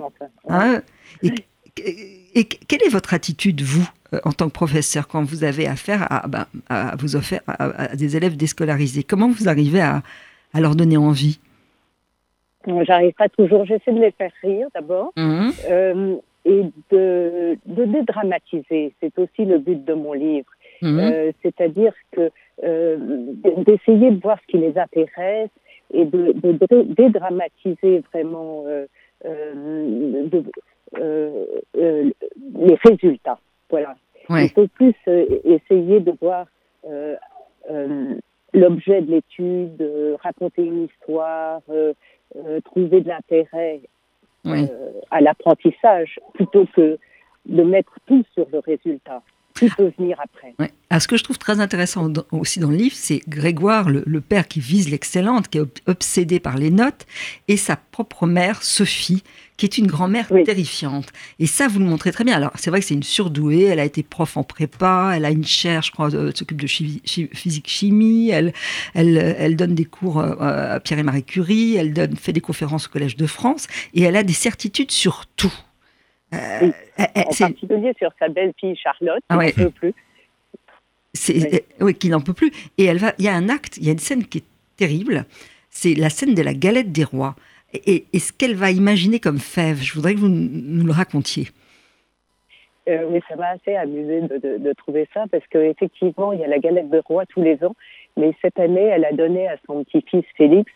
Hein? 0.49 0.81
et, 1.23 2.43
quelle 2.43 2.83
est 2.83 2.89
votre 2.89 3.13
attitude, 3.13 3.61
vous, 3.61 3.87
euh, 4.13 4.19
en 4.23 4.31
tant 4.31 4.47
que 4.47 4.53
professeur, 4.53 5.07
quand 5.07 5.23
vous 5.23 5.43
avez 5.43 5.67
affaire 5.67 6.05
à, 6.11 6.27
ben, 6.27 6.45
à, 6.69 6.95
vous 6.97 7.15
offrir 7.15 7.41
à, 7.47 7.95
des 7.95 8.15
élèves 8.15 8.37
déscolarisés? 8.37 9.03
Comment 9.03 9.29
vous 9.29 9.49
arrivez 9.49 9.81
à, 9.81 10.03
leur 10.53 10.75
donner 10.75 10.97
envie? 10.97 11.39
J'arrive 12.85 13.13
pas 13.13 13.29
toujours, 13.29 13.65
j'essaie 13.65 13.93
de 13.93 13.99
les 13.99 14.11
faire 14.11 14.31
rire 14.43 14.67
d'abord. 14.75 15.13
Mmh. 15.15 15.51
Euh, 15.69 16.17
et 16.47 16.63
de, 16.91 17.57
de 17.65 17.83
dédramatiser. 17.85 18.93
C'est 18.99 19.19
aussi 19.19 19.45
le 19.45 19.59
but 19.59 19.83
de 19.83 19.93
mon 19.93 20.13
livre. 20.13 20.49
Mhm. 20.81 20.99
Euh, 20.99 21.31
C'est-à-dire 21.43 21.93
que 22.11 22.31
euh, 22.63 22.97
d'essayer 23.65 24.11
de 24.11 24.21
voir 24.21 24.39
ce 24.41 24.47
qui 24.47 24.57
les 24.57 24.77
intéresse 24.77 25.49
et 25.93 26.05
de, 26.05 26.31
de, 26.33 26.83
dédramatiser 26.83 28.01
vraiment 28.11 28.63
euh, 28.65 28.85
les 32.55 32.75
résultats. 32.85 33.39
Voilà. 33.69 33.95
Il 34.29 34.49
faut 34.49 34.67
plus 34.67 34.93
essayer 35.43 35.99
de 35.99 36.13
voir 36.21 36.47
l'objet 38.53 39.01
de 39.01 39.11
l'étude, 39.11 39.89
raconter 40.21 40.63
une 40.63 40.85
histoire, 40.85 41.61
trouver 42.65 43.01
de 43.01 43.07
l'intérêt 43.07 43.81
euh, 44.45 44.67
à 45.11 45.21
l'apprentissage 45.21 46.19
plutôt 46.33 46.65
que 46.75 46.97
de 47.45 47.63
mettre 47.63 47.93
tout 48.05 48.23
sur 48.33 48.47
le 48.51 48.59
résultat. 48.59 49.21
Tout 49.57 49.69
peut 49.75 49.91
venir 49.97 50.17
après. 50.21 50.53
Ah, 50.89 50.99
ce 50.99 51.07
que 51.07 51.17
je 51.17 51.23
trouve 51.23 51.37
très 51.37 51.59
intéressant 51.59 52.11
aussi 52.31 52.59
dans 52.59 52.69
le 52.69 52.77
livre, 52.77 52.95
c'est 52.95 53.21
Grégoire, 53.27 53.89
le, 53.89 54.21
père 54.21 54.47
qui 54.47 54.59
vise 54.59 54.89
l'excellente, 54.89 55.49
qui 55.49 55.57
est 55.57 55.81
obsédé 55.85 56.39
par 56.39 56.57
les 56.57 56.69
notes, 56.69 57.05
et 57.47 57.57
sa 57.57 57.75
propre 57.75 58.25
mère, 58.25 58.63
Sophie, 58.63 59.23
qui 59.57 59.65
est 59.65 59.77
une 59.77 59.87
grand-mère 59.87 60.27
terrifiante. 60.45 61.07
Et 61.39 61.47
ça, 61.47 61.67
vous 61.67 61.79
le 61.79 61.85
montrez 61.85 62.11
très 62.11 62.23
bien. 62.23 62.35
Alors, 62.35 62.51
c'est 62.55 62.69
vrai 62.69 62.79
que 62.79 62.85
c'est 62.85 62.93
une 62.93 63.03
surdouée, 63.03 63.63
elle 63.63 63.79
a 63.79 63.85
été 63.85 64.03
prof 64.03 64.37
en 64.37 64.43
prépa, 64.43 65.13
elle 65.15 65.25
a 65.25 65.31
une 65.31 65.45
chaire, 65.45 65.81
je 65.81 65.91
crois, 65.91 66.13
euh, 66.13 66.31
s'occupe 66.33 66.61
de 66.61 66.67
physique-chimie, 66.67 68.29
elle, 68.29 68.53
elle, 68.93 69.17
elle 69.17 69.55
donne 69.55 69.75
des 69.75 69.85
cours 69.85 70.19
euh, 70.19 70.35
à 70.75 70.79
Pierre 70.79 70.99
et 70.99 71.03
Marie 71.03 71.23
Curie, 71.23 71.75
elle 71.75 71.93
donne, 71.93 72.15
fait 72.15 72.33
des 72.33 72.41
conférences 72.41 72.87
au 72.87 72.89
Collège 72.89 73.17
de 73.17 73.25
France, 73.25 73.67
et 73.93 74.03
elle 74.03 74.15
a 74.15 74.23
des 74.23 74.33
certitudes 74.33 74.91
sur 74.91 75.25
tout. 75.35 75.53
Euh, 76.33 76.71
en 76.97 77.23
particulier 77.23 77.93
sur 77.97 78.11
sa 78.19 78.27
belle-fille 78.27 78.75
Charlotte, 78.75 79.19
qui 79.19 79.25
ah 79.29 79.35
n'en 79.35 79.51
peut 79.51 79.69
plus. 79.69 79.93
Oui. 81.79 81.93
qui 81.95 82.09
n'en 82.09 82.21
peut 82.21 82.33
plus. 82.33 82.51
Et 82.77 82.85
elle 82.85 82.97
va, 82.97 83.13
il 83.17 83.25
y 83.25 83.27
a 83.27 83.33
un 83.33 83.49
acte, 83.49 83.77
il 83.77 83.85
y 83.85 83.89
a 83.89 83.93
une 83.93 83.99
scène 83.99 84.25
qui 84.25 84.39
est 84.39 84.45
terrible, 84.75 85.25
c'est 85.69 85.93
la 85.95 86.09
scène 86.09 86.35
de 86.35 86.41
la 86.41 86.53
galette 86.53 86.91
des 86.91 87.03
rois 87.03 87.35
et, 87.73 88.05
ce 88.19 88.31
qu'elle 88.31 88.55
va 88.55 88.71
imaginer 88.71 89.19
comme 89.19 89.39
fève. 89.39 89.77
Je 89.77 89.93
voudrais 89.93 90.15
que 90.15 90.19
vous 90.19 90.29
nous 90.29 90.85
le 90.85 90.91
racontiez. 90.91 91.47
Euh, 92.87 93.05
oui, 93.09 93.19
ça 93.27 93.35
m'a 93.35 93.49
assez 93.49 93.75
amusé 93.75 94.21
de, 94.21 94.57
de, 94.57 94.73
trouver 94.73 95.07
ça 95.13 95.25
parce 95.29 95.45
qu'effectivement, 95.47 96.31
il 96.31 96.39
y 96.39 96.43
a 96.43 96.47
la 96.47 96.59
galette 96.59 96.89
de 96.89 97.01
roi 97.05 97.25
tous 97.25 97.41
les 97.41 97.61
ans, 97.63 97.75
mais 98.15 98.33
cette 98.41 98.59
année, 98.59 98.81
elle 98.83 99.03
a 99.03 99.11
donné 99.11 99.47
à 99.47 99.57
son 99.65 99.83
petit-fils 99.83 100.23
Félix 100.37 100.71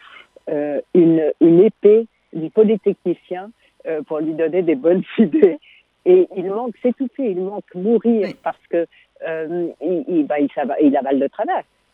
euh, 0.49 0.81
une, 0.93 1.31
une 1.39 1.61
épée 1.61 2.07
du 2.33 2.49
polytechnicien 2.49 3.51
euh, 3.87 4.01
pour 4.03 4.19
lui 4.19 4.33
donner 4.33 4.61
des 4.61 4.75
bonnes 4.75 5.03
idées. 5.17 5.57
Et 6.05 6.27
il 6.35 6.45
manque 6.45 6.75
s'étouffer, 6.81 7.31
il 7.31 7.41
manque 7.41 7.75
mourir 7.75 8.29
parce 8.43 8.65
que 8.69 8.87
euh, 9.27 9.67
il, 9.81 10.03
il, 10.07 10.25
bah, 10.25 10.39
il, 10.39 10.49
il, 10.81 10.97
avale. 10.97 11.29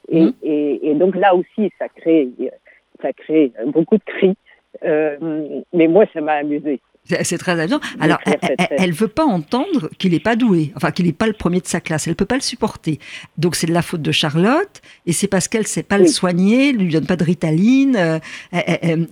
Et, 0.09 0.21
mmh. 0.21 0.33
et, 0.43 0.89
et, 0.89 0.93
donc 0.93 1.15
là 1.15 1.35
aussi, 1.35 1.69
ça 1.77 1.89
crée, 1.89 2.29
ça 3.01 3.11
crée 3.11 3.51
beaucoup 3.65 3.97
de 3.97 4.03
cris. 4.05 4.35
Euh, 4.83 5.61
mais 5.73 5.87
moi, 5.87 6.05
ça 6.13 6.21
m'a 6.21 6.33
amusé. 6.33 6.79
C'est 7.23 7.37
très 7.37 7.59
amusant. 7.59 7.79
Alors, 7.99 8.19
elle 8.25 8.89
ne 8.89 8.95
veut 8.95 9.07
pas 9.07 9.25
entendre 9.25 9.89
qu'il 9.97 10.11
n'est 10.11 10.19
pas 10.19 10.35
doué, 10.35 10.71
enfin 10.75 10.91
qu'il 10.91 11.05
n'est 11.05 11.13
pas 11.13 11.27
le 11.27 11.33
premier 11.33 11.59
de 11.59 11.67
sa 11.67 11.79
classe. 11.79 12.07
Elle 12.07 12.11
ne 12.11 12.15
peut 12.15 12.25
pas 12.25 12.35
le 12.35 12.41
supporter. 12.41 12.99
Donc, 13.37 13.55
c'est 13.55 13.67
de 13.67 13.73
la 13.73 13.81
faute 13.81 14.01
de 14.01 14.11
Charlotte, 14.11 14.81
et 15.05 15.13
c'est 15.13 15.27
parce 15.27 15.47
qu'elle 15.47 15.61
ne 15.61 15.67
sait 15.67 15.83
pas 15.83 15.97
le 15.97 16.07
soigner, 16.07 16.73
ne 16.73 16.79
lui 16.79 16.91
donne 16.91 17.05
pas 17.05 17.15
de 17.15 17.23
ritaline, 17.23 17.95
euh, 17.95 18.19
elle, 18.51 19.07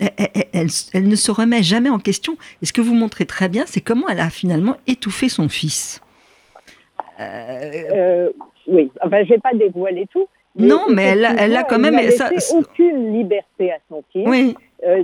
elle, 0.94 1.08
ne 1.08 1.16
se 1.16 1.32
remet 1.32 1.64
jamais 1.64 1.90
en 1.90 2.00
question. 2.00 2.38
Et 2.62 2.66
ce 2.66 2.74
que 2.74 2.82
vous 2.82 2.94
montrez 2.94 3.26
très 3.26 3.50
bien, 3.50 3.64
c'est 3.66 3.82
comment 3.82 4.08
elle 4.10 4.20
a 4.20 4.30
finalement 4.30 4.78
étouffé 4.88 5.30
son 5.30 5.50
fils. 5.50 6.02
Euh... 7.20 8.30
oui, 8.68 8.92
enfin, 9.02 9.24
je 9.24 9.30
vais 9.30 9.40
pas 9.40 9.54
dévoiler 9.54 10.06
tout. 10.12 10.28
non, 10.58 10.86
mais 10.90 11.04
elle, 11.04 11.28
elle 11.38 11.56
a 11.56 11.64
quand 11.64 11.80
même... 11.80 11.98
Elle 11.98 12.18
n'a 12.18 12.30
aucune 12.54 13.14
liberté 13.18 13.72
à 13.72 13.78
son 13.90 14.04
fils, 14.12 14.28
oui. 14.28 14.56
euh, 14.86 15.04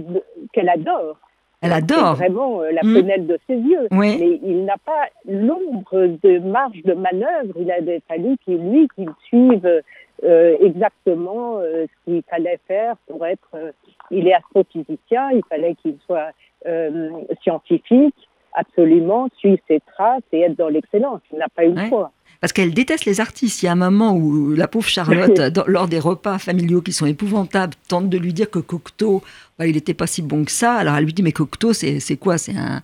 qu'elle 0.54 0.69
adore. 0.69 1.17
Elle 1.62 1.74
adore. 1.74 2.15
vraiment 2.15 2.62
euh, 2.62 2.71
la 2.71 2.82
fenêtre 2.82 3.28
de 3.28 3.39
ses 3.47 3.56
yeux. 3.56 3.88
Oui. 3.91 4.17
Mais 4.19 4.39
il 4.43 4.65
n'a 4.65 4.78
pas 4.84 5.06
l'ombre 5.28 6.08
de 6.24 6.39
marge 6.39 6.82
de 6.84 6.93
manœuvre. 6.93 7.54
Il 7.60 7.71
a 7.71 7.78
fallu 8.08 8.36
qu'il 8.43 8.58
lui 8.58 8.88
qu'il 8.95 9.10
suive 9.26 9.82
euh, 10.24 10.58
exactement 10.60 11.58
euh, 11.60 11.86
ce 11.86 12.12
qu'il 12.12 12.24
fallait 12.30 12.60
faire 12.67 12.95
pour 13.08 13.26
être. 13.26 13.50
Euh, 13.54 13.71
il 14.10 14.28
est 14.28 14.34
astrophysicien. 14.34 15.32
Il 15.32 15.43
fallait 15.50 15.76
qu'il 15.76 15.97
soit 16.06 16.32
euh, 16.65 17.10
scientifique, 17.43 18.15
absolument, 18.54 19.30
suivre 19.38 19.62
ses 19.67 19.80
traces 19.82 20.21
et 20.32 20.41
être 20.41 20.58
dans 20.58 20.69
l'excellence. 20.69 21.21
Il 21.32 21.39
n'a 21.39 21.50
pas 21.50 21.65
eu 21.65 21.74
le 21.74 21.88
choix 21.88 22.12
parce 22.41 22.54
qu'elle 22.54 22.73
déteste 22.73 23.06
les 23.06 23.21
artistes. 23.21 23.62
Il 23.62 23.67
y 23.67 23.69
a 23.69 23.71
un 23.71 23.75
moment 23.75 24.15
où 24.15 24.54
la 24.54 24.67
pauvre 24.67 24.89
Charlotte, 24.89 25.39
dans, 25.39 25.63
lors 25.67 25.88
des 25.88 25.99
repas 25.99 26.39
familiaux 26.39 26.82
qui 26.82 26.91
sont 26.91 27.06
épouvantables, 27.06 27.75
tente 27.88 28.10
de 28.10 28.17
lui 28.17 28.34
dire 28.34 28.49
que 28.49 28.60
Cocteau, 28.60 29.23
bah, 29.58 29.67
il 29.67 29.75
n'était 29.75 29.93
pas 29.93 30.08
si 30.08 30.23
bon 30.23 30.43
que 30.43 30.51
ça. 30.51 30.73
Alors 30.73 30.95
elle 30.95 31.06
lui 31.06 31.13
dit, 31.13 31.21
mais 31.21 31.32
Cocteau, 31.32 31.71
c'est 31.71 32.17
quoi? 32.19 32.38
C'est 32.38 32.58
un 32.58 32.82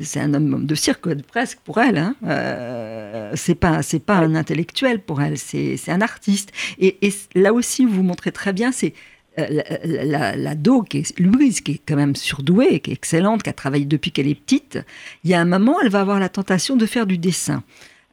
c'est 0.00 0.18
un 0.18 0.34
homme 0.34 0.66
de 0.66 0.74
cirque 0.74 1.14
presque 1.24 1.58
pour 1.64 1.78
elle. 1.78 1.98
Hein. 1.98 2.16
Euh, 2.24 3.32
c'est 3.34 3.54
pas 3.54 3.82
c'est 3.82 3.98
pas 3.98 4.16
un 4.16 4.34
intellectuel 4.34 5.00
pour 5.00 5.20
elle, 5.20 5.36
c'est 5.36 5.78
un 5.88 6.00
artiste. 6.00 6.52
Et, 6.78 7.06
et, 7.06 7.12
là 7.34 7.52
aussi, 7.52 7.84
vous 7.84 8.02
montrez 8.02 8.32
très 8.32 8.52
bien, 8.52 8.72
c'est 8.72 8.94
euh, 9.38 9.62
la, 9.84 10.04
la, 10.04 10.36
la, 10.36 10.54
Do, 10.54 10.82
qui 10.82 10.98
est 10.98 11.18
Louise, 11.18 11.60
qui 11.60 11.72
est 11.72 11.80
quand 11.86 11.96
même 11.96 12.16
surdouée, 12.16 12.80
qui 12.80 12.90
est 12.90 12.94
excellente, 12.94 13.42
qui 13.42 13.50
a 13.50 13.52
travaillé 13.52 13.84
depuis 13.84 14.12
qu'elle 14.12 14.28
est 14.28 14.40
petite. 14.40 14.78
Il 15.24 15.30
y 15.30 15.34
a 15.34 15.40
un 15.40 15.44
moment, 15.44 15.80
elle 15.80 15.90
va 15.90 16.00
avoir 16.00 16.20
la 16.20 16.28
tentation 16.28 16.76
de 16.76 16.86
faire 16.86 17.06
du 17.06 17.18
dessin 17.18 17.62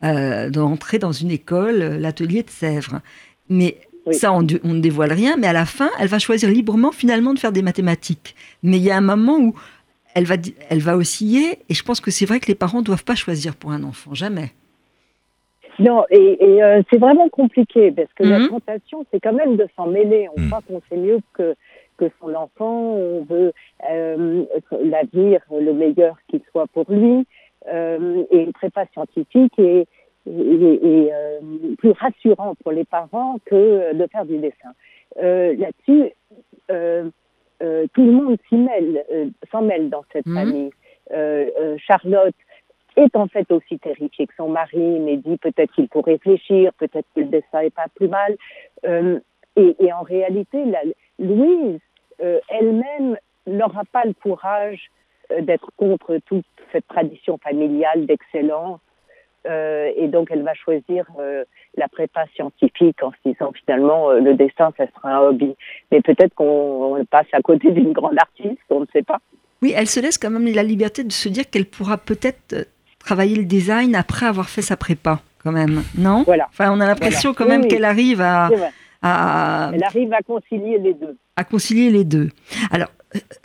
euh, 0.03 0.49
d'entrer 0.49 0.99
dans 0.99 1.11
une 1.11 1.31
école, 1.31 1.81
euh, 1.81 1.97
l'atelier 1.97 2.43
de 2.43 2.49
Sèvres. 2.49 2.99
Mais 3.49 3.77
oui. 4.05 4.15
ça, 4.15 4.33
on, 4.33 4.45
on, 4.63 4.73
ne 4.73 4.81
dévoile 4.81 5.13
rien, 5.13 5.37
mais 5.37 5.47
à 5.47 5.53
la 5.53 5.65
fin, 5.65 5.89
elle 5.99 6.07
va 6.07 6.19
choisir 6.19 6.49
librement 6.49 6.91
finalement 6.91 7.33
de 7.33 7.39
faire 7.39 7.51
des 7.51 7.61
mathématiques. 7.61 8.35
Mais 8.63 8.77
il 8.77 8.83
y 8.83 8.91
a 8.91 8.97
un 8.97 9.01
moment 9.01 9.37
où 9.37 9.55
elle 10.13 10.25
va, 10.25 10.35
elle 10.69 10.79
va 10.79 10.97
osciller, 10.97 11.59
et 11.69 11.73
je 11.73 11.83
pense 11.83 12.01
que 12.01 12.11
c'est 12.11 12.25
vrai 12.25 12.39
que 12.39 12.47
les 12.47 12.55
parents 12.55 12.79
ne 12.79 12.83
doivent 12.83 13.05
pas 13.05 13.15
choisir 13.15 13.55
pour 13.55 13.71
un 13.71 13.83
enfant, 13.83 14.13
jamais. 14.13 14.51
Non, 15.79 16.03
et, 16.11 16.37
et 16.39 16.63
euh, 16.63 16.81
c'est 16.91 16.99
vraiment 16.99 17.29
compliqué, 17.29 17.91
parce 17.91 18.11
que 18.13 18.23
mm 18.23 18.27
-hmm. 18.31 18.41
la 18.41 18.47
tentation, 18.49 19.05
c'est 19.09 19.19
quand 19.19 19.33
même 19.33 19.55
de 19.55 19.67
s'en 19.75 19.87
mêler. 19.87 20.27
On 20.35 20.39
mm 20.39 20.43
-hmm. 20.43 20.49
croit 20.49 20.63
qu'on 20.67 20.81
sait 20.89 21.01
mieux 21.07 21.19
que, 21.33 21.55
que 21.97 22.05
son 22.19 22.33
enfant, 22.45 22.77
on 22.93 23.23
veut 23.31 23.51
euh, 23.89 24.43
l'avenir 24.93 25.39
le 25.67 25.73
meilleur 25.73 26.15
qu'il 26.27 26.41
soit 26.51 26.67
pour 26.73 26.85
lui 26.89 27.25
euh, 27.67 28.23
et 28.31 28.39
une 28.39 28.53
prépa 28.53 28.85
scientifique 28.93 29.57
est, 29.57 29.87
est, 30.27 30.29
est 30.29 31.13
euh, 31.13 31.39
plus 31.77 31.91
rassurant 31.91 32.55
pour 32.55 32.71
les 32.71 32.85
parents 32.85 33.37
que 33.45 33.93
de 33.93 34.07
faire 34.07 34.25
du 34.25 34.37
dessin. 34.37 34.71
Euh, 35.21 35.55
Là-dessus, 35.55 36.11
tout 37.93 38.05
le 38.05 38.11
monde 38.11 38.37
s'y 38.49 38.55
mêle, 38.55 39.05
s'en 39.51 39.61
mêle 39.61 39.89
dans 39.89 40.03
cette 40.11 40.25
mmh. 40.25 40.35
famille. 40.35 40.69
Charlotte 41.77 42.35
est 42.95 43.15
en 43.15 43.27
fait 43.27 43.49
aussi 43.51 43.79
terrifiée 43.79 44.27
que 44.27 44.33
son 44.35 44.49
mari, 44.49 44.99
mais 44.99 45.17
dit 45.17 45.37
peut-être 45.37 45.73
qu'il 45.73 45.87
faut 45.87 46.01
réfléchir, 46.01 46.73
peut-être 46.73 47.07
que 47.15 47.21
le 47.21 47.27
dessin 47.27 47.59
est 47.59 47.73
pas 47.73 47.87
plus 47.95 48.09
mal. 48.09 48.35
Et, 49.55 49.75
et, 49.79 49.93
en 49.93 50.01
réalité, 50.01 50.65
la, 50.65 50.81
Louise 51.19 51.79
elle-même 52.19 53.17
n'aura 53.45 53.83
pas 53.91 54.03
le 54.05 54.13
courage 54.13 54.89
d'être 55.41 55.69
contre 55.77 56.19
toute 56.25 56.45
cette 56.71 56.87
tradition 56.87 57.37
familiale 57.37 58.05
d'excellence. 58.05 58.79
Euh, 59.45 59.91
et 59.97 60.07
donc, 60.07 60.29
elle 60.31 60.43
va 60.43 60.53
choisir 60.53 61.05
euh, 61.19 61.43
la 61.75 61.87
prépa 61.89 62.25
scientifique 62.35 63.03
en 63.03 63.11
se 63.11 63.29
disant 63.29 63.51
finalement, 63.51 64.09
euh, 64.09 64.19
le 64.19 64.35
dessin, 64.35 64.71
ça 64.77 64.85
sera 64.95 65.15
un 65.15 65.19
hobby. 65.19 65.55
Mais 65.91 66.01
peut-être 66.01 66.33
qu'on 66.33 67.05
passe 67.09 67.27
à 67.33 67.41
côté 67.41 67.71
d'une 67.71 67.91
grande 67.93 68.17
artiste, 68.17 68.61
on 68.69 68.81
ne 68.81 68.85
sait 68.93 69.03
pas. 69.03 69.19
Oui, 69.61 69.73
elle 69.75 69.87
se 69.87 70.01
laisse 70.01 70.17
quand 70.17 70.29
même 70.29 70.45
la 70.53 70.63
liberté 70.63 71.05
de 71.05 71.11
se 71.11 71.29
dire 71.29 71.49
qu'elle 71.49 71.65
pourra 71.65 71.97
peut-être 71.97 72.53
euh, 72.53 72.63
travailler 72.99 73.35
le 73.35 73.45
design 73.45 73.95
après 73.95 74.25
avoir 74.25 74.49
fait 74.49 74.61
sa 74.61 74.75
prépa, 74.75 75.21
quand 75.41 75.51
même, 75.51 75.83
non? 75.97 76.23
Voilà. 76.23 76.47
Enfin, 76.49 76.71
on 76.71 76.81
a 76.81 76.85
l'impression 76.85 77.31
voilà. 77.31 77.37
quand 77.37 77.49
même 77.49 77.61
oui, 77.63 77.67
qu'elle 77.69 77.85
arrive 77.85 78.19
à, 78.21 78.49
à... 79.01 79.71
Elle 79.73 79.83
arrive 79.83 80.13
à 80.13 80.21
concilier 80.21 80.77
les 80.79 80.93
deux. 80.93 81.17
À 81.35 81.45
concilier 81.45 81.89
les 81.89 82.03
deux. 82.03 82.29
Alors, 82.71 82.89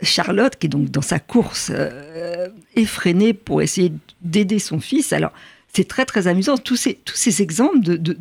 Charlotte, 0.01 0.55
qui 0.55 0.67
est 0.67 0.69
donc 0.69 0.89
dans 0.89 1.01
sa 1.01 1.19
course 1.19 1.71
euh, 1.73 2.49
effrénée 2.75 3.33
pour 3.33 3.61
essayer 3.61 3.91
d'aider 4.21 4.59
son 4.59 4.79
fils. 4.79 5.13
Alors, 5.13 5.31
c'est 5.73 5.87
très 5.87 6.05
très 6.05 6.27
amusant. 6.27 6.57
Tous 6.57 6.75
ces, 6.75 6.95
tous 6.95 7.15
ces 7.15 7.41
exemples 7.41 7.79
de, 7.79 7.95
de, 7.97 8.13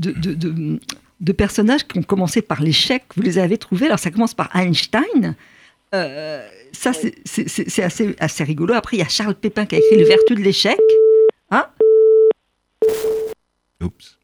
de, 1.21 1.33
personnages 1.33 1.87
qui 1.87 1.99
ont 1.99 2.03
commencé 2.03 2.43
par 2.43 2.63
l'échec, 2.63 3.05
vous 3.17 3.23
les 3.23 3.39
avez 3.39 3.59
trouvés. 3.59 3.87
Alors, 3.87 3.99
ça 3.99 4.11
commence 4.11 4.35
par 4.35 4.55
Einstein. 4.55 5.35
Euh, 5.95 6.47
ça, 6.73 6.93
c'est 6.93 7.83
assez, 7.83 8.15
assez 8.19 8.45
rigolo. 8.45 8.75
Après, 8.75 8.97
il 8.97 9.01
y 9.01 9.03
a 9.03 9.09
Charles 9.09 9.35
Pépin 9.35 9.65
qui 9.67 9.77
a 9.77 9.79
écrit 9.79 9.97
Les 9.97 10.05
Vertus 10.05 10.37
de 10.37 10.43
l'échec. 10.43 10.79
Hein 11.51 11.67
Oups. 13.81 14.19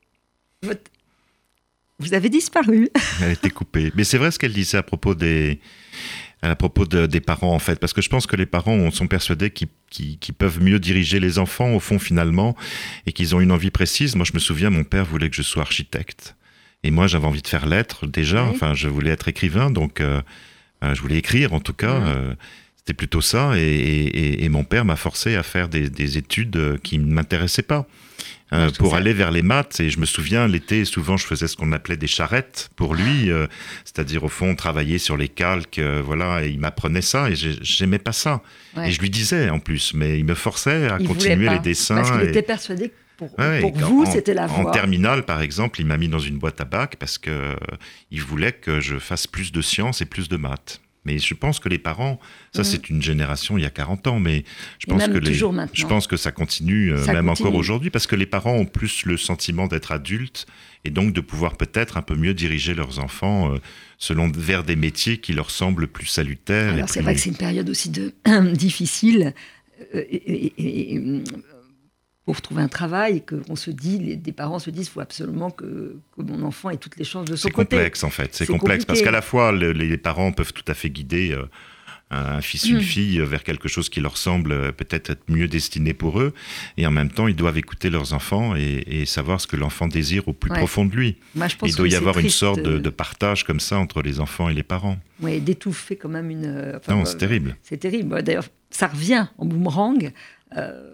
Vous 1.98 2.12
avez 2.12 2.28
disparu. 2.28 2.90
Elle 3.22 3.28
a 3.28 3.32
été 3.32 3.50
coupée. 3.50 3.92
Mais 3.94 4.04
c'est 4.04 4.18
vrai 4.18 4.30
ce 4.30 4.38
qu'elle 4.38 4.52
disait 4.52 4.78
à 4.78 4.82
propos 4.82 5.14
des, 5.14 5.60
à 6.50 6.56
propos 6.56 6.84
de, 6.84 7.06
des 7.06 7.20
parents 7.20 7.54
en 7.54 7.58
fait, 7.58 7.78
parce 7.78 7.92
que 7.92 8.02
je 8.02 8.08
pense 8.08 8.26
que 8.26 8.36
les 8.36 8.46
parents 8.46 8.90
sont 8.90 9.06
persuadés 9.06 9.50
qu'ils 9.50 9.68
qu 9.90 10.16
qu 10.18 10.32
peuvent 10.32 10.62
mieux 10.62 10.78
diriger 10.78 11.20
les 11.20 11.38
enfants 11.38 11.72
au 11.74 11.80
fond 11.80 11.98
finalement, 11.98 12.56
et 13.06 13.12
qu'ils 13.12 13.34
ont 13.34 13.40
une 13.40 13.52
envie 13.52 13.70
précise. 13.70 14.16
Moi 14.16 14.24
je 14.24 14.32
me 14.34 14.38
souviens, 14.38 14.70
mon 14.70 14.84
père 14.84 15.04
voulait 15.04 15.30
que 15.30 15.36
je 15.36 15.42
sois 15.42 15.62
architecte, 15.62 16.36
et 16.82 16.90
moi 16.90 17.06
j'avais 17.06 17.26
envie 17.26 17.42
de 17.42 17.48
faire 17.48 17.66
lettres 17.66 18.06
déjà, 18.06 18.44
oui. 18.44 18.50
enfin 18.54 18.74
je 18.74 18.88
voulais 18.88 19.10
être 19.10 19.28
écrivain, 19.28 19.70
donc 19.70 20.00
euh, 20.00 20.20
euh, 20.82 20.94
je 20.94 21.00
voulais 21.00 21.18
écrire 21.18 21.52
en 21.52 21.60
tout 21.60 21.74
cas. 21.74 21.98
Oui. 21.98 22.08
Euh, 22.08 22.34
c'était 22.84 22.96
plutôt 22.96 23.22
ça, 23.22 23.52
et, 23.56 23.62
et, 23.62 24.44
et 24.44 24.48
mon 24.50 24.62
père 24.62 24.84
m'a 24.84 24.96
forcé 24.96 25.36
à 25.36 25.42
faire 25.42 25.68
des, 25.68 25.88
des 25.88 26.18
études 26.18 26.78
qui 26.82 26.98
ne 26.98 27.10
m'intéressaient 27.10 27.62
pas. 27.62 27.86
Euh, 28.52 28.70
pour 28.78 28.94
aller 28.94 29.14
vers 29.14 29.30
les 29.30 29.42
maths. 29.42 29.80
Et 29.80 29.90
je 29.90 29.98
me 29.98 30.04
souviens, 30.04 30.46
l'été, 30.46 30.84
souvent, 30.84 31.16
je 31.16 31.26
faisais 31.26 31.48
ce 31.48 31.56
qu'on 31.56 31.72
appelait 31.72 31.96
des 31.96 32.06
charrettes 32.06 32.70
pour 32.76 32.94
lui, 32.94 33.30
euh, 33.30 33.46
c'est-à-dire, 33.84 34.22
au 34.22 34.28
fond, 34.28 34.54
travailler 34.54 34.98
sur 34.98 35.16
les 35.16 35.28
calques, 35.28 35.78
euh, 35.78 36.02
voilà, 36.04 36.44
et 36.44 36.50
il 36.50 36.60
m'apprenait 36.60 37.02
ça, 37.02 37.30
et 37.30 37.34
j'aimais 37.34 37.98
pas 37.98 38.12
ça. 38.12 38.42
Ouais. 38.76 38.88
Et 38.88 38.92
je 38.92 39.00
lui 39.00 39.10
disais, 39.10 39.48
en 39.50 39.58
plus, 39.58 39.94
mais 39.94 40.18
il 40.18 40.24
me 40.24 40.34
forçait 40.34 40.88
à 40.88 40.98
il 41.00 41.08
continuer 41.08 41.48
les 41.48 41.58
dessins. 41.58 41.96
Parce 41.96 42.12
qu'il 42.12 42.20
et... 42.20 42.28
était 42.28 42.42
persuadé 42.42 42.90
que 42.90 42.94
pour, 43.16 43.38
ouais, 43.38 43.60
pour 43.60 43.76
vous, 43.76 44.06
c'était 44.06 44.34
la 44.34 44.46
voie. 44.46 44.68
En 44.68 44.70
terminale, 44.70 45.24
par 45.24 45.40
exemple, 45.40 45.80
il 45.80 45.86
m'a 45.86 45.96
mis 45.96 46.08
dans 46.08 46.18
une 46.18 46.38
boîte 46.38 46.60
à 46.60 46.64
bac 46.64 46.96
parce 46.98 47.16
que 47.16 47.56
il 48.10 48.20
voulait 48.20 48.52
que 48.52 48.80
je 48.80 48.98
fasse 48.98 49.26
plus 49.26 49.52
de 49.52 49.62
sciences 49.62 50.00
et 50.02 50.04
plus 50.04 50.28
de 50.28 50.36
maths. 50.36 50.80
Mais 51.04 51.18
je 51.18 51.34
pense 51.34 51.60
que 51.60 51.68
les 51.68 51.78
parents, 51.78 52.18
ça 52.54 52.62
mmh. 52.62 52.64
c'est 52.64 52.88
une 52.88 53.02
génération 53.02 53.58
il 53.58 53.62
y 53.62 53.66
a 53.66 53.70
40 53.70 54.06
ans, 54.06 54.20
mais 54.20 54.44
je 54.78 54.86
pense 54.86 55.06
que 55.06 55.18
les, 55.18 55.34
je 55.34 55.86
pense 55.86 56.06
que 56.06 56.16
ça 56.16 56.32
continue 56.32 56.92
euh, 56.92 57.04
ça 57.04 57.12
même 57.12 57.26
continue. 57.26 57.48
encore 57.48 57.58
aujourd'hui 57.58 57.90
parce 57.90 58.06
que 58.06 58.16
les 58.16 58.26
parents 58.26 58.54
ont 58.54 58.66
plus 58.66 59.04
le 59.04 59.16
sentiment 59.16 59.66
d'être 59.66 59.92
adultes 59.92 60.46
et 60.84 60.90
donc 60.90 61.12
de 61.12 61.20
pouvoir 61.20 61.56
peut-être 61.56 61.96
un 61.96 62.02
peu 62.02 62.14
mieux 62.14 62.34
diriger 62.34 62.74
leurs 62.74 62.98
enfants 62.98 63.52
euh, 63.52 63.58
selon 63.98 64.30
vers 64.30 64.64
des 64.64 64.76
métiers 64.76 65.18
qui 65.18 65.32
leur 65.32 65.50
semblent 65.50 65.88
plus 65.88 66.06
salutaires. 66.06 66.74
Alors 66.74 66.88
c'est 66.88 67.00
vrai 67.00 67.14
que 67.14 67.20
c'est 67.20 67.30
une 67.30 67.36
période 67.36 67.68
aussi 67.68 67.90
de 67.90 68.12
difficile. 68.52 69.34
Euh, 69.94 70.02
et, 70.10 70.52
et, 70.56 70.94
et, 70.94 71.02
pour 72.24 72.40
trouver 72.40 72.62
un 72.62 72.68
travail 72.68 73.18
et 73.18 73.20
qu'on 73.20 73.56
se 73.56 73.70
dit, 73.70 73.98
les, 73.98 74.16
des 74.16 74.32
parents 74.32 74.58
se 74.58 74.70
disent, 74.70 74.86
il 74.86 74.90
faut 74.90 75.00
absolument 75.00 75.50
que, 75.50 75.96
que, 76.16 76.22
mon 76.22 76.42
enfant 76.42 76.70
ait 76.70 76.76
toutes 76.78 76.96
les 76.96 77.04
chances 77.04 77.26
de 77.26 77.36
son 77.36 77.48
côté. 77.50 77.68
C'est 77.70 77.76
complexe 77.76 78.04
en 78.04 78.10
fait, 78.10 78.34
c'est 78.34 78.46
complexe 78.46 78.84
compliqué. 78.84 78.86
parce 78.86 79.02
qu'à 79.02 79.10
la 79.10 79.22
fois 79.22 79.52
le, 79.52 79.72
les 79.72 79.96
parents 79.98 80.32
peuvent 80.32 80.52
tout 80.52 80.64
à 80.68 80.74
fait 80.74 80.88
guider 80.90 81.32
euh, 81.32 81.44
un 82.10 82.40
fils, 82.40 82.66
une 82.66 82.76
Mm. 82.76 82.80
fille 82.80 83.18
vers 83.20 83.42
quelque 83.42 83.66
chose 83.66 83.88
qui 83.88 84.00
leur 84.00 84.16
semble 84.16 84.52
euh, 84.52 84.72
peut-être 84.72 85.10
être 85.10 85.24
mieux 85.28 85.48
destiné 85.48 85.94
pour 85.94 86.20
eux. 86.20 86.32
Et 86.76 86.86
en 86.86 86.90
même 86.90 87.10
temps, 87.10 87.26
ils 87.28 87.34
doivent 87.34 87.58
écouter 87.58 87.90
leurs 87.90 88.12
enfants 88.12 88.54
et, 88.54 88.84
et 88.86 89.06
savoir 89.06 89.40
ce 89.40 89.46
que 89.46 89.56
l'enfant 89.56 89.88
désire 89.88 90.28
au 90.28 90.32
plus 90.32 90.50
Ouais. 90.50 90.58
profond 90.58 90.84
de 90.84 90.94
lui. 90.94 91.16
Moi, 91.34 91.48
je 91.48 91.56
pense 91.56 91.68
Il 91.70 91.74
doit 91.76 91.88
y 91.88 91.94
avoir 91.96 92.18
une 92.18 92.28
sorte 92.30 92.62
de, 92.62 92.74
euh, 92.74 92.78
de 92.78 92.90
partage 92.90 93.42
comme 93.44 93.58
ça 93.58 93.78
entre 93.78 94.00
les 94.02 94.20
enfants 94.20 94.48
et 94.48 94.54
les 94.54 94.62
parents. 94.62 94.98
ouais, 95.20 95.40
d'étouffer 95.40 95.96
quand 95.96 96.08
même 96.10 96.30
une. 96.30 96.44
euh, 96.44 96.76
enfin, 96.78 96.94
Non, 96.94 97.02
euh, 97.02 97.04
c'est 97.04 97.16
terrible. 97.18 97.56
C'est 97.62 97.78
terrible. 97.78 98.22
D'ailleurs, 98.22 98.46
ça 98.70 98.86
revient 98.86 99.26
en 99.38 99.46
boomerang. 99.46 100.12
Euh, 100.56 100.90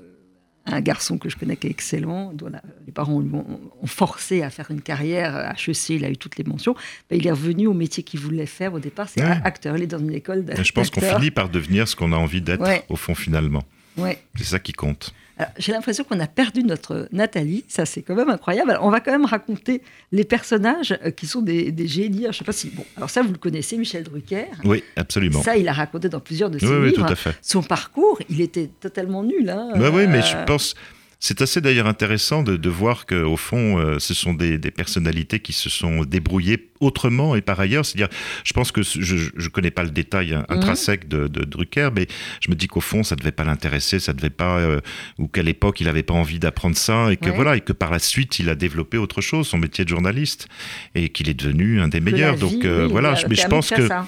un 0.66 0.80
garçon 0.80 1.18
que 1.18 1.28
je 1.28 1.36
connais 1.36 1.56
qui 1.56 1.66
est 1.66 1.70
excellent, 1.70 2.32
dont 2.34 2.48
les 2.86 2.92
parents 2.92 3.18
l'ont- 3.20 3.60
ont 3.80 3.86
forcé 3.86 4.42
à 4.42 4.50
faire 4.50 4.70
une 4.70 4.82
carrière 4.82 5.34
à 5.34 5.52
HEC, 5.54 5.90
il 5.96 6.04
a 6.04 6.10
eu 6.10 6.16
toutes 6.16 6.36
les 6.36 6.44
mentions. 6.44 6.74
Ben, 7.08 7.18
il 7.18 7.26
est 7.26 7.30
revenu 7.30 7.66
au 7.66 7.72
métier 7.74 8.02
qu'il 8.02 8.20
voulait 8.20 8.46
faire 8.46 8.74
au 8.74 8.78
départ, 8.78 9.08
c'est 9.08 9.22
Ouais. 9.24 9.40
acteur. 9.44 9.76
Il 9.76 9.82
est 9.82 9.86
dans 9.86 9.98
une 9.98 10.12
école 10.12 10.44
Et 10.56 10.62
je 10.64 10.72
pense 10.72 10.90
qu'on 10.90 11.00
finit 11.00 11.30
par 11.30 11.48
devenir 11.48 11.88
ce 11.88 11.96
qu'on 11.96 12.12
a 12.12 12.16
envie 12.16 12.42
d'être 12.42 12.60
Ouais. 12.62 12.84
au 12.88 12.96
fond 12.96 13.14
finalement. 13.14 13.62
Ouais. 13.96 14.22
C'est 14.36 14.44
ça 14.44 14.58
qui 14.58 14.72
compte. 14.72 15.12
J'ai 15.58 15.72
l'impression 15.72 16.04
qu'on 16.04 16.18
a 16.20 16.26
perdu 16.26 16.62
notre 16.64 17.08
Nathalie, 17.12 17.64
ça 17.68 17.86
c'est 17.86 18.02
quand 18.02 18.14
même 18.14 18.28
incroyable. 18.30 18.70
Alors, 18.72 18.84
on 18.84 18.90
va 18.90 19.00
quand 19.00 19.12
même 19.12 19.24
raconter 19.24 19.82
les 20.12 20.24
personnages 20.24 20.96
euh, 21.04 21.10
qui 21.10 21.26
sont 21.26 21.42
des, 21.42 21.72
des 21.72 21.86
génies. 21.88 22.20
Alors, 22.20 22.32
Je 22.32 22.38
sais 22.38 22.44
pas 22.44 22.52
si. 22.52 22.68
Bon, 22.70 22.84
alors 22.96 23.10
ça 23.10 23.22
vous 23.22 23.32
le 23.32 23.38
connaissez, 23.38 23.76
Michel 23.76 24.02
Drucker. 24.04 24.46
Oui, 24.64 24.82
absolument. 24.96 25.42
Ça, 25.42 25.56
il 25.56 25.68
a 25.68 25.72
raconté 25.72 26.08
dans 26.08 26.20
plusieurs 26.20 26.50
de 26.50 26.58
ses 26.58 26.66
Oui, 26.66 26.76
oui, 26.80 26.90
livres. 26.90 27.06
tout 27.06 27.12
à 27.12 27.16
fait. 27.16 27.36
Son 27.42 27.62
parcours, 27.62 28.18
il 28.28 28.40
était 28.40 28.68
totalement 28.80 29.22
nul. 29.22 29.48
Hein. 29.50 29.70
Bah 29.76 29.90
oui, 29.92 30.06
mais 30.06 30.22
je 30.22 30.36
Euh, 30.36 30.44
pense. 30.44 30.74
C'est 31.22 31.42
assez 31.42 31.60
d'ailleurs 31.60 31.86
intéressant 31.86 32.42
de, 32.42 32.56
de 32.56 32.68
voir 32.70 33.04
qu'au 33.04 33.36
fond, 33.36 33.78
euh, 33.78 33.98
ce 33.98 34.14
sont 34.14 34.32
des, 34.32 34.56
des 34.56 34.70
personnalités 34.70 35.38
qui 35.38 35.52
se 35.52 35.68
sont 35.68 36.02
débrouillées 36.04 36.68
autrement 36.80 37.36
et 37.36 37.42
par 37.42 37.60
ailleurs. 37.60 37.84
C'est-à-dire, 37.84 38.08
je 38.42 38.52
pense 38.54 38.72
que 38.72 38.80
je 38.82 39.30
ne 39.36 39.48
connais 39.48 39.70
pas 39.70 39.84
le 39.84 39.90
détail 39.90 40.32
Mhm. 40.32 40.44
intrinsèque 40.48 41.08
de, 41.08 41.28
de 41.28 41.44
Drucker, 41.44 41.90
mais 41.94 42.06
je 42.40 42.50
me 42.50 42.54
dis 42.56 42.68
qu'au 42.68 42.80
fond, 42.80 43.02
ça 43.02 43.16
ne 43.16 43.20
devait 43.20 43.32
pas 43.32 43.44
l'intéresser, 43.44 44.00
ça 44.00 44.14
devait 44.14 44.30
pas, 44.30 44.58
euh, 44.60 44.80
ou 45.18 45.28
qu'à 45.28 45.42
l'époque, 45.42 45.80
il 45.80 45.84
n'avait 45.86 46.02
pas 46.02 46.14
envie 46.14 46.38
d'apprendre 46.38 46.76
ça, 46.76 47.12
et 47.12 47.18
que 47.18 47.26
Ouais. 47.28 47.34
voilà, 47.36 47.56
et 47.56 47.60
que 47.60 47.74
par 47.74 47.90
la 47.90 47.98
suite, 47.98 48.38
il 48.38 48.48
a 48.48 48.54
développé 48.54 48.96
autre 48.96 49.20
chose, 49.20 49.46
son 49.46 49.58
métier 49.58 49.84
de 49.84 49.90
journaliste, 49.90 50.48
et 50.94 51.10
qu'il 51.10 51.28
est 51.28 51.34
devenu 51.34 51.80
un 51.82 51.88
des 51.88 52.00
meilleurs. 52.00 52.34
vie, 52.36 52.40
Donc 52.40 52.64
euh, 52.64 52.86
oui, 52.86 52.90
voilà, 52.92 53.14
mais 53.28 53.34
je 53.34 53.46
pense 53.46 53.68
que 53.68 53.86
ça. 53.88 54.06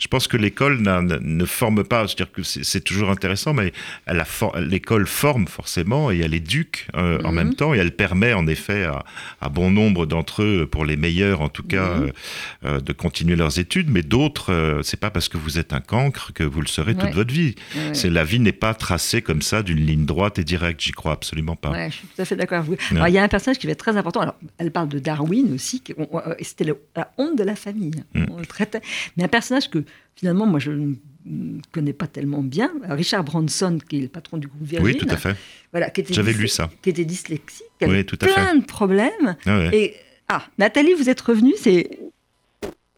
Je 0.00 0.08
pense 0.08 0.26
que 0.26 0.36
l'école 0.36 0.80
ne 0.82 1.44
forme 1.44 1.84
pas, 1.84 2.08
c'est-à-dire 2.08 2.32
que 2.32 2.42
c'est 2.42 2.80
toujours 2.80 3.10
intéressant, 3.10 3.52
mais 3.54 3.72
for- 4.24 4.56
l'école 4.58 5.06
forme 5.06 5.46
forcément 5.46 6.10
et 6.10 6.18
elle 6.20 6.34
éduque 6.34 6.88
euh, 6.96 7.18
en 7.22 7.28
Mhm. 7.30 7.34
même 7.36 7.54
temps 7.54 7.74
et 7.74 7.78
elle 7.78 7.94
permet 7.94 8.32
en 8.32 8.46
effet 8.48 8.84
à, 8.84 9.04
à 9.40 9.48
bon 9.50 9.70
nombre 9.70 10.06
d'entre 10.06 10.42
eux, 10.42 10.66
pour 10.66 10.84
les 10.84 10.96
meilleurs 10.96 11.42
en 11.42 11.48
tout 11.50 11.62
cas, 11.62 11.94
Mhm. 11.96 12.02
euh, 12.04 12.10
euh, 12.64 12.80
de 12.80 12.92
continuer 12.92 13.36
leurs 13.36 13.58
études, 13.58 13.90
mais 13.90 14.02
d'autres, 14.02 14.52
euh, 14.52 14.82
c'est 14.82 14.98
pas 14.98 15.10
parce 15.10 15.28
que 15.28 15.36
vous 15.36 15.58
êtes 15.58 15.72
un 15.74 15.80
cancre 15.80 16.32
que 16.32 16.42
vous 16.44 16.60
le 16.62 16.66
serez 16.66 16.94
toute 16.94 17.12
votre 17.14 17.32
vie. 17.32 17.54
Ouais. 17.76 17.92
C'est 17.94 18.10
la 18.10 18.24
vie 18.24 18.40
n'est 18.40 18.52
pas 18.52 18.72
tracée 18.74 19.20
comme 19.22 19.42
ça 19.42 19.62
d'une 19.62 19.84
ligne 19.84 20.06
droite 20.06 20.38
et 20.38 20.44
directe, 20.44 20.80
j'y 20.80 20.92
crois 20.92 21.12
absolument 21.12 21.56
pas. 21.56 21.70
Ouais, 21.72 21.90
je 21.90 21.96
suis 21.96 22.06
tout 22.08 22.22
à 22.22 22.24
fait 22.24 22.36
d'accord 22.36 22.58
avec 22.58 22.70
vous. 22.70 22.76
Alors, 22.96 23.08
il 23.08 23.14
y 23.14 23.18
a 23.18 23.22
un 23.22 23.28
personnage 23.28 23.58
qui 23.58 23.66
va 23.66 23.72
être 23.72 23.78
très 23.78 23.96
important. 23.98 24.20
Alors, 24.20 24.36
elle 24.58 24.70
parle 24.70 24.88
de 24.88 24.98
Darwin 24.98 25.52
aussi, 25.54 25.82
c'était 26.40 26.64
la 26.96 27.12
honte 27.18 27.36
de 27.36 27.44
la 27.44 27.54
famille. 27.54 28.02
Mm. 28.14 28.24
On 28.30 28.38
le 28.38 28.46
traitait. 28.46 28.80
Mais 29.16 29.24
un 29.24 29.28
personnage 29.28 29.68
que 29.70 29.84
finalement, 30.16 30.46
moi, 30.46 30.60
je 30.60 30.72
ne 30.72 31.60
connais 31.72 31.92
pas 31.92 32.06
tellement 32.06 32.42
bien. 32.42 32.70
Richard 32.88 33.24
Branson, 33.24 33.78
qui 33.88 33.98
est 33.98 34.02
le 34.02 34.08
patron 34.08 34.38
du 34.38 34.48
groupe 34.48 34.62
Virgin. 34.62 34.86
Oui, 34.86 34.96
tout 34.96 35.06
à 35.08 35.16
fait. 35.16 35.36
Voilà, 35.72 35.90
qui 35.90 36.00
était 36.02 36.14
J'avais 36.14 36.32
lu 36.32 36.48
ça. 36.48 36.70
Qui 36.82 36.90
était 36.90 37.04
dyslexique, 37.04 37.66
qui 37.78 37.84
Oui, 37.84 37.90
avait 37.90 38.04
tout 38.04 38.18
à 38.20 38.26
plein 38.26 38.56
de 38.56 38.64
problèmes. 38.64 39.36
Ah 39.46 39.58
ouais. 39.58 39.70
Et 39.72 39.96
ah, 40.28 40.44
Nathalie, 40.58 40.94
vous 40.94 41.08
êtes 41.08 41.20
revenue, 41.20 41.54
c'est 41.56 41.98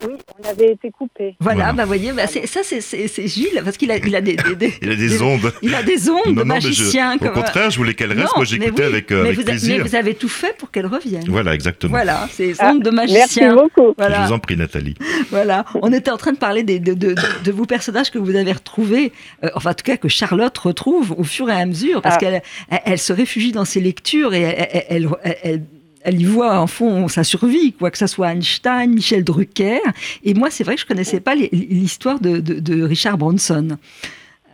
Oui, 0.07 0.15
on 0.43 0.49
avait 0.49 0.73
été 0.73 0.91
coupé. 0.91 1.37
voilà, 1.41 1.57
Voilà. 1.59 1.73
bah 1.73 1.85
voyez, 1.85 2.13
bah, 2.13 2.27
c'est- 2.27 2.47
ça 2.47 2.61
c'est 2.63 2.81
c'est- 2.81 3.09
c'est 3.09 3.27
Gilles 3.29 3.61
parce 3.65 3.77
qu'il 3.77 3.91
a 3.91 3.97
il 3.99 4.15
a 4.17 4.21
des, 4.21 4.37
des- 4.37 4.55
des- 4.57 4.75
Il 4.83 4.91
a 4.91 4.97
des 4.97 5.09
des- 5.09 5.23
ondes. 5.23 5.53
il 5.63 5.75
a 5.75 5.83
des 5.83 6.09
ondes 6.11 6.23
de 6.27 6.31
Non, 6.33 6.45
non, 6.45 6.55
mais 6.55 6.61
je- 6.61 6.69
magicien. 6.69 7.15
au 7.15 7.19
comme- 7.19 7.33
contraire, 7.33 7.71
je 7.71 7.77
voulais 7.79 7.95
qu'elle 7.95 8.09
reste. 8.13 8.21
Non, 8.23 8.29
Moi, 8.37 8.45
j'écoutais 8.45 8.83
oui, 8.83 8.89
avec, 8.89 9.13
euh, 9.13 9.23
mais 9.23 9.29
avec 9.29 9.37
vous 9.37 9.43
a- 9.43 9.51
plaisir. 9.53 9.77
mais 9.79 9.89
vous 9.89 9.95
avez 9.97 10.15
tout 10.15 10.29
fait 10.29 10.57
pour 10.59 10.71
qu'elle 10.71 10.87
revienne. 10.87 11.25
Voilà, 11.29 11.55
exactement. 11.55 11.91
Voilà, 11.93 12.29
c'est 12.33 12.53
Ah, 12.59 12.71
ondes 12.73 12.83
de 12.83 12.91
Merci 12.91 13.13
magicien. 13.15 13.55
beaucoup. 13.55 13.95
Voilà. 13.97 14.23
Je 14.23 14.27
vous 14.29 14.33
en 14.33 14.39
prie, 14.39 14.57
Nathalie. 14.57 14.95
Voilà, 15.31 15.65
on 15.81 15.93
était 15.93 16.11
en 16.11 16.17
train 16.17 16.33
de 16.33 16.39
parler 16.39 16.63
des- 16.63 16.79
de, 16.81 16.95
de, 16.95 17.15
de, 17.15 17.23
de 17.45 17.53
vos 17.53 17.65
personnages 17.67 18.11
que 18.11 18.19
vous 18.19 18.35
avez 18.35 18.53
retrouvés, 18.53 19.13
euh, 19.45 19.51
enfin 19.55 19.71
en 19.71 19.75
tout 19.75 19.85
cas 19.85 19.97
que 19.97 20.09
Charlotte 20.09 20.57
retrouve 20.59 21.15
au 21.17 21.25
fur 21.25 21.49
et 21.51 21.55
à 21.55 21.65
mesure, 21.67 22.03
parce 22.03 22.17
Ah. 22.17 22.19
qu'elle 22.19 22.43
elle, 22.71 22.81
elle 22.85 22.99
se 22.99 23.13
réfugie 23.13 23.53
dans 23.53 23.65
ses 23.65 23.81
lectures 23.81 24.35
et 24.35 24.41
elle, 24.43 24.85
elle, 24.89 25.09
elle, 25.43 25.63
elle- 26.05 26.21
y 26.21 26.25
voit 26.25 26.59
en 26.59 26.67
fond 26.67 27.09
sa 27.09 27.25
survie, 27.25 27.73
quoi 27.73 27.91
que 27.91 27.99
ça 27.99 28.07
soit 28.07 28.33
Einstein, 28.33 28.91
Michel 28.91 29.25
Drucker. 29.25 29.81
Et 30.25 30.35
moi, 30.35 30.51
c'est 30.51 30.65
vrai 30.65 30.75
que 30.75 30.81
je 30.81 30.87
connaissais 30.87 31.21
pas 31.21 31.35
l'histoire 31.35 32.21
de, 32.21 32.83
Richard 32.85 33.19
Branson. 33.19 33.77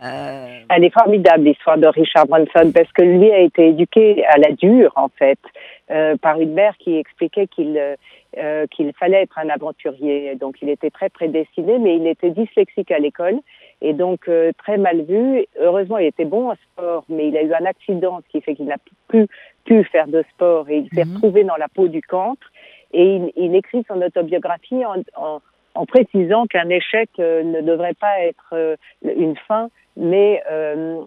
Euh, 0.03 0.59
Elle 0.69 0.85
est 0.85 0.93
formidable, 0.93 1.45
l'histoire 1.45 1.77
de 1.77 1.87
Richard 1.87 2.27
Branson, 2.27 2.71
parce 2.73 2.91
que 2.93 3.01
lui 3.01 3.31
a 3.31 3.39
été 3.39 3.69
éduqué 3.69 4.23
à 4.25 4.37
la 4.37 4.51
dure, 4.53 4.93
en 4.95 5.09
fait, 5.09 5.39
euh, 5.91 6.15
par 6.17 6.39
une 6.39 6.53
mère 6.53 6.75
qui 6.79 6.95
expliquait 6.95 7.47
qu'il 7.47 7.77
euh, 8.37 8.67
qu'il 8.67 8.93
fallait 8.93 9.23
être 9.23 9.39
un 9.39 9.49
aventurier. 9.49 10.35
Donc, 10.35 10.57
il 10.61 10.69
était 10.69 10.91
très 10.91 11.09
prédestiné, 11.09 11.79
mais 11.79 11.95
il 11.97 12.05
était 12.05 12.29
dyslexique 12.29 12.91
à 12.91 12.99
l'école 12.99 13.39
et 13.81 13.93
donc 13.93 14.29
très 14.59 14.77
mal 14.77 15.01
vu. 15.01 15.45
Heureusement, 15.59 15.97
il 15.97 16.05
était 16.05 16.25
bon 16.25 16.51
en 16.51 16.55
sport, 16.55 17.05
mais 17.09 17.29
il 17.29 17.37
a 17.37 17.41
eu 17.41 17.53
un 17.53 17.65
accident, 17.65 18.21
qui 18.31 18.39
fait 18.41 18.53
qu'il 18.53 18.65
n'a 18.67 18.77
plus 19.07 19.25
pu 19.69 19.83
faire 19.83 20.07
de 20.07 20.23
sport 20.33 20.67
et 20.69 20.77
il 20.79 20.89
s'est 20.89 21.05
Mhm. 21.05 21.13
retrouvé 21.13 21.43
dans 21.43 21.55
la 21.55 21.67
peau 21.67 21.87
du 21.87 22.01
cancre. 22.01 22.47
Et 22.91 23.05
il, 23.17 23.31
il 23.35 23.55
écrit 23.55 23.83
son 23.87 24.01
autobiographie 24.01 24.83
en, 24.83 24.95
en, 25.15 25.41
en 25.75 25.85
précisant 25.85 26.47
qu'un 26.47 26.69
échec 26.69 27.09
euh, 27.19 27.43
ne 27.43 27.61
devrait 27.61 27.93
pas 27.93 28.15
être 28.21 28.49
euh, 28.53 28.75
une 29.03 29.35
fin, 29.47 29.69
mais 29.95 30.41
euh, 30.51 31.01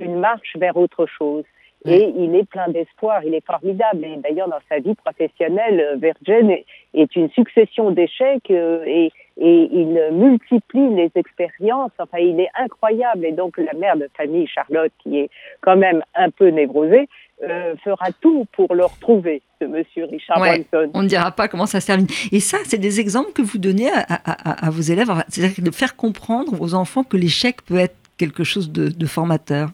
une 0.00 0.18
marche 0.18 0.56
vers 0.56 0.76
autre 0.76 1.06
chose. 1.06 1.44
Et 1.84 2.12
il 2.16 2.34
est 2.34 2.44
plein 2.48 2.68
d'espoir, 2.68 3.22
il 3.24 3.34
est 3.34 3.44
formidable. 3.46 4.04
Et 4.04 4.16
d'ailleurs, 4.16 4.48
dans 4.48 4.58
sa 4.68 4.78
vie 4.80 4.94
professionnelle, 4.96 5.80
euh, 5.80 5.96
Virgin 5.96 6.50
est, 6.94 7.16
une 7.16 7.30
succession 7.30 7.90
d'échecs 7.92 8.50
euh, 8.50 8.82
et, 8.84 9.12
et 9.40 9.68
il 9.72 10.08
multiplie 10.12 10.94
les 10.94 11.10
expériences. 11.14 11.92
Enfin, 11.98 12.18
il 12.18 12.40
est 12.40 12.50
incroyable. 12.58 13.24
Et 13.24 13.32
donc, 13.32 13.56
la 13.58 13.72
mère 13.74 13.96
de 13.96 14.08
famille, 14.16 14.46
Charlotte, 14.48 14.90
qui 15.02 15.18
est 15.20 15.30
quand 15.60 15.76
même 15.76 16.02
un 16.16 16.30
peu 16.30 16.48
névrosée, 16.48 17.08
euh, 17.44 17.76
fera 17.84 18.08
tout 18.20 18.46
pour 18.52 18.74
le 18.74 18.84
retrouver, 18.84 19.40
ce 19.60 19.66
monsieur 19.66 20.06
Richard 20.06 20.40
Ouais. 20.40 20.66
Branson. 20.72 20.90
on 20.94 21.02
ne 21.02 21.08
dira 21.08 21.30
pas 21.30 21.46
comment 21.46 21.66
ça 21.66 21.80
se 21.80 21.86
termine. 21.86 22.08
Et 22.32 22.40
ça, 22.40 22.58
c'est 22.64 22.78
des 22.78 22.98
exemples 22.98 23.32
que 23.32 23.42
vous 23.42 23.58
donnez 23.58 23.88
à, 23.88 24.00
à- 24.00 24.50
à- 24.50 24.66
à 24.66 24.70
vos 24.70 24.80
élèves, 24.80 25.08
c'est-à-dire 25.28 25.64
de 25.64 25.70
faire 25.70 25.94
comprendre 25.94 26.60
aux 26.60 26.74
enfants 26.74 27.04
que 27.04 27.16
l'échec 27.16 27.62
peut 27.62 27.78
être 27.78 27.94
quelque 28.18 28.42
chose 28.42 28.72
de, 28.72 28.88
de 28.88 29.06
formateur. 29.06 29.68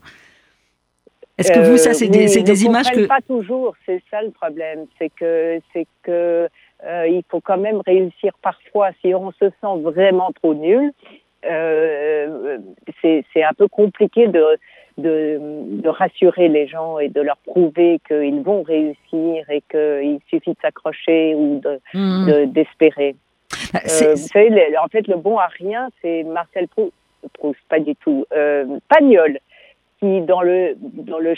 Est-ce 1.39 1.51
que 1.53 1.59
vous, 1.61 1.76
ça, 1.78 1.95
c'est 1.95 2.07
Euh, 2.07 2.11
des, 2.11 2.18
oui, 2.20 2.28
c'est 2.28 2.43
des 2.43 2.64
images 2.64 2.91
que... 2.91 3.07
pas 3.07 3.20
toujours, 3.26 3.74
c'est 3.87 4.01
ça 4.11 4.22
le 4.22 4.30
problème, 4.30 4.87
c'est 4.99 5.11
que 5.11 5.59
c'est 5.72 5.87
que 6.05 6.49
euh, 6.85 7.07
il 7.09 7.22
faut 7.28 7.41
quand 7.41 7.57
même 7.59 7.80
réussir 7.85 8.32
parfois 8.43 8.91
si 9.01 9.14
on 9.14 9.32
se 9.32 9.47
sent 9.61 9.74
vraiment 9.82 10.30
trop 10.32 10.55
nul. 10.55 10.93
Euh, 11.51 12.59
c'est 13.03 13.24
c'est 13.32 13.43
un 13.43 13.53
peu 13.53 13.68
compliqué 13.68 14.28
de, 14.28 14.45
de 14.99 15.39
de 15.85 15.89
rassurer 15.89 16.49
les 16.49 16.66
gens 16.66 16.99
et 16.99 17.09
de 17.09 17.20
leur 17.20 17.37
prouver 17.39 18.01
qu'ils 18.09 18.41
vont 18.43 18.62
réussir 18.62 19.45
et 19.51 19.62
qu'il 19.70 20.18
suffit 20.28 20.53
de 20.53 20.61
s'accrocher 20.62 21.35
ou 21.35 21.61
de 21.61 21.80
Hmm. 21.93 22.26
de- 22.28 22.45
d'espérer. 22.47 23.16
Bah, 23.72 23.80
Euh, 23.85 24.14
vous 24.14 24.28
savez, 24.28 24.78
en 24.78 24.89
fait, 24.89 25.07
le 25.09 25.16
bon 25.16 25.37
à 25.39 25.47
rien, 25.47 25.89
c'est 26.01 26.22
Marcel 26.24 26.66
Proust, 26.68 26.93
Proust, 27.35 27.61
pas 27.68 27.80
du 27.80 27.95
tout, 27.97 28.24
euh, 28.37 28.64
Pagnol, 28.89 29.39
qui 30.05 30.20
dans 30.22 30.42
le 30.42 30.74
dans 30.80 31.18
le 31.18 31.34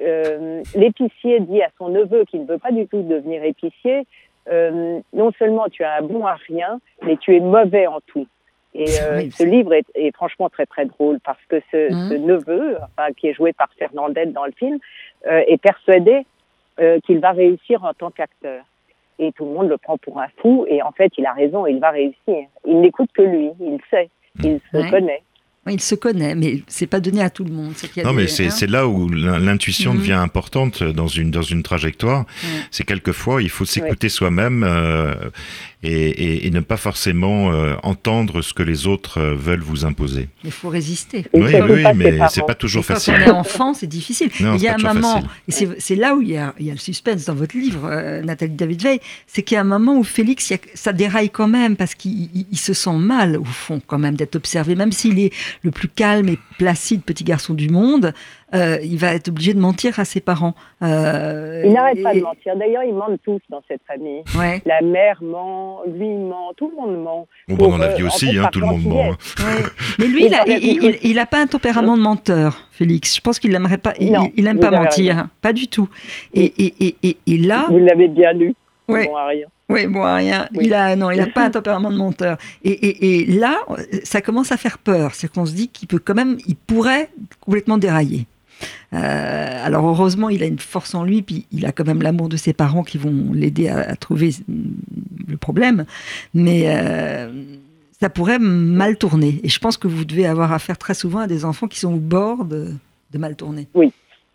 euh, 0.00 0.62
l'épicier 0.74 1.40
dit 1.40 1.62
à 1.62 1.68
son 1.78 1.88
neveu 1.90 2.24
qui 2.24 2.38
ne 2.38 2.46
veut 2.46 2.58
pas 2.58 2.72
du 2.72 2.86
tout 2.86 3.02
devenir 3.02 3.44
épicier, 3.44 4.06
euh, 4.50 5.00
non 5.12 5.30
seulement 5.38 5.68
tu 5.68 5.84
as 5.84 5.96
un 5.98 6.02
bon 6.02 6.26
à 6.26 6.34
rien, 6.48 6.80
mais 7.02 7.16
tu 7.18 7.36
es 7.36 7.40
mauvais 7.40 7.86
en 7.86 8.00
tout. 8.06 8.26
Et 8.74 8.86
euh, 9.02 9.18
Oui. 9.18 9.30
ce 9.36 9.42
livre 9.44 9.74
est, 9.74 9.86
est 9.94 10.14
franchement 10.14 10.48
très 10.48 10.64
très 10.66 10.86
drôle 10.86 11.20
parce 11.20 11.42
que 11.48 11.60
ce, 11.70 11.90
ce 12.08 12.14
neveu, 12.14 12.78
enfin, 12.82 13.12
qui 13.12 13.28
est 13.28 13.34
joué 13.34 13.52
par 13.52 13.68
Fernandette 13.78 14.32
dans 14.32 14.46
le 14.46 14.52
film, 14.52 14.78
euh, 15.26 15.42
est 15.46 15.58
persuadé 15.60 16.24
euh, 16.80 16.98
qu'il 17.00 17.18
va 17.18 17.32
réussir 17.32 17.84
en 17.84 17.92
tant 17.92 18.10
qu'acteur. 18.10 18.64
Et 19.18 19.30
tout 19.32 19.44
le 19.44 19.50
monde 19.52 19.68
le 19.68 19.76
prend 19.76 19.98
pour 19.98 20.18
un 20.20 20.28
fou. 20.38 20.64
Et 20.68 20.82
en 20.82 20.90
fait, 20.90 21.12
il 21.18 21.26
a 21.26 21.34
raison, 21.34 21.66
il 21.66 21.78
va 21.80 21.90
réussir. 21.90 22.46
Il 22.64 22.80
n'écoute 22.80 23.10
que 23.14 23.20
lui, 23.22 23.50
il 23.60 23.78
sait, 23.90 24.08
il 24.42 24.58
se 24.72 24.76
Ouais. 24.78 24.90
connaît. 24.90 25.22
Il 25.70 25.80
se 25.80 25.94
connaît, 25.94 26.34
mais 26.34 26.60
c'est 26.66 26.88
pas 26.88 26.98
donné 26.98 27.22
à 27.22 27.30
tout 27.30 27.44
le 27.44 27.52
monde. 27.52 27.74
non, 28.04 28.12
mais 28.12 28.26
c'est 28.26 28.48
hein. 28.48 28.66
là 28.68 28.88
où 28.88 29.08
l'intuition 29.08 29.92
mhm. 29.92 30.00
devient 30.00 30.12
importante 30.14 30.82
dans 30.82 31.06
une, 31.06 31.30
dans 31.30 31.42
une 31.42 31.62
trajectoire. 31.62 32.26
C'est 32.72 32.82
quelquefois, 32.82 33.42
il 33.42 33.48
faut 33.48 33.64
s'écouter 33.64 34.08
soi-même 34.08 34.64
euh, 34.64 35.14
et, 35.84 36.46
et, 36.46 36.50
ne 36.50 36.60
pas 36.60 36.76
forcément 36.76 37.52
euh, 37.52 37.74
entendre 37.84 38.42
ce 38.42 38.52
que 38.52 38.64
les 38.64 38.88
autres 38.88 39.20
euh, 39.20 39.34
veulent 39.36 39.62
vous 39.62 39.84
imposer. 39.84 40.28
Il 40.44 40.50
faut 40.50 40.68
résister. 40.68 41.26
Oui, 41.32 41.52
oui, 41.68 41.84
mais 41.94 42.18
c'est 42.28 42.44
pas 42.44 42.54
toujours 42.54 42.84
facile. 42.84 43.14
Quand 43.14 43.22
on 43.22 43.26
est 43.26 43.30
enfant, 43.30 43.74
c'est 43.74 43.86
difficile. 43.86 44.30
il 44.40 44.60
y 44.60 44.66
a 44.66 44.74
un 44.74 44.94
moment, 44.94 45.22
et 45.46 45.52
c'est 45.52 45.96
là 45.96 46.16
où 46.16 46.22
il 46.22 46.30
y, 46.30 46.36
a, 46.36 46.54
il 46.58 46.66
y, 46.66 46.70
a, 46.70 46.74
le 46.74 46.78
suspense 46.78 47.24
dans 47.24 47.34
votre 47.34 47.56
livre, 47.56 47.88
Nathalie 48.24 48.54
David 48.54 48.82
Veil, 48.82 49.00
c'est 49.28 49.42
qu'il 49.42 49.54
y 49.54 49.58
a 49.58 49.60
un 49.60 49.64
moment 49.64 49.96
où 49.96 50.02
Félix, 50.02 50.52
ça 50.74 50.92
déraille 50.92 51.30
quand 51.30 51.48
même 51.48 51.76
parce 51.76 51.94
qu'il 51.94 52.44
se 52.54 52.74
sent 52.74 52.96
mal 52.96 53.36
au 53.36 53.44
fond 53.44 53.80
quand 53.86 53.98
même 53.98 54.16
d'être 54.16 54.34
observé, 54.34 54.74
même 54.74 54.90
s'il 54.92 55.20
est 55.20 55.32
le 55.62 55.70
plus 55.70 55.88
calme 55.88 56.28
et 56.28 56.38
placide 56.58 57.02
petit 57.02 57.24
garçon 57.24 57.54
du 57.54 57.68
monde, 57.68 58.12
euh, 58.54 58.78
il 58.82 58.98
va 58.98 59.14
être 59.14 59.28
obligé 59.28 59.54
de 59.54 59.60
mentir 59.60 59.98
à 59.98 60.04
ses 60.04 60.20
parents. 60.20 60.54
Euh, 60.82 61.62
il 61.64 61.72
n'arrête 61.72 62.02
pas 62.02 62.14
de 62.14 62.20
mentir. 62.20 62.54
D'ailleurs, 62.56 62.84
ils 62.84 62.94
mentent 62.94 63.20
tous 63.24 63.40
dans 63.48 63.62
cette 63.66 63.80
famille. 63.86 64.22
La 64.66 64.82
mère 64.82 65.22
ment, 65.22 65.80
lui 65.86 66.08
ment, 66.08 66.52
tout 66.56 66.70
le 66.70 66.76
monde 66.76 67.02
ment. 67.02 67.26
Bon, 67.48 67.70
dans 67.70 67.78
la 67.78 67.94
vie 67.94 68.02
euh, 68.02 68.06
aussi, 68.06 68.36
hein, 68.36 68.48
tout 68.52 68.60
le 68.60 68.66
monde 68.66 68.84
ment. 68.84 69.12
Hein. 69.38 69.62
Mais 69.98 70.06
lui, 70.06 70.28
il 71.02 71.14
n'a 71.14 71.26
pas 71.26 71.40
un 71.40 71.46
tempérament 71.46 71.96
de 71.96 72.02
menteur, 72.02 72.68
Félix. 72.72 73.16
Je 73.16 73.20
pense 73.20 73.38
qu'il 73.38 73.52
n'aimerait 73.52 73.78
pas. 73.78 73.94
Il, 73.98 74.12
n'aime 74.44 74.60
pas 74.60 74.70
mentir, 74.70 75.28
pas 75.40 75.52
du 75.52 75.68
tout. 75.68 75.88
Et, 76.34 76.52
et, 77.26 77.38
là. 77.38 77.66
Vous 77.70 77.78
l'avez 77.78 78.08
bien 78.08 78.32
lu. 78.32 78.54
Bon 78.88 79.16
à 79.16 79.26
rien. 79.28 79.46
Oui, 79.68 79.86
bon, 79.86 80.02
rien. 80.02 80.48
Il 80.60 80.74
a, 80.74 80.96
non, 80.96 81.10
il 81.10 81.18
n'a 81.18 81.26
pas 81.26 81.44
un 81.44 81.50
tempérament 81.58 81.90
de 81.90 81.96
menteur. 81.96 82.36
Et, 82.64 83.24
là, 83.26 83.58
ça 84.04 84.20
commence 84.20 84.52
à 84.52 84.56
faire 84.56 84.78
peur. 84.78 85.14
C'est 85.14 85.30
qu'on 85.32 85.46
se 85.46 85.52
dit 85.52 85.68
qu'il 85.68 85.88
peut 85.88 85.98
quand 85.98 86.14
même, 86.14 86.38
il 86.46 86.56
pourrait 86.56 87.10
complètement 87.40 87.78
dérailler. 87.78 88.26
Euh, 88.92 89.66
alors 89.66 89.86
heureusement, 89.86 90.28
il 90.28 90.42
a 90.42 90.46
une 90.46 90.58
force 90.58 90.94
en 90.94 91.04
lui, 91.04 91.22
puis 91.22 91.46
il 91.50 91.66
a 91.66 91.72
quand 91.72 91.86
même 91.86 92.02
l'amour 92.02 92.28
de 92.28 92.36
ses 92.36 92.52
parents 92.52 92.84
qui 92.84 92.98
vont 92.98 93.32
l'aider 93.32 93.68
à, 93.68 93.96
trouver 93.96 94.34
le 95.26 95.36
problème. 95.36 95.84
Mais 96.34 96.64
euh, 96.66 97.32
ça 98.00 98.10
pourrait 98.10 98.38
mal 98.38 98.98
tourner. 98.98 99.40
Et 99.42 99.48
je 99.48 99.58
pense 99.58 99.76
que 99.76 99.88
vous 99.88 100.04
devez 100.04 100.26
avoir 100.26 100.52
affaire 100.52 100.78
très 100.78 100.94
souvent 100.94 101.20
à 101.20 101.26
des 101.26 101.44
enfants 101.44 101.66
qui 101.66 101.80
sont 101.80 101.94
au 101.94 102.00
bord 102.00 102.44
de, 102.44 102.72
de 103.12 103.18
mal 103.18 103.36
tourner. 103.36 103.68
Oui, 103.74 103.92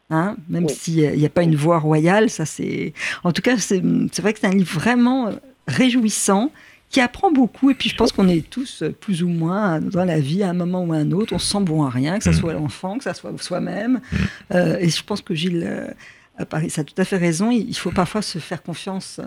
Hein, 0.09 0.37
même 0.47 0.69
s'il 0.69 1.17
n'y 1.17 1.25
a 1.25 1.29
pas 1.29 1.43
une 1.43 1.57
voix 1.57 1.79
royale, 1.79 2.29
ça 2.29 2.45
c'est. 2.45 2.93
En 3.25 3.33
tout 3.33 3.41
cas, 3.41 3.57
c'est 3.57 3.81
vrai 4.21 4.31
que 4.31 4.39
c'est 4.39 4.47
un 4.47 4.51
livre 4.51 4.79
vraiment 4.79 5.27
euh, 5.27 5.31
réjouissant 5.67 6.51
qui 6.89 7.01
apprend 7.01 7.29
beaucoup. 7.29 7.71
Et 7.71 7.73
puis, 7.73 7.89
je 7.89 7.95
pense 7.97 8.13
qu'on 8.13 8.29
est 8.29 8.49
tous 8.49 8.83
euh, 8.83 8.91
plus 8.91 9.21
ou 9.21 9.27
moins 9.27 9.81
dans 9.81 10.05
la 10.05 10.21
vie 10.21 10.43
à 10.43 10.49
un 10.49 10.53
moment 10.53 10.85
ou 10.85 10.93
à 10.93 10.97
un 10.97 11.11
autre. 11.11 11.33
On 11.33 11.39
se 11.39 11.51
sent 11.51 11.59
bon 11.59 11.83
à 11.83 11.89
rien, 11.89 12.19
que 12.19 12.23
ce 12.23 12.29
mm. 12.29 12.33
soit 12.33 12.53
l'enfant, 12.53 12.97
que 12.97 13.03
ce 13.03 13.13
soit 13.13 13.33
soi-même. 13.41 13.95
Mm. 13.95 14.17
Euh, 14.53 14.77
et 14.79 14.87
je 14.87 15.03
pense 15.03 15.19
que 15.19 15.35
Gilles 15.35 15.93
à 16.37 16.45
Paris, 16.45 16.69
ça 16.69 16.81
a 16.81 16.83
tout 16.85 16.95
à 16.97 17.03
fait 17.03 17.17
raison. 17.17 17.51
Il 17.51 17.75
faut 17.75 17.91
parfois 17.91 18.21
se 18.21 18.39
faire 18.39 18.63
confiance. 18.63 19.19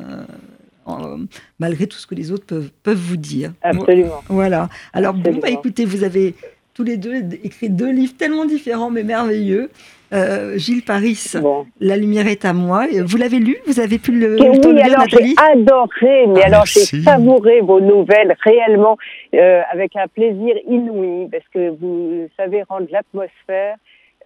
malgré 1.59 1.89
tout 1.89 1.99
ce 1.99 2.07
que 2.07 2.15
les 2.15 2.33
autres 2.33 2.47
peuvent, 2.47 2.71
peuvent 2.83 2.97
vous 2.97 3.19
dire. 3.19 3.53
Absolument. 3.61 4.23
Voilà. 4.31 4.71
Alors, 4.95 5.13
bon, 5.13 5.39
bah, 5.43 5.51
écoutez, 5.51 5.85
vous 5.85 6.05
avez 6.05 6.35
tous 6.73 6.85
les 6.85 6.97
deux 6.97 7.17
écrit 7.43 7.69
deux 7.69 7.93
livres 7.93 8.15
tellement 8.17 8.47
différents 8.47 8.91
mais 8.91 9.03
merveilleux. 9.03 9.71
Euh, 10.13 10.59
Gilles 10.59 10.83
Paris, 10.83 11.33
La 11.81 11.97
lumière 11.97 12.27
est 12.27 12.45
à 12.45 12.53
moi. 12.53 12.87
Vous 13.05 13.17
l'avez 13.17 13.39
lu? 13.39 13.59
Vous 13.67 13.79
avez 13.79 13.99
pu 13.99 14.13
le, 14.13 14.35
oui, 14.35 14.59
lire, 14.75 14.85
alors 14.85 15.07
j'ai 15.09 15.35
adoré, 15.53 16.27
mais 16.29 16.41
ah, 16.43 16.47
alors 16.47 16.67
j'ai 16.67 16.81
savouré 16.81 17.61
vos 17.61 17.81
nouvelles 17.81 18.37
réellement 18.43 18.99
euh, 19.35 19.61
avec 19.73 19.95
un 19.97 20.09
plaisir 20.09 20.55
inouï 20.69 21.29
parce 21.31 21.45
que 21.55 21.71
vous 21.71 22.29
savez 22.37 22.65
rendre 22.69 22.89
l'atmosphère 22.91 23.77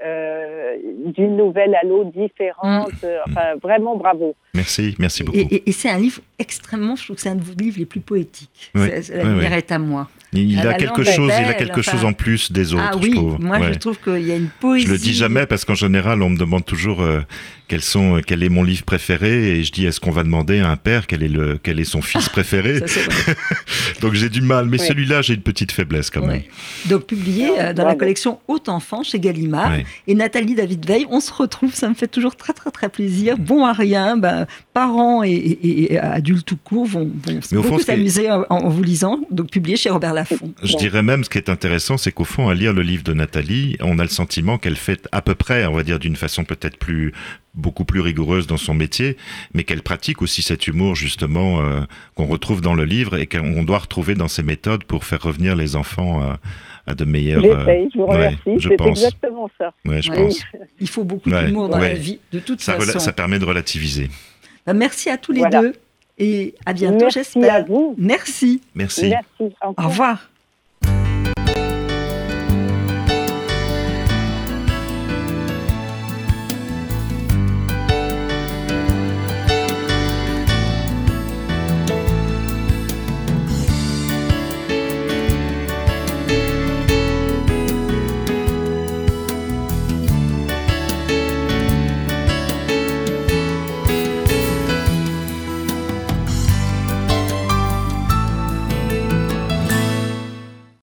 euh, 0.05 0.76
d'une 1.14 1.37
nouvelle 1.37 1.74
à 1.74 1.87
l'autre 1.87 2.12
différente. 2.12 2.93
Mm. 3.03 3.07
Enfin, 3.28 3.57
vraiment 3.62 3.97
bravo. 3.97 4.35
Merci, 4.55 4.97
merci 4.99 5.22
beaucoup. 5.22 5.39
Et, 5.39 5.70
c'est 5.72 5.91
un 5.91 5.99
livre 5.99 6.22
extrêmement, 6.39 6.97
je 6.97 7.05
trouve 7.05 7.16
que 7.16 7.22
c'est 7.22 7.28
un 7.28 7.37
de 7.37 7.43
vos 7.43 7.55
livres 7.55 7.78
les 7.78 7.87
plus 7.87 8.01
poétiques. 8.01 8.72
la 8.74 9.22
lumière 9.22 9.53
est 9.53 9.70
à 9.70 9.78
moi. 9.78 10.09
Il, 10.35 10.59
a 10.66 10.74
quelque 10.74 11.05
chose, 11.05 11.32
il 11.39 11.49
a 11.49 11.55
quelque 11.55 11.82
chose 11.82 12.05
en 12.05 12.12
plus 12.12 12.51
des 12.51 12.74
autres. 12.74 12.91
Ah 12.93 12.97
oui, 12.97 13.11
je 13.11 13.16
trouve. 13.16 13.41
moi 13.41 13.59
je 13.72 13.78
trouve 13.78 13.99
qu'il 13.99 14.26
y 14.26 14.32
a 14.32 14.37
une 14.37 14.49
poésie. 14.49 14.87
Je 14.87 14.93
le 14.93 14.99
dis 14.99 15.14
jamais 15.14 15.47
parce 15.47 15.64
qu'en 15.64 15.74
général 15.74 16.22
on 16.22 16.30
me 16.30 16.37
demande 16.37 16.64
toujours 16.64 17.03
euh, 17.03 17.20
quels 17.66 17.82
sont, 17.82 18.20
quel 18.26 18.42
est 18.42 18.48
mon 18.48 18.62
livre 18.62 18.84
préféré 18.84 19.58
et 19.58 19.64
je 19.64 19.72
dis 19.72 19.86
est-ce 19.86 20.00
qu'on 20.00 20.10
va 20.10 20.22
demander 20.22 20.60
à 20.60 20.70
un 20.70 20.76
père 20.76 21.06
quel 21.06 21.22
est 21.22 21.28
le, 21.28 21.58
quel 21.62 21.80
est 21.80 21.84
son 21.84 22.02
fils 22.02 22.28
préféré. 22.28 22.80
Donc 24.00 24.14
j'ai 24.14 24.28
du 24.28 24.40
mal, 24.40 24.66
mais 24.66 24.78
celui-là 24.78 25.22
j'ai 25.22 25.34
une 25.34 25.42
petite 25.42 25.72
faiblesse 25.72 26.10
quand 26.10 26.26
même. 26.26 26.42
Donc 26.86 27.06
publié 27.06 27.50
euh, 27.58 27.72
dans 27.72 27.86
la 27.86 27.94
collection 27.94 28.40
Haute 28.48 28.68
Enfant 28.68 29.02
chez 29.02 29.18
Gallimard 29.18 29.72
et 30.06 30.14
Nathalie 30.14 30.54
David 30.54 30.86
Veil, 30.86 31.06
on 31.10 31.20
se 31.20 31.32
retrouve, 31.32 31.74
ça 31.74 31.88
me 31.88 31.94
fait 31.94 32.08
toujours 32.08 32.36
très 32.36 32.52
très 32.52 32.70
très 32.70 32.88
plaisir. 32.88 33.38
Bon 33.38 33.64
à 33.64 33.72
rien, 33.72 34.16
ben, 34.16 34.46
parents 34.72 35.22
et, 35.24 35.98
adultes 36.00 36.46
tout 36.46 36.56
court 36.56 36.86
vont, 36.86 37.10
vont 37.26 37.62
beaucoup 37.62 37.80
s'amuser 37.80 38.30
en, 38.30 38.68
vous 38.68 38.82
lisant. 38.82 39.20
Donc 39.30 39.50
publié 39.50 39.76
chez 39.76 39.90
Robert 39.90 40.14
Laffont. 40.14 40.52
Je 40.62 40.76
dirais 40.76 41.02
même 41.02 41.24
ce 41.24 41.30
qui 41.30 41.38
est 41.38 41.48
intéressant, 41.48 41.96
c'est 41.96 42.12
qu'au 42.12 42.24
fond, 42.24 42.48
à 42.48 42.54
lire 42.54 42.72
le 42.72 42.82
livre 42.82 43.04
de 43.04 43.12
Nathalie, 43.12 43.76
on 43.80 43.98
a 43.98 44.02
le 44.02 44.08
sentiment 44.08 44.58
qu'elle 44.58 44.76
fait 44.76 45.08
à 45.12 45.22
peu 45.22 45.34
près, 45.34 45.66
on 45.66 45.72
va 45.72 45.82
dire 45.82 45.98
d'une 45.98 46.16
façon 46.16 46.44
peut-être 46.44 46.76
plus 46.76 47.12
beaucoup 47.55 47.84
plus 47.84 48.00
rigoureuse 48.00 48.46
dans 48.46 48.57
son 48.57 48.74
métier, 48.74 49.16
mais 49.55 49.64
qu'elle 49.64 49.82
pratique 49.82 50.22
aussi 50.22 50.42
cet 50.42 50.66
humour 50.66 50.94
justement 50.94 51.61
euh, 51.61 51.80
qu'on 52.14 52.26
retrouve 52.26 52.61
dans 52.61 52.74
le 52.74 52.84
livre 52.84 53.16
et 53.16 53.26
qu'on 53.26 53.62
doit 53.62 53.78
retrouver 53.78 54.14
dans 54.14 54.28
ses 54.28 54.42
méthodes 54.42 54.84
pour 54.84 55.05
faire 55.05 55.22
revenir 55.22 55.55
les 55.57 55.76
enfants 55.76 56.20
à, 56.20 56.38
à 56.86 56.94
de 56.94 57.05
meilleurs. 57.05 57.44
Euh, 57.44 57.86
je 57.92 57.98
vous 57.98 58.07
remercie. 58.07 58.38
c'est 58.44 58.88
exactement 58.88 59.50
ça. 59.59 59.72
je 59.84 60.11
pense. 60.11 60.42
Il 60.80 60.88
faut 60.88 61.05
beaucoup 61.05 61.30
d'humour 61.30 61.68
dans 61.68 61.78
la 61.78 61.94
vie, 61.94 62.20
de 62.32 62.40
toute 62.40 62.61
ça 62.61 62.74
façon. 62.78 62.98
Ça 62.98 63.12
permet 63.12 63.38
de 63.38 63.44
relativiser. 63.44 64.11
Bah, 64.66 64.74
merci 64.74 65.11
à 65.11 65.16
tous 65.18 65.32
les 65.32 65.42
deux 65.50 65.74
et 66.18 66.55
à 66.64 66.72
bientôt, 66.72 67.09
j'espère. 67.11 67.42
Merci 67.42 67.57
à 67.57 67.62
vous. 67.62 67.94
Merci. 67.98 68.61
Merci. 68.74 69.11
Merci. 69.11 69.55
Au 69.62 69.88
revoir. 69.88 70.30